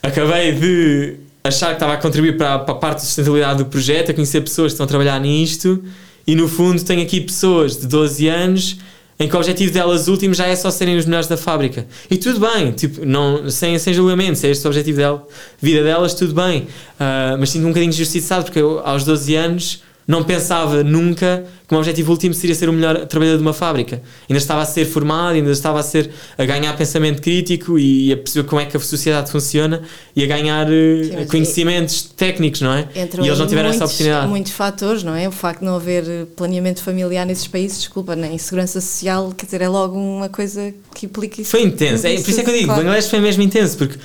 Acabei 0.00 0.52
de 0.52 1.23
achar 1.46 1.68
que 1.68 1.74
estava 1.74 1.92
a 1.92 1.96
contribuir 1.98 2.38
para, 2.38 2.58
para 2.58 2.74
a 2.74 2.78
parte 2.78 3.00
de 3.00 3.06
sustentabilidade 3.06 3.58
do 3.58 3.66
projeto, 3.66 4.10
a 4.10 4.14
conhecer 4.14 4.40
pessoas 4.40 4.72
que 4.72 4.74
estão 4.74 4.84
a 4.84 4.88
trabalhar 4.88 5.20
nisto, 5.20 5.84
e 6.26 6.34
no 6.34 6.48
fundo 6.48 6.82
tenho 6.82 7.02
aqui 7.02 7.20
pessoas 7.20 7.76
de 7.76 7.86
12 7.86 8.28
anos 8.28 8.78
em 9.20 9.28
que 9.28 9.36
o 9.36 9.38
objetivo 9.38 9.70
delas 9.70 10.08
último 10.08 10.32
já 10.32 10.46
é 10.46 10.56
só 10.56 10.70
serem 10.70 10.96
os 10.96 11.04
melhores 11.04 11.28
da 11.28 11.36
fábrica. 11.36 11.86
E 12.10 12.16
tudo 12.16 12.40
bem, 12.40 12.72
tipo, 12.72 13.04
não, 13.04 13.50
sem, 13.50 13.78
sem 13.78 13.92
julgamento, 13.92 14.38
se 14.38 14.46
é 14.46 14.50
este 14.50 14.64
o 14.64 14.68
objetivo 14.68 14.96
dela, 14.96 15.28
vida 15.60 15.84
delas, 15.84 16.14
tudo 16.14 16.34
bem. 16.34 16.66
Ah, 16.98 17.36
mas 17.38 17.50
sinto-me 17.50 17.66
um 17.66 17.70
bocadinho 17.72 17.90
injustiçado 17.90 18.44
porque 18.44 18.58
eu, 18.58 18.80
aos 18.82 19.04
12 19.04 19.34
anos, 19.36 19.82
não 20.06 20.22
pensava 20.22 20.84
nunca 20.84 21.44
que 21.66 21.72
o 21.72 21.74
meu 21.74 21.78
objetivo 21.80 22.12
último 22.12 22.34
seria 22.34 22.54
ser 22.54 22.68
o 22.68 22.72
melhor 22.72 23.06
trabalhador 23.06 23.38
de 23.38 23.42
uma 23.42 23.54
fábrica. 23.54 24.02
Ainda 24.28 24.36
estava 24.38 24.60
a 24.60 24.66
ser 24.66 24.84
formado, 24.84 25.34
ainda 25.34 25.50
estava 25.50 25.80
a, 25.80 25.82
ser, 25.82 26.10
a 26.36 26.44
ganhar 26.44 26.76
pensamento 26.76 27.22
crítico 27.22 27.78
e 27.78 28.12
a 28.12 28.16
perceber 28.18 28.46
como 28.46 28.60
é 28.60 28.66
que 28.66 28.76
a 28.76 28.80
sociedade 28.80 29.30
funciona 29.30 29.80
e 30.14 30.22
a 30.22 30.26
ganhar 30.26 30.66
eh, 30.70 31.04
Sim, 31.20 31.26
conhecimentos 31.26 32.02
técnicos, 32.02 32.60
não 32.60 32.72
é? 32.74 32.86
E 32.94 33.26
eles 33.26 33.38
não 33.38 33.46
tiveram 33.46 33.70
essa 33.70 33.78
muitos- 33.78 33.94
oportunidade. 33.94 34.28
Muitos 34.28 34.52
fatores, 34.52 35.02
não 35.02 35.14
é? 35.14 35.26
O 35.26 35.32
facto 35.32 35.60
de 35.60 35.64
não 35.64 35.76
haver 35.76 36.04
planeamento 36.36 36.82
familiar 36.82 37.24
nesses 37.24 37.46
países, 37.46 37.78
desculpa, 37.78 38.14
nem 38.14 38.36
segurança 38.36 38.80
social, 38.82 39.32
quer 39.34 39.46
dizer, 39.46 39.62
é 39.62 39.68
logo 39.68 39.96
uma 39.98 40.28
coisa 40.28 40.74
que 40.94 41.06
implica 41.06 41.40
isso. 41.40 41.50
Foi 41.50 41.62
intenso. 41.62 42.06
É, 42.06 42.14
por 42.20 42.28
isso 42.28 42.40
é 42.40 42.44
que 42.44 42.50
eu 42.50 42.54
digo, 42.54 42.66
Claro. 42.66 42.82
Bangladesh 42.82 43.08
foi 43.08 43.20
mesmo 43.20 43.42
intenso, 43.42 43.78
porque 43.78 43.98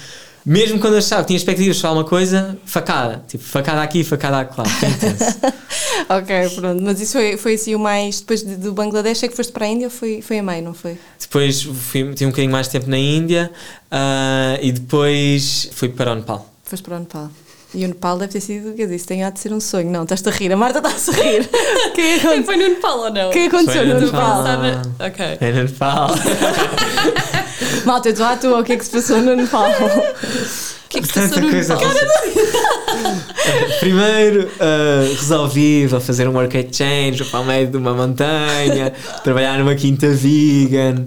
mesmo 0.45 0.79
quando 0.79 0.93
eu 0.93 0.99
achava 0.99 1.21
que 1.23 1.27
tinha 1.27 1.37
expectativas 1.37 1.75
de 1.77 1.81
falar 1.81 1.93
uma 1.95 2.03
coisa, 2.03 2.57
facada. 2.65 3.23
Tipo, 3.27 3.43
facada 3.43 3.81
aqui, 3.81 4.03
facada 4.03 4.37
lá. 4.57 4.65
Foi. 4.65 4.89
Ok, 6.09 6.49
pronto, 6.55 6.81
mas 6.81 6.99
isso 6.99 7.13
foi, 7.13 7.37
foi 7.37 7.53
assim 7.53 7.75
o 7.75 7.79
mais. 7.79 8.19
Depois 8.21 8.41
de- 8.41 8.55
do 8.55 8.73
Bangladesh, 8.73 9.21
é 9.23 9.27
que 9.27 9.35
foste 9.35 9.51
para 9.51 9.65
a 9.65 9.67
Índia 9.67 9.87
ou 9.87 9.91
foi, 9.91 10.21
foi 10.23 10.39
a 10.39 10.43
meio, 10.43 10.63
não 10.63 10.73
foi? 10.73 10.97
depois 11.19 11.61
fui, 11.61 12.03
tive 12.15 12.25
um 12.25 12.29
bocadinho 12.29 12.51
mais 12.51 12.65
de 12.67 12.71
tempo 12.71 12.89
na 12.89 12.97
Índia 12.97 13.51
ah, 13.91 14.57
e 14.59 14.71
depois 14.71 15.69
fui 15.73 15.89
para 15.89 16.13
o 16.13 16.15
Nepal. 16.15 16.49
Foste 16.63 16.81
para 16.83 16.95
o 16.95 16.99
Nepal. 16.99 17.29
E 17.75 17.85
o 17.85 17.87
Nepal 17.87 18.17
deve 18.17 18.31
ter 18.31 18.41
sido, 18.41 18.73
quer 18.73 18.83
dizer, 18.85 18.95
isso 18.95 19.05
tem 19.07 19.23
há 19.23 19.29
de 19.29 19.39
ser 19.39 19.53
um 19.53 19.59
sonho. 19.59 19.91
Não, 19.91 20.01
estás-te 20.01 20.27
a 20.27 20.31
rir, 20.31 20.51
a 20.51 20.57
Marta 20.57 20.79
está-se 20.79 21.11
a 21.11 21.13
rir. 21.13 21.47
O 21.89 21.91
que 21.93 22.01
é 22.01 22.17
que 22.19 22.25
aconteceu? 22.27 22.43
Foi 22.45 22.55
no 22.57 22.67
Nepal 22.69 22.99
ou 22.99 23.11
não? 23.13 23.29
O 23.29 23.31
que 23.31 23.39
que 23.49 23.55
aconteceu 23.55 23.81
Foi 23.83 23.93
no 23.93 23.99
no 23.99 24.05
Nepal. 24.07 24.43
Nepal? 24.43 24.65
Estava- 24.65 25.07
Ok. 25.07 25.37
É 25.41 25.51
no 25.51 25.63
Nepal. 25.63 26.09
Malta, 27.85 28.09
eu 28.09 28.13
estou 28.13 28.25
à 28.25 28.35
tua, 28.35 28.59
o 28.59 28.63
que 28.63 28.73
é 28.73 28.77
que 28.77 28.85
se 28.85 28.91
passou 28.91 29.21
no 29.21 29.35
Nepal? 29.35 29.69
O 30.89 30.91
que 30.91 30.97
é 30.97 31.01
que 31.01 31.07
se 31.07 31.13
passou 31.13 31.43
no. 31.43 31.51
Nepal? 31.51 31.77
Primeiro 33.79 34.49
ah, 34.59 35.05
resolvi 35.07 35.85
vou 35.85 36.01
fazer 36.01 36.27
um 36.27 36.33
work 36.33 36.57
exchange 36.57 37.21
vou 37.21 37.31
para 37.31 37.39
o 37.41 37.45
meio 37.45 37.67
de 37.67 37.77
uma 37.77 37.93
montanha, 37.93 38.91
trabalhar 39.23 39.59
numa 39.59 39.75
quinta 39.75 40.09
vegan, 40.09 41.05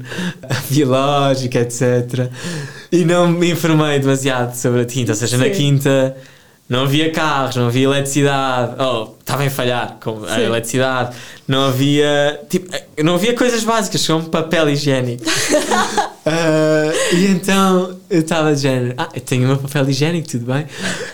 biológica, 0.71 1.59
etc. 1.59 2.31
E 2.93 3.05
não 3.05 3.27
me 3.27 3.51
informei 3.51 3.99
demasiado 3.99 4.55
sobre 4.55 4.83
a 4.83 4.85
quinta, 4.85 5.11
ou 5.13 5.17
seja, 5.17 5.37
na 5.37 5.47
Sim. 5.47 5.51
quinta 5.51 6.17
não 6.69 6.85
havia 6.85 7.11
carros, 7.11 7.57
não 7.57 7.67
havia 7.67 7.85
eletricidade, 7.85 8.77
oh, 8.79 9.15
estava 9.21 9.45
a 9.45 9.51
falhar 9.51 9.99
com 10.03 10.25
a 10.25 10.37
Sim. 10.37 10.43
eletricidade, 10.43 11.17
não 11.47 11.67
havia, 11.67 12.41
tipo, 12.49 12.71
não 13.03 13.15
havia 13.17 13.35
coisas 13.35 13.63
básicas 13.63 14.07
como 14.07 14.29
papel 14.29 14.71
higiênico. 14.71 15.25
Ah, 16.25 16.93
e 17.13 17.27
então 17.27 17.99
eu 18.09 18.21
estava 18.21 18.55
de 18.55 18.63
género, 18.63 18.95
ah, 18.97 19.09
eu 19.13 19.21
tenho 19.21 19.43
o 19.43 19.47
meu 19.49 19.59
papel 19.59 19.91
higiênico, 19.91 20.29
tudo 20.29 20.47
bem. 20.53 20.67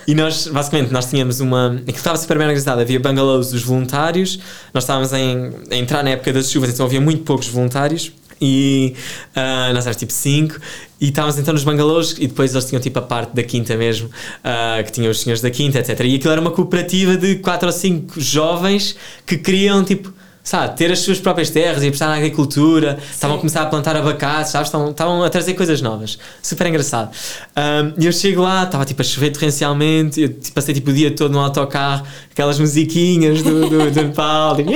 E 0.06 0.14
nós, 0.14 0.46
basicamente, 0.48 0.92
nós 0.92 1.06
tínhamos 1.08 1.40
uma. 1.40 1.76
Aquilo 1.76 1.96
estava 1.96 2.18
super 2.18 2.36
bem 2.36 2.46
organizado, 2.46 2.82
havia 2.82 3.00
bungalows 3.00 3.50
dos 3.50 3.62
voluntários, 3.62 4.38
nós 4.74 4.84
estávamos 4.84 5.10
em, 5.14 5.50
a 5.70 5.76
entrar 5.76 6.04
na 6.04 6.10
época 6.10 6.30
das 6.32 6.50
chuvas, 6.50 6.68
então 6.68 6.84
havia 6.84 7.00
muito 7.00 7.22
poucos 7.22 7.48
voluntários. 7.48 8.12
E 8.40 8.94
ah, 9.34 9.70
nós 9.72 9.84
éramos 9.84 9.96
tipo 9.96 10.12
5 10.12 10.60
e 11.00 11.08
estávamos 11.08 11.38
então 11.38 11.54
nos 11.54 11.64
bungalows 11.64 12.16
e 12.18 12.26
depois 12.26 12.52
eles 12.52 12.64
tinham 12.64 12.80
tipo 12.80 12.98
a 12.98 13.02
parte 13.02 13.34
da 13.34 13.42
quinta 13.42 13.76
mesmo, 13.76 14.10
ah, 14.42 14.82
que 14.84 14.92
tinham 14.92 15.10
os 15.10 15.20
senhores 15.20 15.40
da 15.40 15.50
quinta, 15.50 15.78
etc. 15.78 16.00
E 16.00 16.16
aquilo 16.16 16.32
era 16.32 16.40
uma 16.40 16.50
cooperativa 16.50 17.16
de 17.16 17.36
4 17.36 17.66
ou 17.66 17.72
5 17.72 18.20
jovens 18.20 18.96
que 19.24 19.36
queriam 19.36 19.84
tipo 19.84 20.12
sabe, 20.48 20.78
ter 20.78 20.90
as 20.90 21.00
suas 21.00 21.20
próprias 21.20 21.50
terras 21.50 21.82
e 21.82 21.88
apostar 21.88 22.08
na 22.08 22.14
agricultura, 22.14 22.98
estavam 23.10 23.36
a 23.36 23.38
começar 23.38 23.60
a 23.60 23.66
plantar 23.66 23.94
abacates, 23.94 24.50
sabes, 24.50 24.68
estavam, 24.68 24.90
estavam 24.92 25.22
a 25.22 25.28
trazer 25.28 25.52
coisas 25.52 25.82
novas. 25.82 26.18
Super 26.42 26.68
engraçado. 26.68 27.10
Um, 27.54 28.02
e 28.02 28.06
eu 28.06 28.12
chego 28.12 28.40
lá, 28.40 28.62
estava 28.62 28.86
tipo 28.86 29.02
a 29.02 29.04
chover 29.04 29.28
torrencialmente, 29.28 30.22
eu 30.22 30.28
tipo, 30.30 30.54
passei 30.54 30.72
tipo 30.72 30.88
o 30.90 30.94
dia 30.94 31.10
todo 31.10 31.32
no 31.32 31.38
autocarro, 31.38 32.06
aquelas 32.32 32.58
musiquinhas 32.58 33.42
do, 33.42 33.68
do, 33.68 33.90
do 33.90 33.92
Nepal, 34.02 34.56
tipo, 34.56 34.70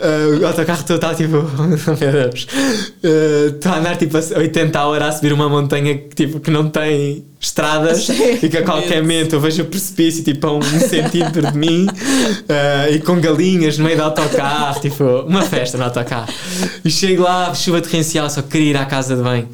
Uh, 0.00 0.40
o 0.40 0.46
autocarro 0.46 0.82
todo 0.82 0.96
estava 0.96 1.14
tipo, 1.14 1.36
meu 1.36 1.96
Deus, 1.96 2.46
Uh, 3.04 3.54
estou 3.54 3.70
a 3.70 3.78
andar 3.78 3.96
tipo 3.96 4.16
a 4.16 4.38
80 4.38 4.78
a 4.78 4.86
hora 4.86 5.06
a 5.06 5.12
subir 5.12 5.32
uma 5.32 5.48
montanha 5.48 5.96
que, 5.96 6.14
tipo, 6.16 6.40
que 6.40 6.50
não 6.50 6.68
tem 6.68 7.29
estradas 7.40 8.06
e 8.10 8.48
que 8.50 8.58
a 8.58 8.62
qualquer 8.62 9.00
momento 9.00 9.34
eu 9.34 9.40
vejo 9.40 9.62
o 9.62 9.64
precipício 9.64 10.22
tipo 10.22 10.46
a 10.46 10.52
um 10.52 10.62
centímetro 10.78 11.50
de 11.50 11.56
mim 11.56 11.86
uh, 11.86 12.92
e 12.92 13.00
com 13.00 13.18
galinhas 13.18 13.78
no 13.78 13.84
meio 13.84 13.96
do 13.96 14.02
autocarro, 14.02 14.78
tipo, 14.78 15.04
uma 15.26 15.40
festa 15.42 15.78
no 15.78 15.84
autocarro. 15.84 16.30
E 16.84 16.90
chego 16.90 17.22
lá, 17.22 17.54
chuva 17.54 17.80
torrencial, 17.80 18.28
só 18.28 18.42
queria 18.42 18.70
ir 18.70 18.76
à 18.76 18.84
casa 18.84 19.16
de 19.16 19.22
banho. 19.22 19.48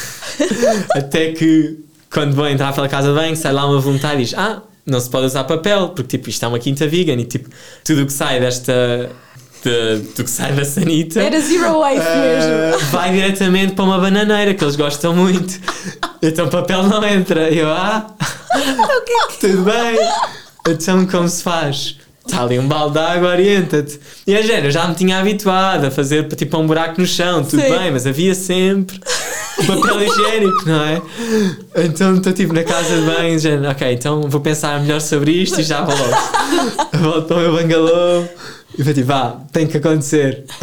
Até 0.96 1.32
que 1.32 1.78
quando 2.10 2.34
vou 2.34 2.48
entrar 2.48 2.72
pela 2.72 2.88
casa 2.88 3.08
de 3.08 3.14
banho, 3.14 3.36
sai 3.36 3.52
lá 3.52 3.66
uma 3.66 3.78
voluntária 3.78 4.18
e 4.18 4.24
diz: 4.24 4.34
Ah, 4.34 4.62
não 4.86 4.98
se 4.98 5.10
pode 5.10 5.26
usar 5.26 5.44
papel, 5.44 5.90
porque 5.90 6.16
tipo, 6.16 6.30
isto 6.30 6.44
é 6.44 6.48
uma 6.48 6.58
quinta 6.58 6.88
vegan 6.88 7.14
e 7.14 7.24
tipo, 7.26 7.50
tudo 7.84 8.02
o 8.02 8.06
que 8.06 8.12
sai 8.12 8.40
desta. 8.40 9.10
Do 10.16 10.24
que 10.24 10.30
sai 10.30 10.52
da 10.52 10.64
sanita 10.64 11.20
Era 11.20 11.40
zero 11.40 11.78
waste 11.78 12.00
Uh, 12.00 12.70
mesmo. 12.72 12.86
vai 12.90 13.12
diretamente 13.12 13.74
para 13.74 13.84
uma 13.84 13.98
bananeira 13.98 14.54
que 14.54 14.64
eles 14.64 14.76
gostam 14.76 15.14
muito. 15.14 15.60
Então 16.20 16.48
papel 16.48 16.82
não 16.84 17.04
entra. 17.04 17.48
Eu, 17.50 17.68
ah, 17.70 18.06
tudo 19.40 19.62
bem. 19.62 19.98
Então 20.68 21.06
como 21.06 21.28
se 21.28 21.42
faz? 21.42 21.96
Está 22.26 22.42
ali 22.42 22.58
um 22.58 22.68
balde 22.68 22.94
de 22.94 23.00
água, 23.00 23.30
orienta-te. 23.30 23.98
E 24.26 24.36
a 24.36 24.42
género, 24.42 24.68
eu 24.68 24.70
já 24.70 24.86
me 24.86 24.94
tinha 24.94 25.18
habituado 25.18 25.86
a 25.86 25.90
fazer 25.90 26.28
tipo 26.28 26.56
um 26.56 26.66
buraco 26.66 27.00
no 27.00 27.06
chão, 27.06 27.42
tudo 27.44 27.60
Sim. 27.60 27.70
bem, 27.70 27.90
mas 27.90 28.06
havia 28.06 28.32
sempre 28.34 29.00
o 29.58 29.66
papel 29.66 30.02
higiênico, 30.02 30.64
não 30.64 30.84
é? 30.84 31.02
Então 31.84 32.14
estou 32.14 32.32
tipo 32.32 32.52
na 32.52 32.62
casa 32.62 32.94
de 32.96 33.02
banho, 33.02 33.38
ok, 33.70 33.92
então 33.92 34.22
vou 34.28 34.40
pensar 34.40 34.80
melhor 34.80 35.00
sobre 35.00 35.32
isto 35.32 35.60
e 35.60 35.64
já 35.64 35.82
vou 35.82 35.96
logo. 35.96 36.16
Volto 36.94 37.26
para 37.28 37.36
o 37.36 37.40
meu 37.40 37.52
bangalô 37.54 38.24
e 38.78 38.82
foi 38.84 38.94
tipo, 38.94 39.08
vá, 39.08 39.40
tem 39.52 39.66
que 39.66 39.76
acontecer. 39.76 40.44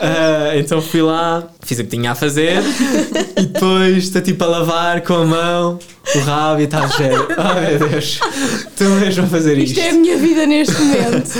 Ah, 0.00 0.56
então 0.56 0.80
fui 0.80 1.02
lá, 1.02 1.46
fiz 1.68 1.78
o 1.78 1.84
que 1.84 1.90
tinha 1.90 2.12
a 2.12 2.14
fazer 2.14 2.62
e 3.36 3.46
depois 3.46 4.04
estou 4.04 4.22
tipo 4.22 4.42
a 4.44 4.46
lavar 4.46 5.02
com 5.02 5.14
a 5.14 5.24
mão 5.26 5.78
o 6.14 6.18
rabo 6.20 6.60
e 6.60 6.64
está 6.64 6.84
a 6.84 6.86
género. 6.88 7.28
Oh 7.38 7.60
meu 7.60 7.88
Deus, 7.90 8.18
estou 8.66 8.88
mesmo 8.96 9.24
a 9.24 9.26
fazer 9.26 9.58
isto. 9.58 9.72
Isto 9.78 9.80
é 9.86 9.90
a 9.90 9.92
minha 9.92 10.16
vida 10.16 10.46
neste 10.46 10.74
momento. 10.74 11.30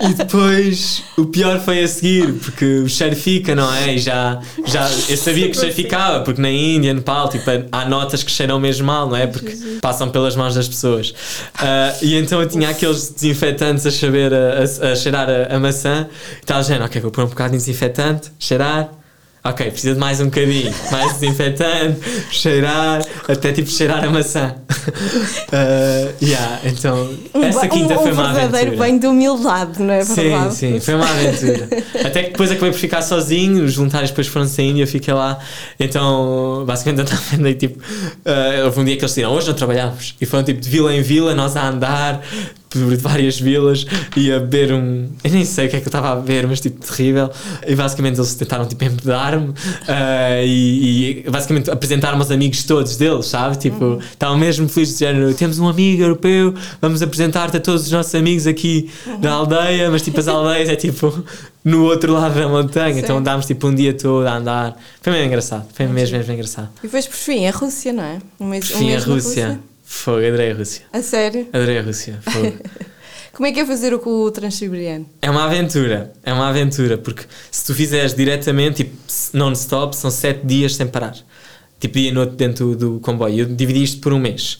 E 0.10 0.14
depois 0.14 1.02
o 1.16 1.24
pior 1.26 1.58
foi 1.60 1.82
a 1.82 1.88
seguir, 1.88 2.32
porque 2.34 2.64
o 2.80 2.88
cheiro 2.88 3.16
fica, 3.16 3.54
não 3.54 3.72
é? 3.74 3.94
E 3.94 3.98
já, 3.98 4.40
já 4.66 4.88
eu 5.08 5.16
sabia 5.16 5.48
que 5.50 5.56
o 5.56 5.60
cheiro 5.60 5.74
ficava, 5.74 6.20
porque 6.22 6.40
na 6.40 6.50
Índia, 6.50 6.92
Nepal, 6.94 7.28
tipo, 7.30 7.44
há 7.72 7.84
notas 7.88 8.22
que 8.22 8.30
cheiram 8.30 8.60
mesmo 8.60 8.86
mal, 8.86 9.08
não 9.08 9.16
é? 9.16 9.26
Porque 9.26 9.56
passam 9.80 10.10
pelas 10.10 10.36
mãos 10.36 10.54
das 10.54 10.68
pessoas. 10.68 11.14
Ah, 11.58 11.94
e 12.02 12.14
então 12.16 12.40
eu 12.42 12.48
tinha 12.48 12.68
aqueles 12.68 13.08
desinfetantes 13.10 13.86
a, 13.86 13.90
saber, 13.90 14.32
a, 14.34 14.60
a- 14.88 14.92
a 14.92 14.96
cheirar 14.96 15.28
a, 15.28 15.56
a 15.56 15.58
maçã 15.58 16.06
e 16.36 16.40
estava 16.40 16.60
dizendo, 16.60 16.84
ok, 16.84 17.00
vou 17.00 17.10
pôr 17.10 17.24
um 17.24 17.28
bocado 17.28 17.52
de 17.52 17.56
desinfetante, 17.58 18.30
cheirar. 18.38 18.90
Ok, 19.48 19.70
precisa 19.70 19.94
de 19.94 20.00
mais 20.00 20.20
um 20.20 20.26
bocadinho, 20.26 20.74
mais 20.90 21.14
desinfetante, 21.14 21.98
cheirar, 22.30 23.02
até 23.26 23.50
tipo 23.50 23.70
cheirar 23.70 24.04
a 24.04 24.10
maçã. 24.10 24.54
Ah, 25.50 26.12
yeah, 26.22 26.60
então, 26.64 27.10
essa 27.42 27.66
quinta 27.66 27.94
um, 27.94 28.02
foi 28.02 28.10
um 28.10 28.14
uma 28.14 28.32
verdadeiro 28.32 28.68
aventura. 28.68 28.76
banho 28.76 29.00
de 29.00 29.06
humildade, 29.06 29.82
não 29.82 29.94
é 29.94 30.04
Sim, 30.04 30.14
verdade? 30.14 30.54
sim, 30.54 30.80
foi 30.80 30.94
uma 30.94 31.08
aventura. 31.08 31.68
Até 32.04 32.22
que 32.24 32.30
depois 32.32 32.50
acabei 32.50 32.70
por 32.72 32.78
ficar 32.78 33.00
sozinho, 33.00 33.64
os 33.64 33.74
voluntários 33.76 34.10
depois 34.10 34.26
foram 34.26 34.46
saindo 34.46 34.78
e 34.78 34.80
eu 34.82 34.86
fiquei 34.86 35.14
lá. 35.14 35.38
Então, 35.80 36.64
basicamente, 36.66 36.98
eu 36.98 37.04
estava 37.04 37.22
vendo 37.30 37.46
aí, 37.48 37.54
tipo, 37.54 37.82
ah, 38.26 38.64
houve 38.66 38.80
um 38.80 38.84
dia 38.84 38.96
que 38.96 39.02
eles 39.02 39.10
disseram, 39.14 39.32
hoje 39.32 39.46
não 39.48 39.54
trabalhamos. 39.54 40.14
E 40.20 40.26
foram 40.26 40.44
tipo 40.44 40.60
de 40.60 40.68
vila 40.68 40.94
em 40.94 41.00
vila, 41.00 41.34
nós 41.34 41.56
a 41.56 41.68
andar 41.68 42.20
por 42.68 42.96
várias 42.96 43.40
vilas 43.40 43.86
e 44.16 44.32
a 44.32 44.38
beber 44.38 44.72
um. 44.72 45.08
Eu 45.24 45.30
nem 45.30 45.44
sei 45.44 45.66
o 45.66 45.70
que 45.70 45.76
é 45.76 45.80
que 45.80 45.86
eu 45.86 45.90
estava 45.90 46.12
a 46.12 46.16
beber, 46.16 46.46
mas 46.46 46.60
tipo, 46.60 46.84
terrível. 46.84 47.30
E 47.66 47.74
basicamente 47.74 48.18
eles 48.18 48.34
tentaram 48.34 48.66
tipo 48.66 48.84
empedar-me 48.84 49.54
ah, 49.86 50.42
e, 50.42 51.24
e 51.26 51.30
basicamente 51.30 51.70
apresentaram-me 51.70 52.22
aos 52.22 52.30
amigos 52.30 52.64
todos 52.64 52.96
deles, 52.96 53.26
sabe? 53.26 53.58
Tipo, 53.58 53.98
estavam 54.10 54.36
mesmo 54.38 54.68
felizes 54.68 54.98
de 54.98 55.04
género, 55.04 55.34
temos 55.34 55.58
um 55.58 55.68
amigo 55.68 56.02
europeu, 56.02 56.54
vamos 56.80 57.02
apresentar-te 57.02 57.56
a 57.56 57.60
todos 57.60 57.82
os 57.82 57.90
nossos 57.90 58.14
amigos 58.14 58.46
aqui 58.46 58.90
da 59.20 59.32
aldeia, 59.32 59.90
mas 59.90 60.02
tipo, 60.02 60.18
as 60.20 60.28
aldeias 60.28 60.68
é 60.68 60.76
tipo 60.76 61.24
no 61.64 61.84
outro 61.84 62.12
lado 62.12 62.34
da 62.34 62.48
montanha, 62.48 62.94
Sim. 62.94 63.00
então 63.00 63.18
andámos 63.18 63.46
tipo 63.46 63.66
um 63.66 63.74
dia 63.74 63.92
todo 63.92 64.26
a 64.26 64.36
andar. 64.36 64.76
Foi 65.00 65.12
mesmo 65.12 65.26
engraçado, 65.26 65.66
foi 65.72 65.86
mesmo, 65.86 66.16
mesmo 66.16 66.32
engraçado. 66.32 66.68
E 66.78 66.82
depois, 66.82 67.06
por 67.06 67.16
fim, 67.16 67.46
a 67.46 67.50
Rússia, 67.50 67.92
não 67.92 68.02
é? 68.02 68.18
Um 68.40 68.46
mês, 68.46 68.68
Por 68.68 68.76
um 68.76 68.78
fim, 68.78 68.84
a 68.86 68.90
mês 68.90 69.06
na 69.06 69.14
Rússia. 69.14 69.60
Fogo, 69.90 70.18
adorei 70.18 70.50
a 70.50 70.54
Rússia. 70.54 70.82
A 70.92 71.00
sério? 71.00 71.48
Adorei 71.50 71.78
a 71.78 71.82
Rússia. 71.82 72.20
Como 73.32 73.46
é 73.46 73.52
que 73.52 73.60
é 73.60 73.64
fazer 73.64 73.94
o 73.94 73.98
com 73.98 74.10
o 74.10 74.30
Transsiberiano? 74.30 75.08
É 75.22 75.30
uma 75.30 75.44
aventura, 75.44 76.12
é 76.22 76.30
uma 76.30 76.46
aventura, 76.46 76.98
porque 76.98 77.22
se 77.50 77.64
tu 77.64 77.74
fizeres 77.74 78.14
diretamente, 78.14 78.84
tipo, 78.84 78.94
non-stop, 79.32 79.96
são 79.96 80.10
sete 80.10 80.44
dias 80.44 80.76
sem 80.76 80.86
parar. 80.86 81.16
Tipo, 81.80 81.94
dia 81.94 82.10
e 82.10 82.12
noite 82.12 82.36
dentro 82.36 82.76
do, 82.76 82.94
do 82.96 83.00
comboio. 83.00 83.40
Eu 83.40 83.46
dividi 83.46 83.82
isto 83.82 84.00
por 84.02 84.12
um 84.12 84.18
mês. 84.18 84.58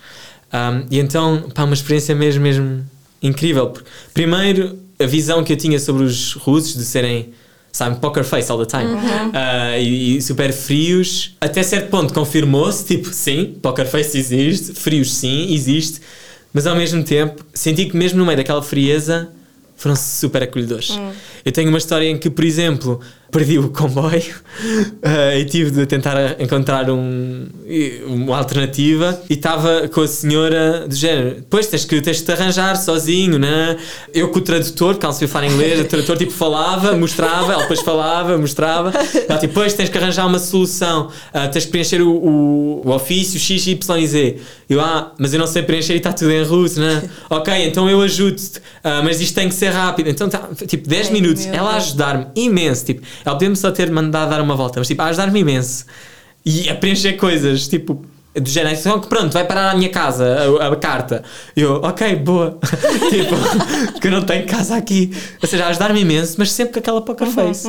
Um, 0.51 0.87
e 0.91 0.99
então, 0.99 1.51
pá, 1.55 1.65
uma 1.65 1.75
experiência 1.75 2.15
mesmo, 2.15 2.43
mesmo 2.43 2.87
incrível. 3.23 3.69
Porque, 3.69 3.89
primeiro, 4.15 4.79
a 4.99 5.05
visão 5.05 5.45
que 5.45 5.53
eu 5.53 5.59
tinha 5.59 5.79
sobre 5.79 6.05
os 6.05 6.33
russos 6.33 6.75
de 6.75 6.87
serem, 6.87 7.35
sabe, 7.79 8.01
poker 8.01 8.25
face 8.25 8.51
all 8.51 8.59
the 8.59 8.67
time. 8.67 8.93
Uh, 8.93 9.79
e, 9.79 10.17
e 10.17 10.23
super 10.23 10.53
frios. 10.53 11.37
Até 11.41 11.63
certo 11.63 11.89
ponto 11.89 12.13
confirmou-se, 12.13 12.85
tipo, 12.85 13.13
sim, 13.13 13.57
poker 13.63 13.87
face 13.87 14.19
existe, 14.19 14.75
frios 14.75 15.15
sim, 15.15 15.53
existe. 15.55 16.01
Mas 16.53 16.67
ao 16.67 16.75
mesmo 16.75 17.05
tempo, 17.05 17.45
senti 17.55 17.87
que 17.87 17.97
mesmo 17.97 18.19
no 18.19 18.27
meio 18.27 18.37
daquela 18.37 18.63
frieza, 18.63 19.29
foram 19.77 19.95
super 19.95 20.43
acolhedores. 20.43 20.99
Eu 21.45 21.53
tenho 21.53 21.69
uma 21.69 21.79
história 21.79 22.09
em 22.09 22.19
que, 22.19 22.29
por 22.29 22.45
exemplo, 22.45 23.01
perdi 23.31 23.59
o 23.59 23.69
comboio 23.69 24.35
eh, 25.03 25.41
e 25.41 25.45
tive 25.45 25.71
de 25.71 25.87
tentar 25.87 26.41
encontrar 26.41 26.91
um, 26.91 27.47
uma 28.07 28.39
alternativa 28.39 29.21
e 29.29 29.35
estava 29.35 29.87
com 29.89 30.01
a 30.01 30.09
senhora 30.09 30.87
do 30.89 30.95
género. 30.95 31.37
Depois 31.37 31.67
tens 31.67 31.85
que 31.85 32.01
tens 32.01 32.19
de 32.19 32.25
te 32.25 32.33
arranjar 32.33 32.77
sozinho, 32.77 33.39
né? 33.39 33.77
Eu 34.15 34.29
com 34.29 34.39
o 34.39 34.43
tradutor, 34.43 34.97
que 34.97 35.05
ela 35.05 35.13
sabia 35.13 35.29
falar 35.29 35.47
inglês, 35.47 35.81
o 35.81 35.85
tradutor 35.85 36.17
tipo 36.17 36.33
falava, 36.33 36.97
mostrava, 36.97 37.53
ela 37.53 37.63
depois 37.63 37.81
falava, 37.81 38.39
mostrava. 38.39 38.91
Ela 38.91 39.39
tipo, 39.39 39.59
depois 39.59 39.75
tens 39.75 39.89
que 39.89 39.99
arranjar 39.99 40.27
uma 40.27 40.39
solução, 40.39 41.11
ah, 41.33 41.49
tens 41.49 41.65
que 41.65 41.71
preencher 41.71 42.01
o, 42.01 42.11
o, 42.11 42.83
o 42.87 42.91
ofício 42.91 43.39
X, 43.39 43.67
Y 43.67 43.99
e 43.99 44.07
Z. 44.07 44.37
Eu, 44.69 44.81
ah, 44.81 45.13
mas 45.19 45.33
eu 45.33 45.41
não 45.41 45.47
sei 45.47 45.63
preencher 45.63 45.95
e 45.95 45.97
está 45.97 46.13
tudo 46.13 46.31
em 46.31 46.43
russo, 46.45 46.81
né? 46.81 47.03
ok, 47.29 47.67
então 47.67 47.89
eu 47.91 48.01
ajudo-te, 48.01 48.61
ah, 48.85 49.03
mas 49.03 49.21
isto 49.21 49.35
tem 49.35 49.49
que 49.49 49.55
ser 49.55 49.71
rápido. 49.71 50.09
Então, 50.09 50.29
tá, 50.29 50.49
tipo, 50.67 50.89
10 50.89 51.07
Ai, 51.07 51.13
minutos, 51.13 51.47
ela 51.47 51.73
a 51.73 51.77
ajudar-me 51.77 52.27
imenso. 52.37 52.85
Tipo, 52.85 53.03
ela 53.25 53.35
podia-me 53.35 53.57
só 53.57 53.71
ter 53.71 53.91
mandado 53.91 54.31
dar 54.31 54.41
uma 54.41 54.57
volta, 54.57 54.81
mas 54.81 54.89
tipo, 54.89 55.03
a 55.03 55.07
ajudar-me 55.07 55.41
imenso. 55.41 55.87
E 56.45 56.69
a 56.69 56.75
preencher 56.75 57.15
coisas, 57.15 57.69
tipo, 57.69 58.05
do 58.41 58.49
género, 58.49 58.77
então, 58.79 59.01
pronto, 59.01 59.33
vai 59.33 59.45
parar 59.45 59.71
à 59.71 59.75
minha 59.75 59.89
casa 59.89 60.59
a, 60.61 60.69
a 60.69 60.77
carta. 60.77 61.23
Eu, 61.57 61.75
ok, 61.77 62.17
boa. 62.17 62.59
tipo, 63.11 63.35
porque 63.93 64.07
eu 64.07 64.13
não 64.13 64.23
tenho 64.23 64.47
casa 64.47 64.77
aqui. 64.77 65.13
Ou 65.43 65.49
seja, 65.49 65.65
a 65.65 65.69
ajudar-me 65.69 66.01
imenso, 66.01 66.37
mas 66.39 66.53
sempre 66.53 66.75
com 66.75 66.79
aquela 66.79 67.03
poker 67.03 67.29
face. 67.29 67.69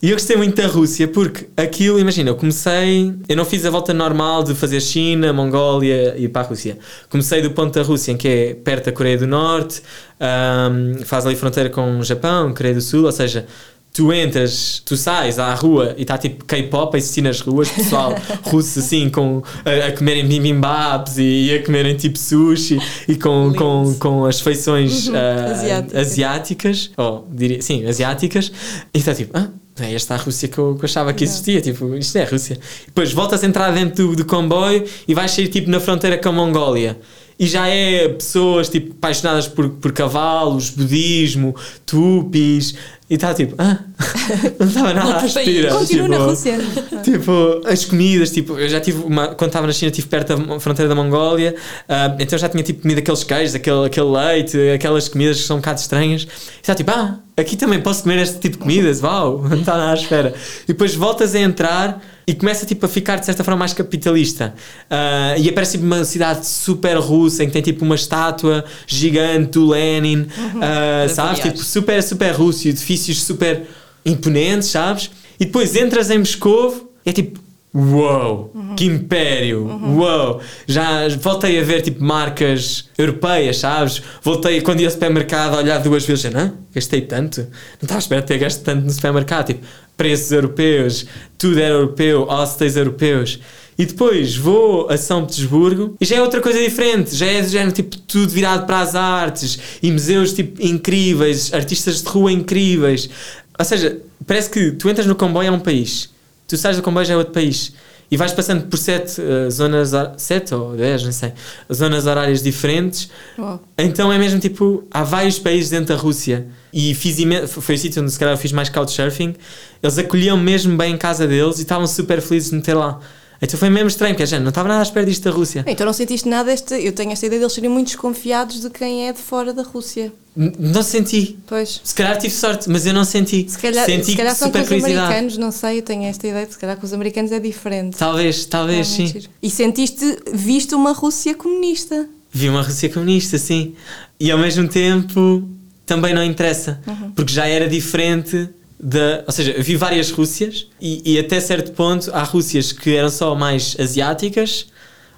E 0.00 0.10
eu 0.10 0.16
gostei 0.16 0.36
muito 0.36 0.60
da 0.60 0.66
Rússia 0.66 1.06
porque 1.06 1.46
aquilo, 1.56 1.98
imagina, 1.98 2.30
eu 2.30 2.34
comecei, 2.34 3.14
eu 3.28 3.36
não 3.36 3.44
fiz 3.44 3.64
a 3.64 3.70
volta 3.70 3.94
normal 3.94 4.42
de 4.42 4.54
fazer 4.54 4.80
China, 4.80 5.32
Mongólia 5.32 6.14
e 6.18 6.28
para 6.28 6.42
a 6.42 6.44
Rússia. 6.44 6.78
Comecei 7.08 7.40
do 7.40 7.52
ponto 7.52 7.72
da 7.72 7.82
Rússia, 7.82 8.10
em 8.10 8.16
que 8.16 8.26
é 8.26 8.54
perto 8.54 8.86
da 8.86 8.92
Coreia 8.92 9.16
do 9.16 9.28
Norte, 9.28 9.80
ahm, 10.18 11.04
faz 11.04 11.24
ali 11.24 11.36
fronteira 11.36 11.70
com 11.70 12.00
o 12.00 12.04
Japão, 12.04 12.52
Coreia 12.52 12.74
do 12.74 12.80
Sul, 12.80 13.04
ou 13.04 13.12
seja, 13.12 13.46
tu 13.92 14.12
entras, 14.12 14.82
tu 14.84 14.96
sais 14.96 15.38
à 15.38 15.54
rua 15.54 15.94
e 15.98 16.02
está 16.02 16.16
tipo 16.16 16.44
K-pop 16.44 16.94
a 16.94 16.98
existir 16.98 17.22
nas 17.22 17.40
ruas, 17.40 17.68
pessoal 17.68 18.14
russo 18.44 18.78
assim, 18.78 19.10
com, 19.10 19.42
a, 19.64 19.88
a 19.88 19.92
comerem 19.92 20.26
bimbimbapes 20.26 21.18
e, 21.18 21.54
a 21.54 21.64
comerem 21.64 21.94
tipo 21.96 22.18
sushi 22.18 22.78
e 23.06 23.16
com, 23.16 23.52
com, 23.54 23.94
com 23.98 24.24
as 24.24 24.40
feições 24.40 25.10
ah, 25.10 25.52
Asiáticas. 25.52 26.00
asiáticas, 26.00 26.90
ou 26.96 27.28
diria, 27.30 27.60
sim, 27.60 27.86
asiáticas, 27.86 28.50
e 28.94 28.98
está 28.98 29.14
tipo, 29.14 29.36
ah, 29.36 29.48
é 29.80 29.94
esta 29.94 30.14
a 30.14 30.18
Rússia 30.18 30.48
que 30.48 30.58
eu, 30.58 30.74
que 30.74 30.84
eu 30.84 30.84
achava 30.84 31.12
que 31.12 31.24
existia, 31.24 31.60
tipo, 31.60 31.94
isto 31.94 32.16
é 32.16 32.24
a 32.24 32.28
Rússia. 32.28 32.58
Depois 32.86 33.12
voltas 33.12 33.42
a 33.42 33.46
entrar 33.46 33.70
dentro 33.72 34.08
do, 34.08 34.16
do 34.16 34.24
comboio 34.24 34.84
e 35.08 35.14
vais 35.14 35.30
sair 35.30 35.48
tipo 35.48 35.70
na 35.70 35.80
fronteira 35.80 36.18
com 36.18 36.28
a 36.28 36.32
Mongólia. 36.32 36.98
E 37.38 37.46
já 37.46 37.66
é 37.66 38.08
pessoas 38.08 38.68
tipo 38.68 38.92
apaixonadas 38.92 39.48
por, 39.48 39.70
por 39.70 39.92
cavalos, 39.92 40.70
budismo, 40.70 41.56
tupis, 41.86 42.74
e 43.12 43.16
está 43.16 43.34
tipo, 43.34 43.54
ah, 43.58 43.78
não 44.58 44.66
estava 44.66 44.94
nada 44.94 45.20
à 45.20 45.26
espera. 45.26 45.74
Continuo 45.74 46.06
tipo, 46.06 46.08
na 46.08 46.24
Rússia. 46.24 46.58
Tipo, 47.04 47.60
as 47.66 47.84
comidas, 47.84 48.30
tipo, 48.30 48.58
eu 48.58 48.68
já 48.68 48.80
tive 48.80 49.02
uma, 49.02 49.34
quando 49.34 49.48
estava 49.48 49.66
na 49.66 49.72
China, 49.72 49.90
estive 49.90 50.06
perto 50.06 50.36
da 50.36 50.60
fronteira 50.60 50.88
da 50.88 50.94
Mongólia, 50.94 51.54
ah, 51.88 52.16
então 52.18 52.38
já 52.38 52.48
tinha 52.48 52.62
tipo 52.62 52.80
comido 52.80 52.98
aqueles 52.98 53.24
queijos, 53.24 53.54
aquele, 53.54 53.86
aquele 53.86 54.06
leite, 54.06 54.56
aquelas 54.70 55.08
comidas 55.08 55.40
que 55.40 55.46
são 55.46 55.56
um 55.56 55.60
bocado 55.60 55.80
estranhas. 55.80 56.22
E 56.22 56.60
está 56.60 56.74
tipo, 56.74 56.90
ah, 56.90 57.18
aqui 57.36 57.56
também 57.56 57.80
posso 57.80 58.04
comer 58.04 58.22
este 58.22 58.38
tipo 58.38 58.56
de 58.56 58.62
comidas, 58.62 59.02
uau, 59.02 59.42
não 59.48 59.58
está 59.58 59.76
nada 59.76 59.90
à 59.90 59.94
espera. 59.94 60.32
E 60.64 60.68
depois 60.68 60.94
voltas 60.94 61.34
a 61.34 61.40
entrar 61.40 62.00
e 62.26 62.34
começa 62.34 62.64
tipo 62.64 62.86
a 62.86 62.88
ficar 62.88 63.16
de 63.16 63.26
certa 63.26 63.42
forma 63.42 63.58
mais 63.58 63.72
capitalista. 63.72 64.54
Ah, 64.88 65.34
e 65.36 65.48
aparece 65.48 65.72
tipo, 65.72 65.84
uma 65.84 66.04
cidade 66.04 66.46
super 66.46 66.96
russa 66.96 67.42
em 67.42 67.46
que 67.46 67.52
tem 67.52 67.62
tipo 67.62 67.84
uma 67.84 67.96
estátua 67.96 68.64
gigante 68.86 69.50
do 69.52 69.68
Lenin, 69.68 70.26
ah, 70.62 71.08
sabes? 71.08 71.40
Tipo, 71.40 71.58
super, 71.58 72.02
super 72.02 72.32
russo, 72.32 72.68
e 72.68 72.72
edifícios 73.02 73.24
super 73.24 73.62
imponentes, 74.04 74.68
sabes? 74.68 75.10
E 75.38 75.44
depois 75.44 75.74
entras 75.74 76.10
em 76.10 76.18
Moscovo 76.18 76.90
e 77.04 77.10
é 77.10 77.12
tipo, 77.12 77.40
uau, 77.74 78.52
que 78.76 78.84
império, 78.84 79.66
uau. 79.96 80.40
Já 80.66 81.08
voltei 81.20 81.58
a 81.58 81.62
ver 81.62 81.82
tipo 81.82 82.02
marcas 82.02 82.88
europeias, 82.96 83.58
sabes? 83.58 84.02
Voltei 84.22 84.60
quando 84.60 84.80
ia 84.80 84.86
ao 84.86 84.92
supermercado 84.92 85.54
a 85.54 85.58
olhar 85.58 85.78
duas 85.78 86.04
vezes, 86.04 86.32
não, 86.32 86.52
gastei 86.74 87.02
tanto, 87.02 87.40
não 87.40 87.48
estava 87.82 87.98
à 87.98 87.98
espera 87.98 88.20
de 88.20 88.26
ter 88.26 88.38
gasto 88.38 88.62
tanto 88.62 88.84
no 88.84 88.90
supermercado, 88.90 89.46
tipo, 89.46 89.66
preços 89.96 90.32
europeus, 90.32 91.06
tudo 91.38 91.58
era 91.60 91.74
europeu, 91.74 92.24
hostels 92.24 92.76
europeus. 92.76 93.38
E 93.82 93.86
depois 93.86 94.36
vou 94.36 94.88
a 94.88 94.96
São 94.96 95.26
Petersburgo 95.26 95.96
e 96.00 96.04
já 96.04 96.14
é 96.14 96.22
outra 96.22 96.40
coisa 96.40 96.56
diferente, 96.62 97.16
já 97.16 97.26
é 97.26 97.42
do 97.42 97.48
género 97.48 97.72
tipo 97.72 97.98
tudo 97.98 98.30
virado 98.30 98.64
para 98.64 98.78
as 98.78 98.94
artes 98.94 99.58
e 99.82 99.90
museus 99.90 100.32
tipo 100.32 100.64
incríveis, 100.64 101.52
artistas 101.52 102.00
de 102.00 102.08
rua 102.08 102.30
incríveis. 102.30 103.10
Ou 103.58 103.64
seja, 103.64 103.98
parece 104.24 104.48
que 104.50 104.70
tu 104.70 104.88
entras 104.88 105.04
no 105.04 105.16
comboio 105.16 105.48
é 105.48 105.50
um 105.50 105.58
país, 105.58 106.10
tu 106.46 106.56
sais 106.56 106.76
do 106.76 106.82
comboio 106.84 107.04
já 107.04 107.14
é 107.14 107.16
outro 107.16 107.32
país. 107.32 107.72
e 108.08 108.16
vais 108.16 108.32
passando 108.32 108.66
por 108.66 108.76
sete 108.76 109.20
uh, 109.20 109.50
zonas, 109.50 109.90
sete 110.16 110.54
ou 110.54 110.76
dez, 110.76 111.02
não 111.02 111.10
sei, 111.10 111.32
zonas 111.72 112.06
horárias 112.06 112.40
diferentes. 112.40 113.08
Uau. 113.36 113.60
Então 113.76 114.12
é 114.12 114.18
mesmo 114.18 114.38
tipo, 114.38 114.86
há 114.92 115.02
vários 115.02 115.40
países 115.40 115.70
dentro 115.70 115.96
da 115.96 116.00
Rússia 116.00 116.46
e 116.72 116.94
fiz 116.94 117.16
foi 117.48 117.74
o 117.74 117.78
sítio 117.78 118.00
onde 118.00 118.12
se 118.12 118.18
calhar 118.18 118.34
eu 118.34 118.38
fiz 118.38 118.52
mais 118.52 118.68
couchsurfing. 118.68 119.34
Eles 119.82 119.98
acolhiam 119.98 120.36
mesmo 120.36 120.76
bem 120.76 120.94
em 120.94 120.96
casa 120.96 121.26
deles 121.26 121.58
e 121.58 121.62
estavam 121.62 121.88
super 121.88 122.20
felizes 122.20 122.50
de 122.50 122.56
me 122.56 122.62
ter 122.62 122.74
lá. 122.74 123.00
Então 123.44 123.58
foi 123.58 123.68
mesmo 123.68 123.88
estranho, 123.88 124.14
porque 124.14 124.22
a 124.22 124.26
gente 124.26 124.40
não 124.42 124.50
estava 124.50 124.68
nada 124.68 124.80
à 124.80 124.82
espera 124.84 125.04
disto 125.04 125.24
da 125.24 125.30
Rússia. 125.32 125.64
Então 125.66 125.84
não 125.84 125.92
sentiste 125.92 126.28
nada 126.28 126.52
esta. 126.52 126.78
Eu 126.78 126.92
tenho 126.92 127.10
esta 127.10 127.26
ideia 127.26 127.40
deles 127.40 127.52
serem 127.52 127.68
muito 127.68 127.88
desconfiados 127.88 128.60
de 128.60 128.70
quem 128.70 129.08
é 129.08 129.12
de 129.12 129.18
fora 129.18 129.52
da 129.52 129.62
Rússia. 129.62 130.12
N- 130.36 130.52
Não 130.58 130.82
senti. 130.82 131.36
Pois. 131.46 131.80
Se 131.82 131.92
calhar 131.94 132.16
tive 132.18 132.32
sorte, 132.32 132.70
mas 132.70 132.86
eu 132.86 132.94
não 132.94 133.04
senti. 133.04 133.44
Se 133.50 133.58
calhar, 133.58 133.84
senti 133.84 134.12
se 134.12 134.16
calhar 134.16 134.34
são 134.36 134.50
com 134.50 134.58
os 134.58 134.70
americanos, 134.70 135.36
não 135.36 135.50
sei, 135.50 135.78
eu 135.78 135.82
tenho 135.82 136.04
esta 136.04 136.26
ideia 136.26 136.46
de 136.46 136.52
se 136.52 136.58
calhar 136.58 136.76
com 136.76 136.86
os 136.86 136.92
americanos 136.92 137.32
é 137.32 137.40
diferente. 137.40 137.96
Talvez, 137.98 138.46
talvez, 138.46 138.86
Ah, 138.92 138.96
sim. 138.96 139.06
giro. 139.08 139.28
E 139.42 139.50
sentiste, 139.50 140.18
viste 140.32 140.74
uma 140.74 140.92
Rússia 140.92 141.34
comunista. 141.34 142.08
Vi 142.30 142.48
uma 142.48 142.62
Rússia 142.62 142.88
comunista, 142.88 143.36
sim. 143.38 143.74
E 144.20 144.30
ao 144.30 144.38
mesmo 144.38 144.68
tempo 144.68 145.46
também 145.84 146.14
não 146.14 146.22
interessa, 146.24 146.80
Uhum. 146.86 147.10
porque 147.10 147.32
já 147.32 147.46
era 147.46 147.68
diferente 147.68 148.48
da. 148.82 149.22
Ou 149.26 149.32
seja, 149.32 149.54
vi 149.58 149.76
várias 149.76 150.10
Rússias 150.10 150.66
e, 150.80 151.14
e 151.14 151.18
até 151.18 151.38
certo 151.38 151.72
ponto 151.72 152.10
há 152.12 152.22
Rússias 152.24 152.72
que 152.72 152.96
eram 152.96 153.08
só 153.08 153.34
mais 153.34 153.76
asiáticas, 153.78 154.66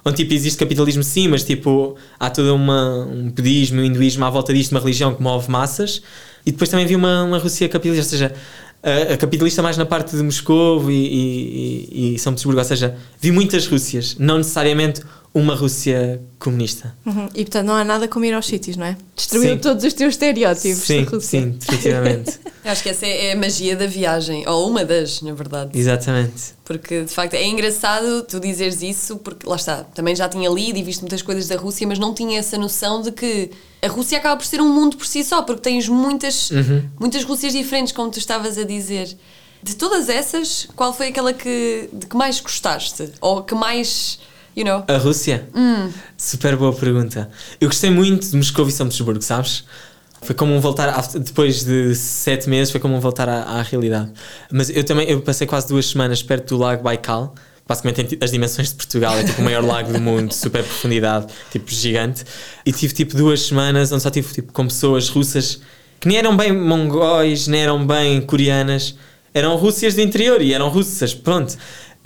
onde 0.05 0.17
tipo 0.17 0.33
existe 0.33 0.59
capitalismo 0.59 1.03
sim, 1.03 1.27
mas 1.27 1.43
tipo 1.43 1.95
há 2.19 2.29
todo 2.29 2.53
uma, 2.53 3.05
um 3.05 3.29
budismo, 3.29 3.81
um 3.81 3.83
hinduísmo 3.83 4.23
à 4.23 4.29
volta 4.29 4.53
disto, 4.53 4.71
uma 4.71 4.79
religião 4.79 5.15
que 5.15 5.21
move 5.21 5.49
massas. 5.49 6.01
E 6.45 6.51
depois 6.51 6.69
também 6.69 6.85
vi 6.85 6.95
uma, 6.95 7.23
uma 7.23 7.39
Rússia 7.39 7.67
capitalista, 7.67 8.15
ou 8.15 8.19
seja, 8.19 8.35
a, 8.83 9.13
a 9.13 9.17
capitalista 9.17 9.63
mais 9.63 9.77
na 9.77 9.85
parte 9.85 10.15
de 10.15 10.21
Moscou 10.21 10.91
e, 10.91 10.93
e, 10.93 12.15
e 12.15 12.19
São 12.19 12.33
Petersburgo, 12.33 12.59
ou 12.59 12.65
seja, 12.65 12.95
vi 13.19 13.31
muitas 13.31 13.65
Rússias, 13.65 14.15
não 14.19 14.37
necessariamente 14.37 15.01
uma 15.35 15.53
Rússia 15.53 16.21
comunista. 16.39 16.95
Uhum. 17.05 17.27
E 17.35 17.43
portanto 17.43 17.67
não 17.67 17.75
há 17.75 17.83
nada 17.83 18.07
como 18.07 18.23
ir 18.23 18.33
aos 18.33 18.45
sítios, 18.45 18.77
não 18.77 18.85
é? 18.85 18.97
Destruiu 19.13 19.59
todos 19.59 19.83
os 19.83 19.93
teus 19.93 20.13
estereótipos 20.13 20.77
Sim, 20.77 21.03
da 21.03 21.11
Rússia. 21.11 21.41
sim, 21.41 21.49
definitivamente. 21.49 22.39
Acho 22.63 22.81
que 22.81 22.89
essa 22.89 23.05
é 23.05 23.33
a 23.33 23.35
magia 23.35 23.75
da 23.75 23.85
viagem, 23.85 24.47
ou 24.47 24.69
uma 24.69 24.85
das, 24.85 25.21
na 25.21 25.33
verdade. 25.33 25.77
Exatamente. 25.77 26.55
Porque 26.63 27.03
de 27.03 27.11
facto 27.11 27.33
é 27.33 27.45
engraçado 27.45 28.23
tu 28.23 28.39
dizeres 28.39 28.81
isso, 28.81 29.17
porque 29.17 29.47
lá 29.47 29.57
está, 29.57 29.83
também 29.83 30.15
já 30.15 30.29
tinha 30.29 30.49
lido 30.49 30.79
e 30.79 30.83
visto 30.83 31.01
muitas 31.01 31.21
coisas 31.21 31.47
da 31.49 31.57
Rússia, 31.57 31.85
mas 31.85 31.99
não 31.99 32.13
tinha 32.13 32.39
essa 32.39 32.57
noção 32.57 33.01
de 33.01 33.11
que 33.11 33.51
a 33.81 33.87
Rússia 33.87 34.17
acaba 34.17 34.37
por 34.37 34.45
ser 34.45 34.61
um 34.61 34.69
mundo 34.73 34.95
por 34.95 35.05
si 35.05 35.21
só, 35.23 35.41
porque 35.41 35.61
tens 35.61 35.87
muitas, 35.89 36.49
muitas 36.97 37.23
Rússias 37.25 37.51
diferentes, 37.51 37.91
como 37.91 38.09
tu 38.09 38.19
estavas 38.19 38.57
a 38.57 38.63
dizer. 38.63 39.15
De 39.61 39.75
todas 39.75 40.07
essas, 40.09 40.67
qual 40.75 40.93
foi 40.93 41.07
aquela 41.07 41.33
que, 41.33 41.89
de 41.91 42.05
que 42.05 42.15
mais 42.15 42.39
gostaste? 42.39 43.11
Ou 43.19 43.43
que 43.43 43.53
mais, 43.53 44.19
you 44.55 44.63
know? 44.65 44.83
A 44.87 44.97
Rússia? 44.97 45.47
Super 46.17 46.55
boa 46.55 46.73
pergunta. 46.73 47.29
Eu 47.59 47.67
gostei 47.67 47.89
muito 47.89 48.27
de 48.29 48.35
Moscou 48.37 48.67
e 48.67 48.71
São 48.71 48.87
Petersburgo, 48.87 49.21
sabes? 49.21 49.63
Foi 50.21 50.33
como 50.33 50.53
um 50.55 50.59
voltar, 50.59 50.89
à- 50.89 51.01
depois 51.19 51.63
de 51.63 51.93
sete 51.93 52.49
meses, 52.49 52.71
foi 52.71 52.79
como 52.79 52.95
um 52.95 52.99
voltar 52.99 53.29
à, 53.29 53.41
à 53.43 53.61
realidade. 53.61 54.11
Mas 54.51 54.69
eu 54.69 54.83
também, 54.83 55.07
eu 55.09 55.21
passei 55.21 55.45
quase 55.45 55.67
duas 55.67 55.85
semanas 55.87 56.23
perto 56.23 56.55
do 56.55 56.61
Lago 56.61 56.81
Baikal, 56.83 57.35
basicamente 57.67 58.05
tem 58.07 58.19
as 58.21 58.31
dimensões 58.31 58.69
de 58.69 58.75
Portugal, 58.75 59.15
é 59.17 59.23
tipo 59.23 59.41
o 59.41 59.43
maior 59.45 59.61
lago 59.65 59.91
do 59.93 59.99
mundo, 60.01 60.33
super 60.33 60.63
profundidade, 60.63 61.27
tipo 61.51 61.69
gigante. 61.71 62.23
E 62.65 62.71
tive 62.71 62.93
tipo 62.93 63.15
duas 63.15 63.41
semanas 63.43 63.91
onde 63.91 64.01
só 64.01 64.09
tive 64.09 64.31
tipo 64.33 64.51
com 64.51 64.65
pessoas 64.67 65.09
russas 65.09 65.59
que 65.99 66.07
nem 66.07 66.17
eram 66.17 66.35
bem 66.35 66.51
mongóis, 66.51 67.47
nem 67.47 67.61
eram 67.61 67.85
bem 67.85 68.19
coreanas, 68.21 68.95
eram 69.33 69.55
rússias 69.57 69.93
do 69.95 70.01
interior 70.01 70.41
e 70.41 70.53
eram 70.53 70.69
russas, 70.69 71.13
pronto. 71.13 71.55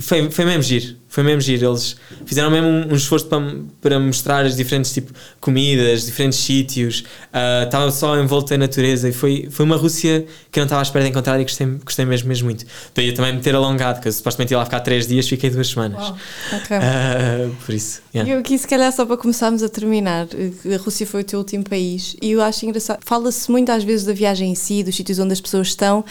Foi, 0.01 0.31
foi 0.31 0.45
mesmo 0.45 0.63
giro, 0.63 0.95
foi 1.09 1.23
mesmo 1.23 1.41
giro. 1.41 1.69
Eles 1.69 1.97
fizeram 2.25 2.49
mesmo 2.49 2.67
um, 2.67 2.93
um 2.93 2.95
esforço 2.95 3.25
para, 3.25 3.41
para 3.81 3.99
mostrar 3.99 4.45
as 4.45 4.55
diferentes 4.55 4.93
tipo, 4.93 5.11
comidas, 5.41 6.05
diferentes 6.05 6.39
sítios. 6.39 7.03
Ah, 7.33 7.63
Estava 7.65 7.91
só 7.91 8.17
envolto 8.17 8.53
em 8.53 8.57
natureza 8.57 9.09
e 9.09 9.11
foi, 9.11 9.49
foi 9.51 9.65
uma 9.65 9.75
Rússia 9.75 10.25
que 10.49 10.57
eu 10.57 10.61
não 10.61 10.67
estava 10.67 10.81
à 10.81 10.83
espera 10.83 11.03
de 11.03 11.11
encontrar 11.11 11.37
e 11.39 11.43
gostei, 11.43 11.67
gostei 11.83 12.05
mesmo, 12.05 12.29
mesmo 12.29 12.45
muito. 12.45 12.65
Daí 12.95 13.09
eu 13.09 13.13
também 13.13 13.35
me 13.35 13.41
ter 13.41 13.53
alongado, 13.53 13.99
que 13.99 14.07
eu 14.07 14.11
supostamente 14.13 14.53
ia 14.53 14.57
lá 14.57 14.65
ficar 14.65 14.79
três 14.79 15.05
dias, 15.05 15.27
fiquei 15.27 15.49
duas 15.49 15.67
semanas. 15.67 16.13
Ok. 16.53 16.77
Ah, 16.77 17.49
por 17.65 17.75
isso, 17.75 18.01
yeah. 18.15 18.31
Eu 18.31 18.39
aqui, 18.39 18.57
se 18.57 18.67
calhar, 18.67 18.91
só 18.93 19.05
para 19.05 19.17
começarmos 19.17 19.61
a 19.63 19.67
terminar, 19.67 20.27
a 20.73 20.77
Rússia 20.77 21.05
foi 21.05 21.21
o 21.21 21.23
teu 21.25 21.39
último 21.39 21.65
país 21.65 22.15
e 22.21 22.31
eu 22.31 22.41
acho 22.41 22.65
engraçado. 22.65 22.99
Fala-se 23.03 23.51
muito 23.51 23.69
às 23.69 23.83
vezes 23.83 24.05
da 24.05 24.13
viagem 24.13 24.51
em 24.51 24.55
si, 24.55 24.81
dos 24.81 24.95
sítios 24.95 25.19
onde 25.19 25.33
as 25.33 25.41
pessoas 25.41 25.67
estão, 25.67 26.05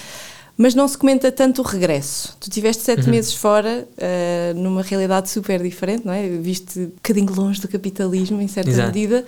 mas 0.58 0.74
não 0.74 0.88
se 0.88 0.98
comenta 0.98 1.30
tanto 1.30 1.62
o 1.62 1.64
regresso. 1.64 2.36
Tu 2.40 2.50
tiveste 2.50 2.82
sete 2.82 3.04
Uhum. 3.04 3.10
meses 3.12 3.32
fora, 3.32 3.86
eh, 3.96 4.52
numa 4.56 4.82
realidade 4.82 5.30
super 5.30 5.62
diferente, 5.62 6.04
não 6.04 6.12
é? 6.12 6.28
Viste 6.28 6.80
um 6.80 6.86
bocadinho 6.86 7.32
longe 7.32 7.60
do 7.60 7.68
capitalismo, 7.68 8.40
em 8.42 8.48
certa 8.48 8.68
Exato. 8.68 8.88
medida. 8.88 9.24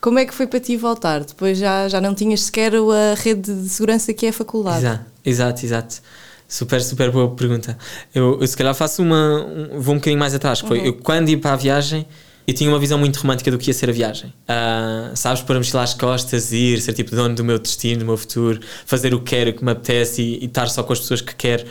Como 0.00 0.18
é 0.18 0.24
que 0.26 0.34
foi 0.34 0.48
para 0.48 0.58
ti 0.58 0.76
voltar? 0.76 1.22
Depois 1.22 1.56
já, 1.56 1.88
já 1.88 2.00
não 2.00 2.14
tinhas 2.16 2.42
sequer 2.42 2.72
a 2.74 3.14
rede 3.14 3.54
de 3.54 3.68
segurança 3.68 4.12
que 4.12 4.26
é 4.26 4.30
a 4.30 4.32
faculdade. 4.32 4.78
Exato, 4.84 5.04
exato, 5.24 5.64
exato. 5.64 6.02
Super, 6.48 6.82
super 6.82 7.10
boa 7.12 7.30
pergunta. 7.30 7.78
Eu, 8.14 8.38
eu 8.40 8.46
se 8.46 8.56
calhar 8.56 8.74
faço 8.74 9.00
uma. 9.02 9.46
um- 9.46 9.80
vou 9.80 9.94
um 9.94 9.98
bocadinho 9.98 10.18
mais 10.18 10.34
atrás. 10.34 10.58
Foi, 10.60 10.86
eu 10.88 10.94
quando 10.94 11.28
ia 11.30 11.38
para 11.38 11.52
a 11.52 11.56
viagem, 11.56 12.04
eu 12.46 12.54
tinha 12.54 12.68
uma 12.68 12.78
visão 12.78 12.98
muito 12.98 13.16
romântica 13.20 13.50
do 13.50 13.58
que 13.58 13.70
ia 13.70 13.74
ser 13.74 13.88
a 13.88 13.92
viagem. 13.92 14.32
Ah, 14.48 15.12
sabes, 15.14 15.42
pôr 15.42 15.54
a 15.56 15.58
mochila 15.58 15.82
às 15.82 15.94
costas, 15.94 16.52
ir, 16.52 16.80
ser 16.80 16.92
tipo 16.92 17.14
dono 17.14 17.34
do 17.34 17.44
meu 17.44 17.58
destino, 17.58 18.00
do 18.00 18.04
meu 18.06 18.16
futuro, 18.16 18.60
fazer 18.84 19.14
o 19.14 19.20
que 19.20 19.30
quero, 19.36 19.50
o 19.50 19.52
que 19.54 19.64
me 19.64 19.70
apetece 19.70 20.22
e, 20.22 20.42
e 20.42 20.46
estar 20.46 20.68
só 20.68 20.82
com 20.82 20.92
as 20.92 21.00
pessoas 21.00 21.20
que 21.20 21.34
quero, 21.34 21.64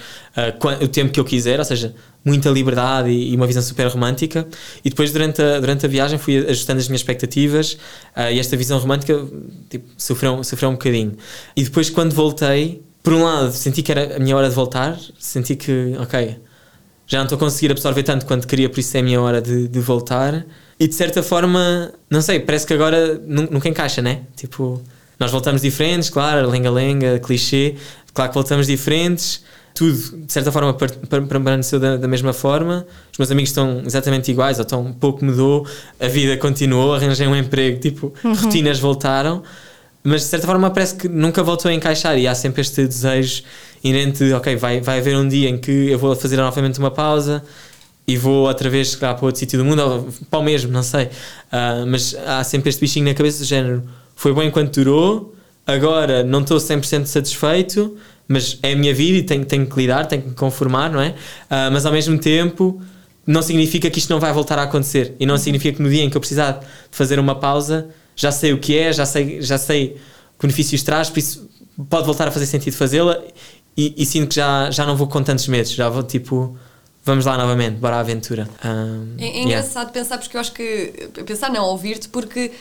quan- 0.59 0.78
o 0.82 0.88
tempo 0.88 1.11
que 1.11 1.19
eu 1.19 1.26
quiser, 1.26 1.59
ou 1.59 1.65
seja, 1.65 1.93
muita 2.24 2.49
liberdade 2.49 3.09
e, 3.09 3.34
e 3.34 3.36
uma 3.36 3.47
visão 3.47 3.61
super 3.61 3.88
romântica. 3.88 4.47
E 4.84 4.89
depois, 4.89 5.11
durante 5.11 5.41
a, 5.41 5.59
durante 5.59 5.86
a 5.86 5.89
viagem, 5.89 6.17
fui 6.17 6.38
ajustando 6.38 6.80
as 6.80 6.88
minhas 6.88 7.01
expectativas 7.01 7.78
ah, 8.15 8.32
e 8.32 8.39
esta 8.39 8.55
visão 8.55 8.78
romântica 8.80 9.26
tipo, 9.69 9.88
sofreu, 9.97 10.43
sofreu 10.43 10.69
um 10.69 10.74
bocadinho. 10.74 11.13
E 11.55 11.63
depois, 11.63 11.89
quando 11.89 12.13
voltei, 12.13 12.82
por 13.03 13.13
um 13.13 13.24
lado, 13.24 13.51
senti 13.51 13.82
que 13.82 13.91
era 13.91 14.15
a 14.17 14.19
minha 14.19 14.36
hora 14.38 14.47
de 14.47 14.55
voltar, 14.55 14.97
senti 15.19 15.55
que, 15.55 15.95
ok, 15.99 16.38
já 17.12 17.18
não 17.18 17.26
estou 17.26 17.36
a 17.36 17.39
conseguir 17.39 17.72
absorver 17.72 18.03
tanto 18.03 18.26
quanto 18.26 18.47
queria, 18.47 18.70
por 18.70 18.80
isso 18.80 18.95
é 18.95 19.01
a 19.01 19.03
minha 19.03 19.20
hora 19.20 19.41
de, 19.41 19.68
de 19.68 19.80
voltar. 19.82 20.45
E 20.80 20.88
de 20.88 20.95
certa 20.95 21.22
forma, 21.22 21.91
não 22.09 22.22
sei, 22.22 22.39
parece 22.39 22.66
que 22.66 22.74
agora 22.74 23.22
nu- 23.28 23.49
nunca 23.51 23.68
encaixa, 23.68 24.01
né? 24.01 24.22
Tipo, 24.36 24.82
nós 25.20 25.30
voltamos 25.30 25.62
diferentes, 25.62 26.09
claro, 26.09 26.49
lenga-lenga, 26.49 27.20
clichê, 27.20 27.76
claro 28.14 28.32
que 28.32 28.36
voltamos 28.36 28.66
diferentes, 28.66 29.43
tudo 29.76 29.93
de 30.26 30.32
certa 30.32 30.51
forma 30.53 30.74
per- 30.74 30.97
per- 31.09 31.22
permaneceu 31.28 31.80
da, 31.82 31.97
da 31.97 32.07
mesma 32.07 32.32
forma, 32.32 32.86
os 33.12 33.18
meus 33.20 33.30
amigos 33.30 33.49
estão 33.49 33.82
exatamente 33.86 34.32
iguais, 34.32 34.57
ou 34.57 34.64
estão 34.64 34.93
pouco 34.93 35.24
mudou, 35.26 35.68
a 35.99 36.07
vida 36.07 36.38
continuou, 36.38 36.93
arranjei 36.95 37.28
um 37.28 37.36
emprego, 37.36 37.78
tipo, 37.80 38.14
rotinas 38.24 38.80
voltaram, 38.80 39.43
mas 40.04 40.22
de 40.22 40.28
certa 40.28 40.47
forma 40.47 40.70
parece 40.70 40.95
que 40.95 41.08
nunca 41.08 41.43
voltou 41.43 41.70
a 41.70 41.74
encaixar 41.74 42.18
e 42.18 42.28
há 42.28 42.34
sempre 42.34 42.62
este 42.62 42.88
desejo 42.88 43.43
inerente 43.84 44.26
de, 44.26 44.34
ok, 44.34 44.56
vai, 44.56 44.82
vai 44.82 44.99
haver 44.99 45.16
um 45.16 45.28
dia 45.28 45.49
em 45.49 45.58
que 45.58 45.89
eu 45.89 45.99
vou 45.99 46.16
fazer 46.16 46.38
novamente 46.38 46.80
uma 46.80 46.91
pausa 46.91 47.43
e 48.08 48.18
vou 48.18 48.47
outra 48.47 48.70
vez 48.70 48.95
calhar, 48.95 49.16
para 49.16 49.26
outro 49.26 49.39
sítio 49.39 49.60
do 49.60 49.66
mundo 49.66 49.80
ou 49.82 50.10
para 50.30 50.39
o 50.39 50.43
mesmo, 50.43 50.72
não 50.72 50.84
sei. 50.84 51.10
Ah, 51.52 51.86
mas 51.88 52.16
há 52.26 52.43
sempre 52.43 52.70
este 52.70 52.82
bichinho 52.82 53.06
na 53.06 53.14
cabeça 53.14 53.39
do 53.39 53.45
género: 53.45 53.84
foi 54.16 54.34
bom 54.34 54.43
enquanto 54.43 54.84
durou, 54.84 55.36
agora 55.66 56.24
não 56.24 56.41
estou 56.41 56.58
100% 56.58 57.06
satisfeito, 57.06 57.95
mas 58.28 58.58
é 58.64 58.74
a 58.74 58.76
minha 58.76 58.93
vida 58.93 59.20
e 59.20 59.24
tenho, 59.24 59.45
tenho 59.45 59.66
que 59.66 59.80
lidar, 59.80 60.06
tenho 60.08 60.24
que 60.24 60.30
me 60.30 60.36
conformar, 60.36 60.89
não 60.89 61.02
é? 61.02 61.16
Ah, 61.49 61.70
mas 61.72 61.86
ao 61.86 61.91
mesmo 61.91 62.18
tempo, 62.18 62.82
não 63.26 63.41
significa 63.41 63.89
que 63.89 63.99
isto 63.99 64.10
não 64.10 64.20
vai 64.20 64.34
voltar 64.34 64.58
a 64.58 64.64
acontecer 64.64 65.16
e 65.20 65.26
não 65.26 65.38
significa 65.38 65.78
que 65.78 65.84
no 65.84 65.89
dia 65.89 66.04
em 66.04 66.10
que 66.10 66.18
eu 66.18 66.22
precisar 66.22 66.54
de 66.54 66.66
fazer 66.91 67.20
uma 67.20 67.36
pausa, 67.36 67.89
já 68.22 68.32
sei 68.32 68.53
o 68.53 68.59
que 68.59 68.78
é, 68.78 68.93
já 68.93 69.05
sei, 69.05 69.41
já 69.41 69.57
sei 69.57 69.97
que 70.38 70.47
benefícios 70.47 70.84
traz, 70.84 71.09
por 71.09 71.19
isso 71.19 71.49
pode 71.89 72.05
voltar 72.05 72.28
a 72.28 72.32
fazer 72.32 72.45
sentido 72.45 72.76
fazê-la 72.76 73.22
e, 73.76 73.93
e 73.97 74.05
sinto 74.05 74.30
que 74.30 74.36
já, 74.36 74.69
já 74.69 74.86
não 74.86 74.95
vou 74.95 75.07
com 75.07 75.24
tantos 75.24 75.47
medos, 75.47 75.72
já 75.72 75.89
vou 75.89 76.03
tipo. 76.03 76.57
Vamos 77.03 77.26
lá 77.26 77.36
novamente, 77.36 77.78
bora 77.78 77.95
à 77.95 77.99
aventura. 78.01 78.47
Um, 78.63 79.15
É, 79.17 79.24
é 79.24 79.26
yeah. 79.26 79.39
engraçado 79.41 79.91
pensar, 79.91 80.19
porque 80.19 80.38
eu 80.38 80.41
acho 80.41 80.51
que. 80.51 81.09
Pensar 81.26 81.49
não, 81.49 81.65
ouvir-te, 81.65 82.07
porque 82.07 82.51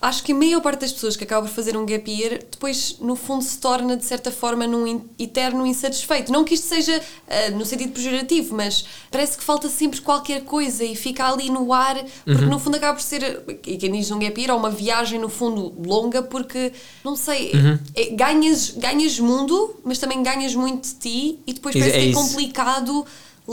acho 0.00 0.22
que 0.22 0.32
a 0.32 0.34
maior 0.34 0.60
parte 0.60 0.80
das 0.80 0.92
pessoas 0.92 1.16
que 1.16 1.24
acabam 1.24 1.48
por 1.48 1.54
fazer 1.54 1.76
um 1.76 1.84
gap 1.84 2.10
year 2.10 2.40
depois, 2.50 2.96
no 3.00 3.14
fundo, 3.14 3.44
se 3.44 3.58
torna 3.58 3.96
de 3.96 4.04
certa 4.04 4.30
forma 4.30 4.66
num 4.66 5.04
eterno 5.18 5.66
insatisfeito. 5.66 6.32
Não 6.32 6.42
que 6.44 6.54
isto 6.54 6.66
seja 6.66 7.02
ah, 7.28 7.50
no 7.50 7.64
sentido 7.66 7.92
pejorativo, 7.92 8.54
mas 8.54 8.84
parece 9.10 9.36
que 9.36 9.44
falta 9.44 9.68
sempre 9.68 10.00
qualquer 10.00 10.42
coisa 10.44 10.84
e 10.84 10.96
fica 10.96 11.30
ali 11.30 11.50
no 11.50 11.72
ar, 11.72 12.02
porque 12.24 12.46
no 12.46 12.58
fundo 12.58 12.76
acaba 12.76 12.94
por 12.94 13.02
ser. 13.02 13.42
E 13.66 13.76
quem 13.76 13.92
diz 13.92 14.10
um 14.10 14.18
gap 14.18 14.40
year, 14.40 14.50
é 14.50 14.54
uma 14.54 14.70
viagem, 14.70 15.18
no 15.18 15.28
fundo, 15.28 15.74
longa, 15.86 16.22
porque, 16.22 16.72
não 17.04 17.14
sei, 17.16 17.52
é- 17.94 18.06
ganhas, 18.10 18.70
ganhas 18.70 19.18
mundo, 19.20 19.76
mas 19.84 19.98
também 19.98 20.22
ganhas 20.22 20.54
muito 20.54 20.88
de 20.88 20.94
ti 20.94 21.38
e 21.46 21.52
depois 21.52 21.74
parece 21.74 21.90
é 21.96 22.00
que 22.00 22.06
é 22.06 22.10
isso. 22.10 22.20
complicado 22.20 23.04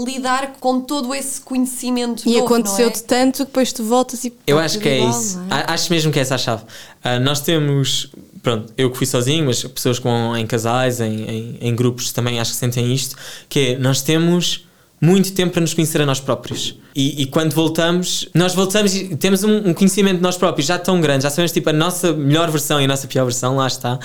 lidar 0.05 0.53
com 0.59 0.81
todo 0.81 1.13
esse 1.13 1.41
conhecimento 1.41 2.23
E 2.27 2.33
novo, 2.33 2.45
aconteceu-te 2.45 2.99
é? 2.99 3.03
tanto 3.05 3.37
que 3.39 3.45
depois 3.45 3.71
tu 3.73 3.83
voltas 3.83 4.23
e. 4.25 4.33
Eu 4.45 4.59
acho 4.59 4.75
tudo 4.75 4.83
que 4.83 4.89
é 4.89 4.97
igual, 4.99 5.09
isso. 5.11 5.39
é? 5.49 5.53
A- 5.53 5.73
Acho 5.73 5.91
mesmo 5.91 6.11
que 6.11 6.19
é 6.19 6.21
essa 6.21 6.35
a 6.35 6.37
chave. 6.37 6.63
Ah, 7.03 7.19
nós 7.19 7.41
temos, 7.41 8.09
pronto, 8.43 8.71
eu 8.77 8.91
que 8.91 8.97
fui 8.97 9.07
sozinho, 9.07 9.45
mas 9.45 9.63
pessoas 9.63 9.99
com, 9.99 10.35
em 10.35 10.45
casais, 10.45 10.99
em, 11.01 11.23
em, 11.23 11.57
em 11.61 11.75
grupos 11.75 12.11
também 12.11 12.39
acho 12.39 12.51
que 12.51 12.57
sentem 12.57 12.93
isto, 12.93 13.15
que 13.49 13.59
é, 13.59 13.77
nós 13.77 14.01
temos 14.01 14.65
muito 14.99 15.31
tempo 15.33 15.53
para 15.53 15.61
nos 15.61 15.75
conhecer 15.75 16.01
a 16.01 16.05
nós 16.07 16.19
próprios. 16.19 16.75
E, 16.95 17.21
e 17.21 17.25
quando 17.27 17.53
voltamos, 17.53 18.27
nós 18.33 18.55
voltamos 18.55 18.95
e 18.95 19.15
temos 19.15 19.43
um, 19.43 19.69
um, 19.69 19.73
conhecimento 19.73 20.15
de 20.17 20.23
nós 20.23 20.35
próprios 20.37 20.65
já 20.67 20.79
tão 20.79 20.99
grande, 20.99 21.21
já 21.23 21.29
sabemos 21.29 21.51
tipo 21.51 21.69
a 21.69 21.73
nossa 21.73 22.11
melhor 22.13 22.49
versão 22.49 22.81
e 22.81 22.85
a 22.85 22.87
nossa 22.87 23.07
pior 23.07 23.23
versão, 23.25 23.55
lá 23.57 23.67
está, 23.67 23.99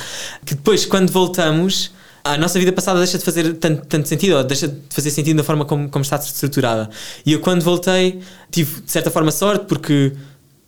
que 0.45 0.55
depois 0.55 0.85
quando 0.85 1.11
voltamos 1.11 1.91
a 2.25 2.37
nossa 2.37 2.59
vida 2.59 2.73
passada 2.73 2.99
deixa 2.99 3.19
de 3.19 3.25
fazer 3.25 3.55
tanto, 3.55 3.87
tanto 3.87 4.09
sentido, 4.09 4.37
ou 4.37 4.45
deixa 4.45 4.69
de 4.69 4.81
fazer 4.91 5.11
sentido 5.11 5.39
da 5.39 5.45
forma 5.45 5.65
como, 5.65 5.89
como 5.89 6.03
está 6.03 6.17
estruturada. 6.17 6.89
E 7.27 7.33
eu, 7.33 7.41
quando 7.41 7.63
voltei, 7.63 8.21
tive 8.51 8.81
de 8.83 8.91
certa 8.91 9.11
forma 9.11 9.33
sorte, 9.33 9.67
porque 9.67 10.13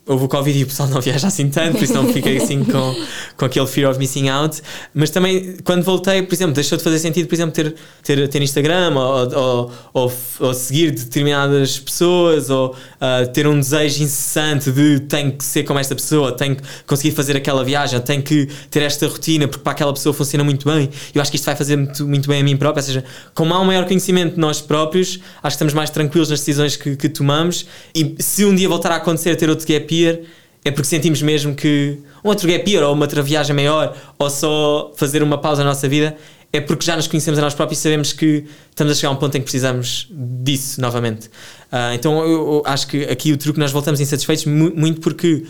houve 0.07 0.25
o 0.25 0.29
Covid 0.29 0.59
e 0.59 0.63
o 0.63 0.67
pessoal 0.67 0.89
não 0.89 1.01
viaja 1.03 1.27
assim 1.29 1.49
tanto, 1.49 1.79
por 1.79 1.85
isso 1.85 1.95
não 1.95 2.13
fiquei 2.13 2.37
assim 2.37 2.63
com, 2.65 2.95
com 3.37 3.45
aquele 3.45 3.67
fear 3.67 3.91
of 3.91 3.99
missing 3.99 4.29
out. 4.29 4.61
Mas 4.93 5.11
também, 5.11 5.57
quando 5.65 5.83
voltei, 5.83 6.23
por 6.23 6.35
exemplo, 6.35 6.55
deixou 6.55 6.77
de 6.77 6.85
fazer 6.85 6.99
sentido, 6.99 7.27
por 7.27 7.35
exemplo, 7.35 7.53
ter, 7.53 7.75
ter, 8.03 8.29
ter 8.29 8.43
Instagram 8.43 8.95
ou, 8.95 9.35
ou, 9.35 9.73
ou, 9.93 10.13
ou 10.41 10.55
seguir 10.55 10.91
determinadas 10.91 11.79
pessoas 11.79 12.51
ou 12.51 12.71
uh, 12.73 13.27
ter 13.33 13.47
um 13.47 13.59
desejo 13.59 14.03
incessante 14.03 14.71
de 14.71 15.01
tenho 15.01 15.33
que 15.33 15.45
ser 15.45 15.65
como 15.65 15.79
esta 15.79 15.95
pessoa, 15.95 16.33
tenho 16.33 16.57
que 16.57 16.63
conseguir 16.87 17.13
fazer 17.13 17.37
aquela 17.37 17.65
viagem, 17.65 17.99
tenho 18.01 18.23
que 18.23 18.49
ter 18.71 18.83
esta 18.83 19.07
rotina 19.07 19.49
porque 19.49 19.63
para 19.63 19.73
aquela 19.73 19.93
pessoa 19.93 20.13
funciona 20.13 20.45
muito 20.45 20.69
bem. 20.69 20.91
Eu 21.15 21.23
acho 21.23 21.31
que 21.31 21.37
isto 21.37 21.47
vai 21.47 21.57
fazer 21.57 21.77
muito, 21.77 22.07
muito 22.07 22.29
bem 22.29 22.41
a 22.41 22.45
mim 22.45 22.57
próprio. 22.57 22.83
Ou 22.83 22.87
seja, 22.87 23.05
como 23.35 23.55
há 23.55 23.61
um 23.61 23.65
maior 23.65 23.87
conhecimento 23.87 24.35
de 24.35 24.41
nós 24.41 24.61
próprios, 24.61 25.21
acho 25.43 25.43
que 25.43 25.49
estamos 25.49 25.75
mais 25.75 25.91
tranquilos 25.91 26.29
nas 26.29 26.41
decisões 26.41 26.77
que, 26.77 26.97
que 26.97 27.09
tomamos. 27.09 27.67
E 27.95 28.17
se 28.19 28.45
um 28.45 28.55
dia 28.55 28.69
voltar 28.69 28.93
a 28.93 28.97
acontecer 28.97 29.35
ter 29.37 29.49
outro 29.49 29.67
gap 29.67 29.94
year, 29.95 30.21
é 30.65 30.71
porque 30.71 30.89
sentimos 30.89 31.21
mesmo 31.23 31.55
que 31.55 31.99
um 32.25 32.29
outro 32.29 32.49
gap 32.49 32.69
year 32.71 32.85
ou 32.85 32.95
uma 32.95 33.05
outra 33.05 33.23
viagem 33.23 33.55
maior 33.55 33.97
ou 34.19 34.31
só 34.31 34.93
fazer 34.97 35.23
uma 35.23 35.39
pausa 35.39 35.63
na 35.63 35.71
nossa 35.71 35.89
vida 35.89 36.17
é 36.53 36.61
porque 36.61 36.87
já 36.87 36.95
nos 36.95 37.09
conhecemos 37.09 37.39
a 37.39 37.43
nós 37.43 37.53
próprios 37.53 37.81
e 37.81 37.83
sabemos 37.83 38.13
que 38.13 38.45
estamos 38.71 38.93
a 38.93 38.95
chegar 38.97 39.09
a 39.09 39.13
um 39.13 39.17
ponto 39.17 39.37
em 39.37 39.41
que 39.41 39.45
precisamos 39.45 40.09
disso 40.11 40.81
novamente. 40.81 41.27
Uh, 41.27 41.93
então 41.95 42.23
eu, 42.23 42.31
eu, 42.31 42.63
acho 42.65 42.87
que 42.87 43.03
aqui 43.05 43.33
o 43.33 43.37
truque 43.37 43.59
nós 43.59 43.73
voltamos 43.73 44.01
insatisfeitos 44.01 44.45
muito 44.47 45.01
porque 45.01 45.45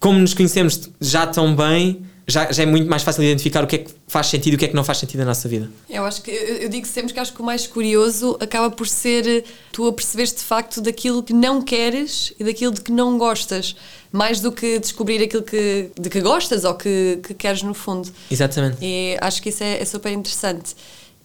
como 0.00 0.18
nos 0.18 0.34
conhecemos 0.34 0.90
já 1.00 1.26
tão 1.28 1.54
bem 1.54 2.02
já, 2.28 2.52
já 2.52 2.62
é 2.62 2.66
muito 2.66 2.88
mais 2.88 3.02
fácil 3.02 3.24
identificar 3.24 3.64
o 3.64 3.66
que 3.66 3.76
é 3.76 3.78
que 3.78 3.90
faz 4.06 4.26
sentido 4.26 4.52
e 4.52 4.56
o 4.56 4.58
que 4.58 4.66
é 4.66 4.68
que 4.68 4.76
não 4.76 4.84
faz 4.84 4.98
sentido 4.98 5.20
na 5.20 5.26
nossa 5.26 5.48
vida. 5.48 5.70
Eu 5.88 6.04
acho 6.04 6.20
que 6.20 6.30
eu, 6.30 6.56
eu 6.58 6.68
digo 6.68 6.86
sempre 6.86 7.14
que 7.14 7.18
acho 7.18 7.32
que 7.32 7.40
o 7.40 7.44
mais 7.44 7.66
curioso 7.66 8.36
acaba 8.38 8.70
por 8.70 8.86
ser 8.86 9.26
eh, 9.26 9.44
tu 9.72 9.86
a 9.86 9.92
perceberes 9.92 10.34
de 10.34 10.42
facto 10.42 10.82
daquilo 10.82 11.22
que 11.22 11.32
não 11.32 11.62
queres 11.62 12.34
e 12.38 12.44
daquilo 12.44 12.72
de 12.72 12.82
que 12.82 12.92
não 12.92 13.16
gostas, 13.16 13.74
mais 14.12 14.40
do 14.40 14.52
que 14.52 14.78
descobrir 14.78 15.22
aquilo 15.22 15.42
que, 15.42 15.90
de 15.98 16.10
que 16.10 16.20
gostas 16.20 16.64
ou 16.64 16.74
que, 16.74 17.18
que 17.22 17.32
queres 17.32 17.62
no 17.62 17.72
fundo. 17.72 18.10
Exatamente. 18.30 18.76
E 18.82 19.16
acho 19.22 19.40
que 19.40 19.48
isso 19.48 19.64
é, 19.64 19.80
é 19.80 19.84
super 19.86 20.12
interessante. 20.12 20.76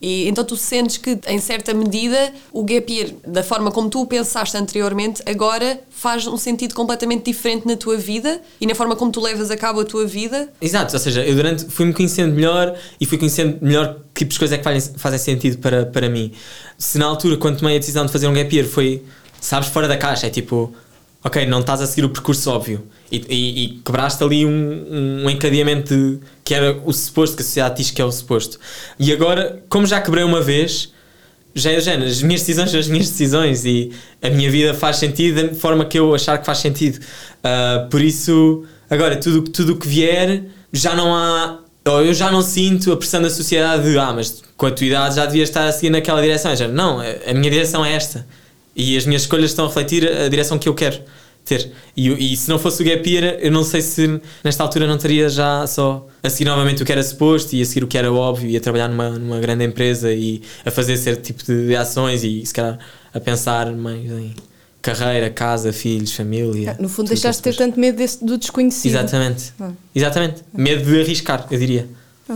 E 0.04 0.28
então 0.28 0.44
tu 0.44 0.58
sentes 0.58 0.98
que, 0.98 1.18
em 1.28 1.40
certa 1.40 1.74
medida, 1.74 2.34
o 2.52 2.62
gap 2.66 2.92
year, 2.92 3.14
da 3.26 3.42
forma 3.42 3.72
como 3.72 3.90
tu 3.90 4.02
o 4.02 4.06
pensaste 4.06 4.58
anteriormente, 4.58 5.24
agora 5.26 5.80
faz 5.90 6.28
um 6.28 6.36
sentido 6.36 6.76
completamente 6.76 7.24
diferente 7.24 7.66
na 7.66 7.78
tua 7.78 7.96
vida 7.96 8.42
e 8.60 8.68
na 8.68 8.76
forma 8.76 8.98
como 8.98 9.14
tu 9.14 9.22
levas 9.22 9.50
a 9.50 9.56
cabo 9.56 9.80
a 9.80 9.86
tua 9.86 10.06
vida. 10.06 10.52
Exato, 10.60 10.94
ou 10.94 11.00
seja, 11.00 11.24
eu 11.24 11.34
durante 11.34 11.64
fui-me 11.68 11.94
conhecendo 11.94 12.36
melhor 12.36 12.78
e 13.00 13.06
fui 13.06 13.18
conhecendo 13.18 13.60
melhor 13.62 13.96
que 14.14 14.26
tipos 14.26 14.34
de 14.34 14.40
coisas 14.40 14.56
é 14.56 14.58
que 14.58 14.64
fazem, 14.66 14.94
fazem 14.98 15.20
sentido 15.20 15.60
para, 15.60 15.86
para 15.86 16.10
mim. 16.10 16.34
Se 16.78 16.98
na 16.98 17.06
altura, 17.06 17.38
quando 17.38 17.60
tomei 17.60 17.78
a 17.78 17.80
decisão 17.80 18.06
de 18.06 18.12
fazer 18.12 18.28
um 18.28 18.34
gap 18.34 18.54
year, 18.54 18.68
foi, 18.68 19.02
sabes, 19.40 19.70
fora 19.70 19.88
da 19.88 19.96
caixa, 19.96 20.28
é 20.28 20.30
tipo 20.30 20.74
ok, 21.24 21.46
não 21.46 21.62
estás 21.62 21.82
a 21.82 21.88
seguir 21.88 22.06
o 22.06 22.10
percurso 22.10 22.50
óbvio 22.52 22.84
e, 23.12 23.18
e, 23.30 23.64
e 23.64 23.70
quebraste 23.80 24.22
ali 24.24 24.46
um, 24.46 25.22
um 25.24 25.30
encadeamento 25.30 25.96
de, 25.96 26.20
que 26.44 26.54
era 26.54 26.78
o 26.84 26.92
suposto, 26.92 27.38
que 27.38 27.42
a 27.42 27.46
sociedade 27.46 27.78
diz 27.78 27.92
que 27.92 28.02
é 28.02 28.06
o 28.06 28.12
suposto. 28.12 28.60
E 29.00 29.12
agora, 29.14 29.64
como 29.70 29.86
já 29.86 30.02
quebrei 30.02 30.24
uma 30.24 30.42
vez, 30.42 30.92
já 31.56 31.72
é 31.72 31.80
género, 31.80 32.10
as 32.10 32.22
minhas 32.22 32.42
decisões 32.42 32.72
são 32.72 32.80
as 32.80 32.88
minhas 32.88 33.10
decisões 33.10 33.64
e 33.64 33.92
a 34.22 34.30
minha 34.30 34.52
vida 34.52 34.74
faz 34.74 34.98
sentido 34.98 35.50
da 35.50 35.56
forma 35.56 35.86
que 35.86 35.98
eu 35.98 36.14
achar 36.14 36.38
que 36.38 36.46
faz 36.46 36.58
sentido. 36.58 36.98
Uh, 36.98 37.88
por 37.90 38.02
isso, 38.02 38.66
agora, 38.90 39.16
tudo 39.16 39.40
o 39.40 39.44
tudo 39.44 39.78
que 39.78 39.88
vier, 39.88 40.44
já 40.74 40.94
não 40.94 41.16
há. 41.16 41.60
Ou 41.86 42.02
eu 42.02 42.14
já 42.14 42.32
não 42.32 42.42
sinto 42.42 42.92
a 42.94 42.98
pressão 42.98 43.22
da 43.22 43.30
sociedade 43.30 43.84
de 43.84 43.98
ah, 44.00 44.14
mas 44.14 44.42
com 44.56 44.66
a 44.66 44.72
tua 44.72 44.88
idade 44.88 45.16
já 45.16 45.26
devias 45.26 45.50
estar 45.50 45.68
a 45.68 45.72
seguir 45.72 45.90
naquela 45.90 46.22
direção. 46.22 46.56
Já, 46.56 46.68
não, 46.68 47.00
a 47.02 47.34
minha 47.34 47.52
direção 47.52 47.86
é 47.86 47.94
esta 47.94 48.26
e 48.76 48.98
as 48.98 49.06
minhas 49.06 49.24
escolhas 49.24 49.52
estão 49.52 49.66
a 49.66 49.68
refletir 49.68 50.08
a 50.08 50.28
direção 50.28 50.58
que 50.58 50.68
eu 50.68 50.74
quero 50.74 51.02
ter. 51.46 51.72
E, 51.96 52.34
e 52.34 52.38
se 52.38 52.50
não 52.50 52.58
fosse 52.58 52.82
o 52.82 52.86
gap 52.86 53.08
year, 53.10 53.38
eu 53.40 53.52
não 53.52 53.64
sei 53.64 53.82
se 53.82 54.22
nesta 54.44 54.64
altura 54.64 54.88
não 54.88 54.98
teria 54.98 55.30
já 55.30 55.66
só 55.68 56.08
a 56.22 56.30
seguir 56.30 56.46
novamente 56.46 56.82
o 56.82 56.86
que 56.86 56.92
era 56.92 57.04
suposto 57.04 57.56
e 57.56 57.62
a 57.62 57.66
seguir 57.66 57.84
o 57.84 57.88
que 57.88 57.98
era 57.98 58.12
óbvio 58.12 58.50
e 58.50 58.58
a 58.58 58.62
trabalhar 58.62 58.88
numa, 58.88 59.10
numa 59.12 59.40
grande 59.40 59.64
empresa 59.66 60.12
e 60.12 60.42
a 60.66 60.72
fazer 60.72 60.98
certo 60.98 61.22
tipo 61.22 61.44
de 61.44 61.76
ações 61.76 62.24
e 62.24 62.46
se 62.46 62.54
calhar 62.54 62.80
a 63.14 63.20
pensar 63.20 63.72
mais 63.74 64.10
em 64.10 64.34
carreira, 64.82 65.30
casa, 65.30 65.72
filhos, 65.72 66.14
família. 66.14 66.76
No 66.80 66.90
fundo, 66.90 67.08
deixaste 67.08 67.42
de 67.42 67.52
ter 67.52 67.58
tanto 67.58 67.80
medo 67.80 67.98
desse, 67.98 68.24
do 68.24 68.38
desconhecido. 68.38 68.92
Exatamente. 68.92 69.54
Ah. 69.60 69.72
Exatamente. 69.96 70.44
Medo 70.54 70.84
de 70.84 71.02
arriscar, 71.02 71.48
eu 71.50 71.58
diria. 71.58 71.88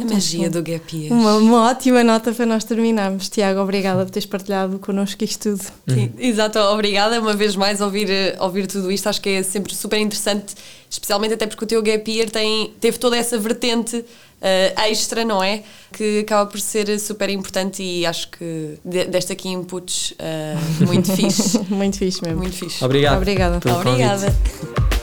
A 0.04 0.14
magia 0.14 0.50
do 0.50 0.62
gap 0.62 0.96
year. 0.96 1.14
Uma, 1.14 1.38
uma, 1.38 1.70
ótima 1.70 2.04
nota 2.04 2.32
para 2.32 2.46
nós 2.46 2.64
terminarmos. 2.64 3.30
Tiago, 3.30 3.60
obrigada 3.60 4.04
por 4.04 4.12
teres 4.12 4.26
partilhado 4.26 4.80
connosco 4.80 5.24
isto 5.24 5.52
tudo. 5.52 5.64
Sim, 5.88 6.12
exato, 6.18 6.60
obrigada 6.60 7.20
uma 7.20 7.34
vez 7.34 7.56
mais 7.56 7.82
ouvir, 7.82 8.10
eh, 8.10 8.36
ouvir 8.40 8.68
tudo 8.68 8.92
isto. 8.92 9.08
Acho 9.08 9.22
que 9.22 9.30
é 9.30 9.44
sempre 9.44 9.76
super 9.76 10.00
interessante, 10.00 10.56
especialmente 10.90 11.34
até 11.34 11.48
porque 11.48 11.64
o 11.64 11.68
teu 11.68 11.82
gap 11.82 12.12
year 12.12 12.30
tem, 12.30 12.74
teve 12.80 12.98
toda 12.98 13.18
essa 13.18 13.38
vertente 13.38 13.98
uh, 13.98 14.82
extra, 14.90 15.24
não 15.26 15.44
é? 15.44 15.64
Que 15.92 16.20
acaba 16.20 16.50
por 16.50 16.60
ser 16.60 17.00
super 17.00 17.30
importante 17.30 17.82
e 17.82 18.06
acho 18.06 18.30
que 18.30 18.78
de, 18.84 19.06
deste 19.06 19.32
aqui 19.32 19.50
inputs 19.50 20.12
uh, 20.12 20.86
muito 20.86 21.12
fixe. 21.16 21.60
muito 21.70 21.98
fixe 21.98 22.22
mesmo. 22.24 22.40
Muito 22.40 22.56
fixe. 22.56 22.84
Obrigado. 22.84 23.18
Obrigada. 23.18 23.58
Obrigada. 23.58 24.97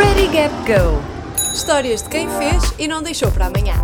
Ready 0.00 0.28
Gap 0.28 0.54
Go. 0.64 1.52
Histórias 1.52 2.02
de 2.02 2.08
quem 2.08 2.26
fez 2.26 2.72
e 2.78 2.88
não 2.88 3.02
deixou 3.02 3.30
para 3.30 3.48
amanhã. 3.48 3.74